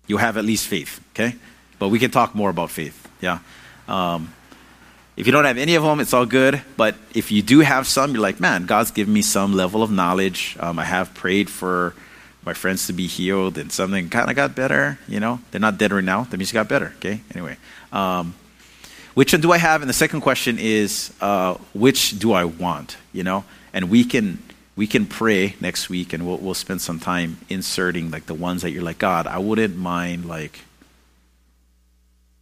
you 0.07 0.16
have 0.16 0.37
at 0.37 0.45
least 0.45 0.66
faith, 0.66 1.01
okay? 1.12 1.37
But 1.79 1.89
we 1.89 1.99
can 1.99 2.11
talk 2.11 2.35
more 2.35 2.51
about 2.51 2.70
faith, 2.70 3.09
yeah? 3.20 3.41
Um, 3.89 4.33
If 5.14 5.27
you 5.27 5.33
don't 5.33 5.45
have 5.45 5.59
any 5.59 5.75
of 5.75 5.83
them, 5.83 6.01
it's 6.01 6.14
all 6.14 6.25
good. 6.25 6.62
But 6.77 6.95
if 7.14 7.31
you 7.31 7.43
do 7.43 7.61
have 7.61 7.87
some, 7.87 8.12
you're 8.12 8.23
like, 8.23 8.41
man, 8.41 8.64
God's 8.64 8.91
given 8.91 9.12
me 9.12 9.20
some 9.23 9.53
level 9.53 9.83
of 9.83 9.91
knowledge. 9.91 10.57
Um, 10.59 10.79
I 10.79 10.85
have 10.85 11.12
prayed 11.12 11.51
for 11.51 11.95
my 12.45 12.55
friends 12.55 12.87
to 12.87 12.93
be 12.95 13.07
healed, 13.07 13.59
and 13.59 13.70
something 13.70 14.09
kind 14.09 14.31
of 14.31 14.37
got 14.37 14.57
better. 14.57 14.99
You 15.07 15.20
know, 15.20 15.41
they're 15.51 15.61
not 15.61 15.77
dead 15.77 15.93
right 15.93 16.03
now. 16.03 16.25
That 16.25 16.39
means 16.39 16.51
it 16.51 16.55
got 16.55 16.68
better. 16.68 16.95
Okay. 16.97 17.20
Anyway, 17.35 17.57
um, 17.93 18.35
which 19.14 19.35
one 19.35 19.43
do 19.43 19.53
I 19.53 19.59
have? 19.59 19.83
And 19.83 19.89
the 19.89 19.95
second 19.95 20.23
question 20.23 20.57
is, 20.59 21.12
uh, 21.20 21.55
which 21.75 22.18
do 22.18 22.33
I 22.33 22.45
want? 22.45 22.97
You 23.12 23.23
know, 23.23 23.45
and 23.73 23.91
we 23.91 24.05
can 24.05 24.43
we 24.75 24.87
can 24.87 25.07
pray 25.07 25.55
next 25.61 25.89
week, 25.89 26.12
and 26.12 26.27
we'll 26.27 26.39
we'll 26.39 26.55
spend 26.55 26.81
some 26.81 26.99
time 26.99 27.39
inserting 27.49 28.11
like 28.11 28.27
the 28.27 28.35
ones 28.35 28.62
that 28.62 28.70
you're 28.70 28.83
like, 28.83 28.99
God, 28.99 29.27
I 29.27 29.39
wouldn't 29.39 29.77
mind 29.77 30.27
like 30.27 30.61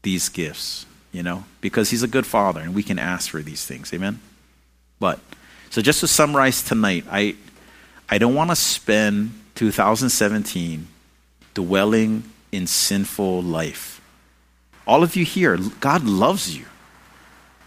these 0.03 0.29
gifts 0.29 0.87
you 1.13 1.23
know, 1.23 1.45
because 1.61 1.91
He's 1.91 2.03
a 2.03 2.09
good 2.09 2.27
Father 2.27 2.61
and 2.61 2.75
we 2.75 2.83
can 2.83 2.99
ask 2.99 3.31
for 3.31 3.43
these 3.43 3.65
things. 3.65 3.93
Amen? 3.93 4.21
But, 4.99 5.19
so 5.71 5.83
just 5.83 6.01
to 6.01 6.09
summarize 6.09 6.63
tonight, 6.63 7.05
I, 7.11 7.37
I 8.09 8.19
don't 8.19 8.35
want 8.35 8.51
to 8.51 8.57
spend 8.57 9.33
2017 9.57 10.87
dwelling 11.55 12.25
in 12.53 12.67
sinful 12.67 13.43
life. 13.43 14.01
All 14.87 15.03
of 15.03 15.17
you 15.17 15.25
here, 15.25 15.57
God 15.81 16.05
loves 16.05 16.57
you. 16.57 16.67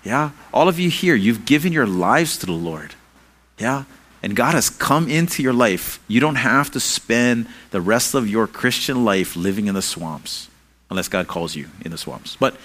Yeah? 0.04 0.32
All 0.54 0.68
of 0.68 0.80
you 0.80 0.90
here, 0.90 1.16
you've 1.16 1.46
given 1.46 1.74
your 1.74 1.88
lives 1.88 2.38
to 2.40 2.46
the 2.46 2.52
Lord. 2.52 2.96
Yeah? 3.58 3.84
And 4.22 4.36
God 4.36 4.54
has 4.54 4.70
come 4.70 5.10
into 5.10 5.44
your 5.44 5.54
life. 5.54 6.00
You 6.08 6.20
don't 6.20 6.36
have 6.36 6.72
to 6.72 6.80
spend 6.80 7.48
the 7.72 7.82
rest 7.82 8.14
of 8.14 8.28
your 8.28 8.48
Christian 8.48 9.04
life 9.04 9.36
living 9.36 9.68
in 9.68 9.76
the 9.76 9.82
swamps, 9.82 10.50
unless 10.90 11.10
God 11.10 11.28
calls 11.28 11.56
you 11.56 11.68
in 11.84 11.92
the 11.92 11.98
swamps. 11.98 12.38
But 12.40 12.56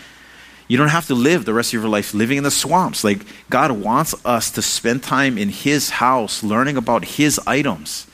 you 0.69 0.77
don't 0.77 0.89
have 0.89 1.07
to 1.07 1.15
live 1.15 1.47
the 1.47 1.55
rest 1.55 1.71
of 1.71 1.81
your 1.81 1.89
life 1.89 2.15
living 2.15 2.39
in 2.39 2.45
the 2.45 2.51
swamps. 2.51 3.03
Like, 3.03 3.23
God 3.49 3.73
wants 3.73 4.15
us 4.25 4.51
to 4.53 4.63
spend 4.63 5.03
time 5.03 5.39
in 5.39 5.49
His 5.49 5.91
house 5.91 6.43
learning 6.45 6.77
about 6.77 7.05
His 7.05 7.41
items 7.47 8.07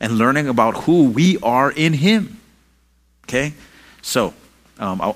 and 0.00 0.18
learning 0.18 0.48
about 0.48 0.84
who 0.84 1.04
we 1.04 1.38
are 1.38 1.70
in 1.70 1.94
Him. 1.94 2.40
Okay? 3.24 3.54
So, 4.02 4.34
um, 4.78 5.14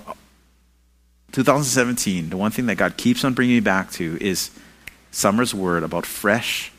2017, 1.33 2.31
the 2.31 2.37
one 2.37 2.53
thing 2.53 2.67
that 2.67 2.77
God 2.77 2.97
keeps 2.97 3.25
on 3.25 3.35
bringing 3.35 3.57
me 3.57 3.61
back 3.61 3.91
to 3.93 4.17
is 4.21 4.51
Summer's 5.11 5.53
word 5.53 5.83
about 5.83 6.07
fresh. 6.07 6.73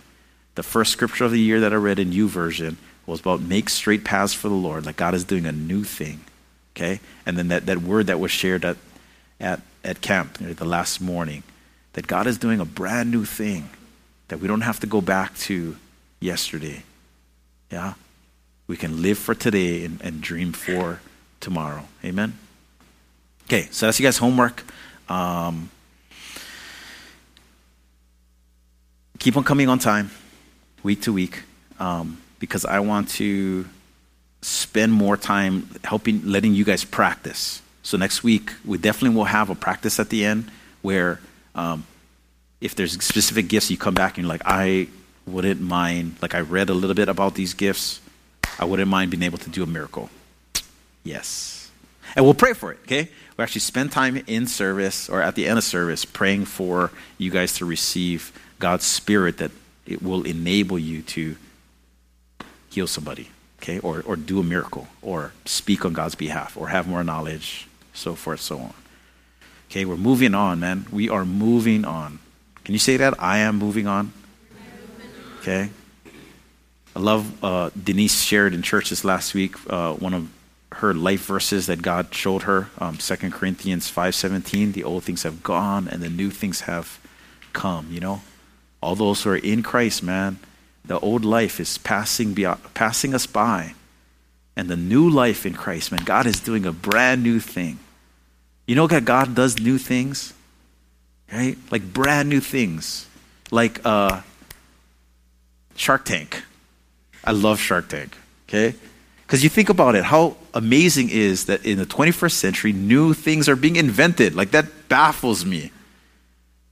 The 0.57 0.63
first 0.63 0.91
scripture 0.91 1.23
of 1.23 1.31
the 1.31 1.39
year 1.39 1.61
that 1.61 1.71
I 1.71 1.77
read 1.77 1.99
in 1.99 2.09
YouVersion 2.11 2.77
was 3.05 3.19
about 3.19 3.41
make 3.41 3.69
straight 3.69 4.03
paths 4.03 4.33
for 4.33 4.49
the 4.49 4.55
Lord, 4.55 4.85
like 4.85 4.97
God 4.97 5.13
is 5.13 5.23
doing 5.23 5.45
a 5.45 5.51
new 5.51 5.83
thing. 5.83 6.21
Okay? 6.75 6.99
And 7.25 7.37
then 7.37 7.47
that, 7.49 7.67
that 7.67 7.77
word 7.77 8.07
that 8.07 8.19
was 8.19 8.31
shared 8.31 8.65
at, 8.65 8.77
at 9.39 9.61
at 9.87 10.01
camp 10.01 10.37
the 10.37 10.65
last 10.65 10.99
morning 10.99 11.43
that 11.93 12.07
God 12.07 12.27
is 12.27 12.37
doing 12.37 12.59
a 12.59 12.65
brand 12.65 13.09
new 13.09 13.25
thing 13.25 13.69
that 14.27 14.39
we 14.39 14.47
don't 14.47 14.61
have 14.61 14.79
to 14.81 14.87
go 14.87 15.01
back 15.01 15.35
to 15.37 15.77
yesterday. 16.19 16.83
Yeah? 17.71 17.93
We 18.67 18.75
can 18.75 19.01
live 19.01 19.17
for 19.17 19.33
today 19.33 19.85
and, 19.85 20.01
and 20.01 20.21
dream 20.21 20.51
for 20.51 20.99
tomorrow. 21.39 21.85
Amen? 22.03 22.37
Okay, 23.45 23.69
so 23.71 23.85
that's 23.85 23.97
you 23.99 24.05
guys' 24.05 24.17
homework. 24.17 24.63
Um, 25.07 25.71
keep 29.19 29.37
on 29.37 29.45
coming 29.45 29.69
on 29.69 29.79
time, 29.79 30.11
week 30.87 31.01
to 31.01 31.11
week, 31.11 31.43
um, 31.79 32.17
because 32.39 32.63
I 32.63 32.79
want 32.79 33.09
to 33.19 33.67
spend 34.41 34.93
more 34.93 35.17
time 35.17 35.67
helping, 35.83 36.25
letting 36.25 36.53
you 36.53 36.63
guys 36.63 36.85
practice. 36.85 37.61
So 37.83 37.97
next 37.97 38.23
week, 38.23 38.53
we 38.63 38.77
definitely 38.77 39.17
will 39.17 39.25
have 39.25 39.49
a 39.49 39.55
practice 39.55 39.99
at 39.99 40.09
the 40.09 40.23
end 40.23 40.49
where 40.81 41.19
um, 41.55 41.83
if 42.61 42.73
there's 42.73 42.93
specific 43.03 43.49
gifts, 43.49 43.69
you 43.69 43.77
come 43.77 43.95
back 43.95 44.17
and 44.17 44.23
you're 44.23 44.33
like, 44.35 44.43
I 44.45 44.87
wouldn't 45.25 45.59
mind, 45.59 46.15
like 46.21 46.33
I 46.33 46.39
read 46.39 46.69
a 46.69 46.73
little 46.73 46.95
bit 46.95 47.09
about 47.09 47.35
these 47.35 47.53
gifts. 47.53 47.99
I 48.57 48.63
wouldn't 48.63 48.89
mind 48.89 49.11
being 49.11 49.23
able 49.23 49.39
to 49.39 49.49
do 49.49 49.63
a 49.63 49.67
miracle. 49.67 50.09
Yes. 51.03 51.69
And 52.15 52.23
we'll 52.23 52.33
pray 52.45 52.53
for 52.53 52.71
it, 52.71 52.79
okay? 52.83 53.09
We 53.35 53.43
actually 53.43 53.67
spend 53.73 53.91
time 53.91 54.23
in 54.25 54.47
service 54.47 55.09
or 55.09 55.21
at 55.21 55.35
the 55.35 55.47
end 55.49 55.57
of 55.57 55.65
service 55.65 56.05
praying 56.05 56.45
for 56.45 56.91
you 57.17 57.29
guys 57.29 57.51
to 57.55 57.65
receive 57.65 58.31
God's 58.57 58.85
Spirit 58.85 59.37
that 59.39 59.51
it 59.87 60.03
will 60.03 60.23
enable 60.23 60.77
you 60.77 61.01
to 61.01 61.35
heal 62.69 62.87
somebody, 62.87 63.29
okay? 63.61 63.79
Or, 63.79 64.03
or 64.05 64.15
do 64.15 64.39
a 64.39 64.43
miracle 64.43 64.87
or 65.01 65.33
speak 65.45 65.85
on 65.85 65.93
God's 65.93 66.15
behalf 66.15 66.57
or 66.57 66.67
have 66.67 66.87
more 66.87 67.03
knowledge 67.03 67.67
so 67.93 68.15
forth, 68.15 68.41
so 68.41 68.59
on. 68.59 68.73
Okay, 69.69 69.83
we're 69.83 69.97
moving 69.97 70.33
on, 70.33 70.59
man. 70.59 70.85
We 70.91 71.09
are 71.09 71.25
moving 71.25 71.83
on. 71.83 72.19
Can 72.63 72.73
you 72.73 72.79
say 72.79 72.97
that? 72.97 73.15
I 73.21 73.39
am 73.39 73.57
moving 73.57 73.87
on. 73.87 74.13
Okay. 75.39 75.69
I 76.95 76.99
love 76.99 77.43
uh, 77.43 77.69
Denise 77.81 78.21
shared 78.21 78.53
in 78.53 78.61
church 78.61 78.89
this 78.89 79.03
last 79.03 79.33
week 79.33 79.55
uh, 79.69 79.93
one 79.93 80.13
of 80.13 80.29
her 80.73 80.93
life 80.93 81.25
verses 81.25 81.67
that 81.67 81.81
God 81.81 82.13
showed 82.13 82.43
her, 82.43 82.69
um, 82.79 82.97
2 82.97 83.15
Corinthians 83.31 83.91
5.17, 83.91 84.73
the 84.73 84.83
old 84.83 85.03
things 85.03 85.23
have 85.23 85.41
gone 85.41 85.87
and 85.87 86.01
the 86.01 86.09
new 86.09 86.29
things 86.29 86.61
have 86.61 86.99
come, 87.53 87.87
you 87.91 87.99
know? 87.99 88.21
All 88.81 88.95
those 88.95 89.23
who 89.23 89.31
are 89.31 89.37
in 89.37 89.63
Christ, 89.63 90.03
man, 90.03 90.39
the 90.85 90.99
old 90.99 91.25
life 91.25 91.59
is 91.59 91.77
passing, 91.77 92.33
beyond, 92.33 92.61
passing 92.73 93.13
us 93.13 93.25
by. 93.25 93.73
And 94.55 94.69
the 94.69 94.77
new 94.77 95.09
life 95.09 95.45
in 95.45 95.53
Christ, 95.53 95.91
man, 95.91 96.01
God 96.03 96.25
is 96.25 96.39
doing 96.39 96.65
a 96.65 96.71
brand 96.71 97.23
new 97.23 97.39
thing. 97.39 97.79
You 98.65 98.75
know 98.75 98.87
that 98.87 99.05
God 99.05 99.35
does 99.35 99.59
new 99.59 99.77
things? 99.77 100.33
Right? 101.31 101.57
Like 101.71 101.93
brand 101.93 102.29
new 102.29 102.39
things. 102.39 103.07
Like 103.51 103.81
uh, 103.85 104.21
Shark 105.75 106.05
Tank. 106.05 106.43
I 107.23 107.31
love 107.31 107.59
Shark 107.59 107.89
Tank. 107.89 108.15
Okay? 108.47 108.75
Because 109.25 109.43
you 109.43 109.49
think 109.49 109.69
about 109.69 109.95
it, 109.95 110.05
how 110.05 110.37
amazing 110.53 111.09
is 111.09 111.45
that 111.45 111.65
in 111.65 111.77
the 111.77 111.85
21st 111.85 112.31
century, 112.31 112.71
new 112.71 113.13
things 113.13 113.49
are 113.49 113.57
being 113.57 113.75
invented. 113.75 114.35
Like 114.35 114.51
that 114.51 114.87
baffles 114.87 115.45
me. 115.45 115.71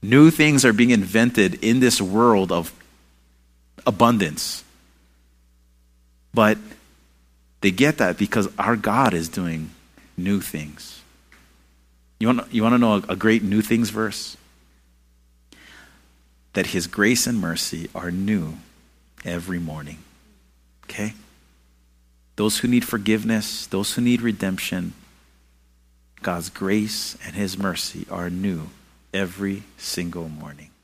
New 0.02 0.30
things 0.30 0.64
are 0.64 0.72
being 0.72 0.90
invented 0.90 1.64
in 1.64 1.80
this 1.80 2.00
world 2.00 2.52
of 2.52 2.72
abundance. 3.86 4.62
But 6.34 6.58
they 7.60 7.70
get 7.70 7.98
that 7.98 8.18
because 8.18 8.48
our 8.58 8.76
God 8.76 9.14
is 9.14 9.28
doing 9.28 9.70
new 10.16 10.40
things. 10.40 11.00
You 12.18 12.28
want, 12.28 12.52
you 12.52 12.62
want 12.62 12.74
to 12.74 12.78
know 12.78 12.94
a, 12.94 13.12
a 13.12 13.16
great 13.16 13.42
new 13.42 13.62
things 13.62 13.90
verse? 13.90 14.36
That 16.52 16.68
his 16.68 16.86
grace 16.86 17.26
and 17.26 17.40
mercy 17.40 17.88
are 17.94 18.10
new 18.10 18.58
every 19.24 19.58
morning. 19.58 19.98
Okay? 20.84 21.14
Those 22.36 22.58
who 22.58 22.68
need 22.68 22.84
forgiveness, 22.84 23.66
those 23.66 23.94
who 23.94 24.02
need 24.02 24.20
redemption, 24.20 24.92
God's 26.22 26.50
grace 26.50 27.16
and 27.24 27.34
his 27.34 27.58
mercy 27.58 28.06
are 28.10 28.30
new 28.30 28.68
every 29.16 29.62
single 29.78 30.28
morning. 30.28 30.75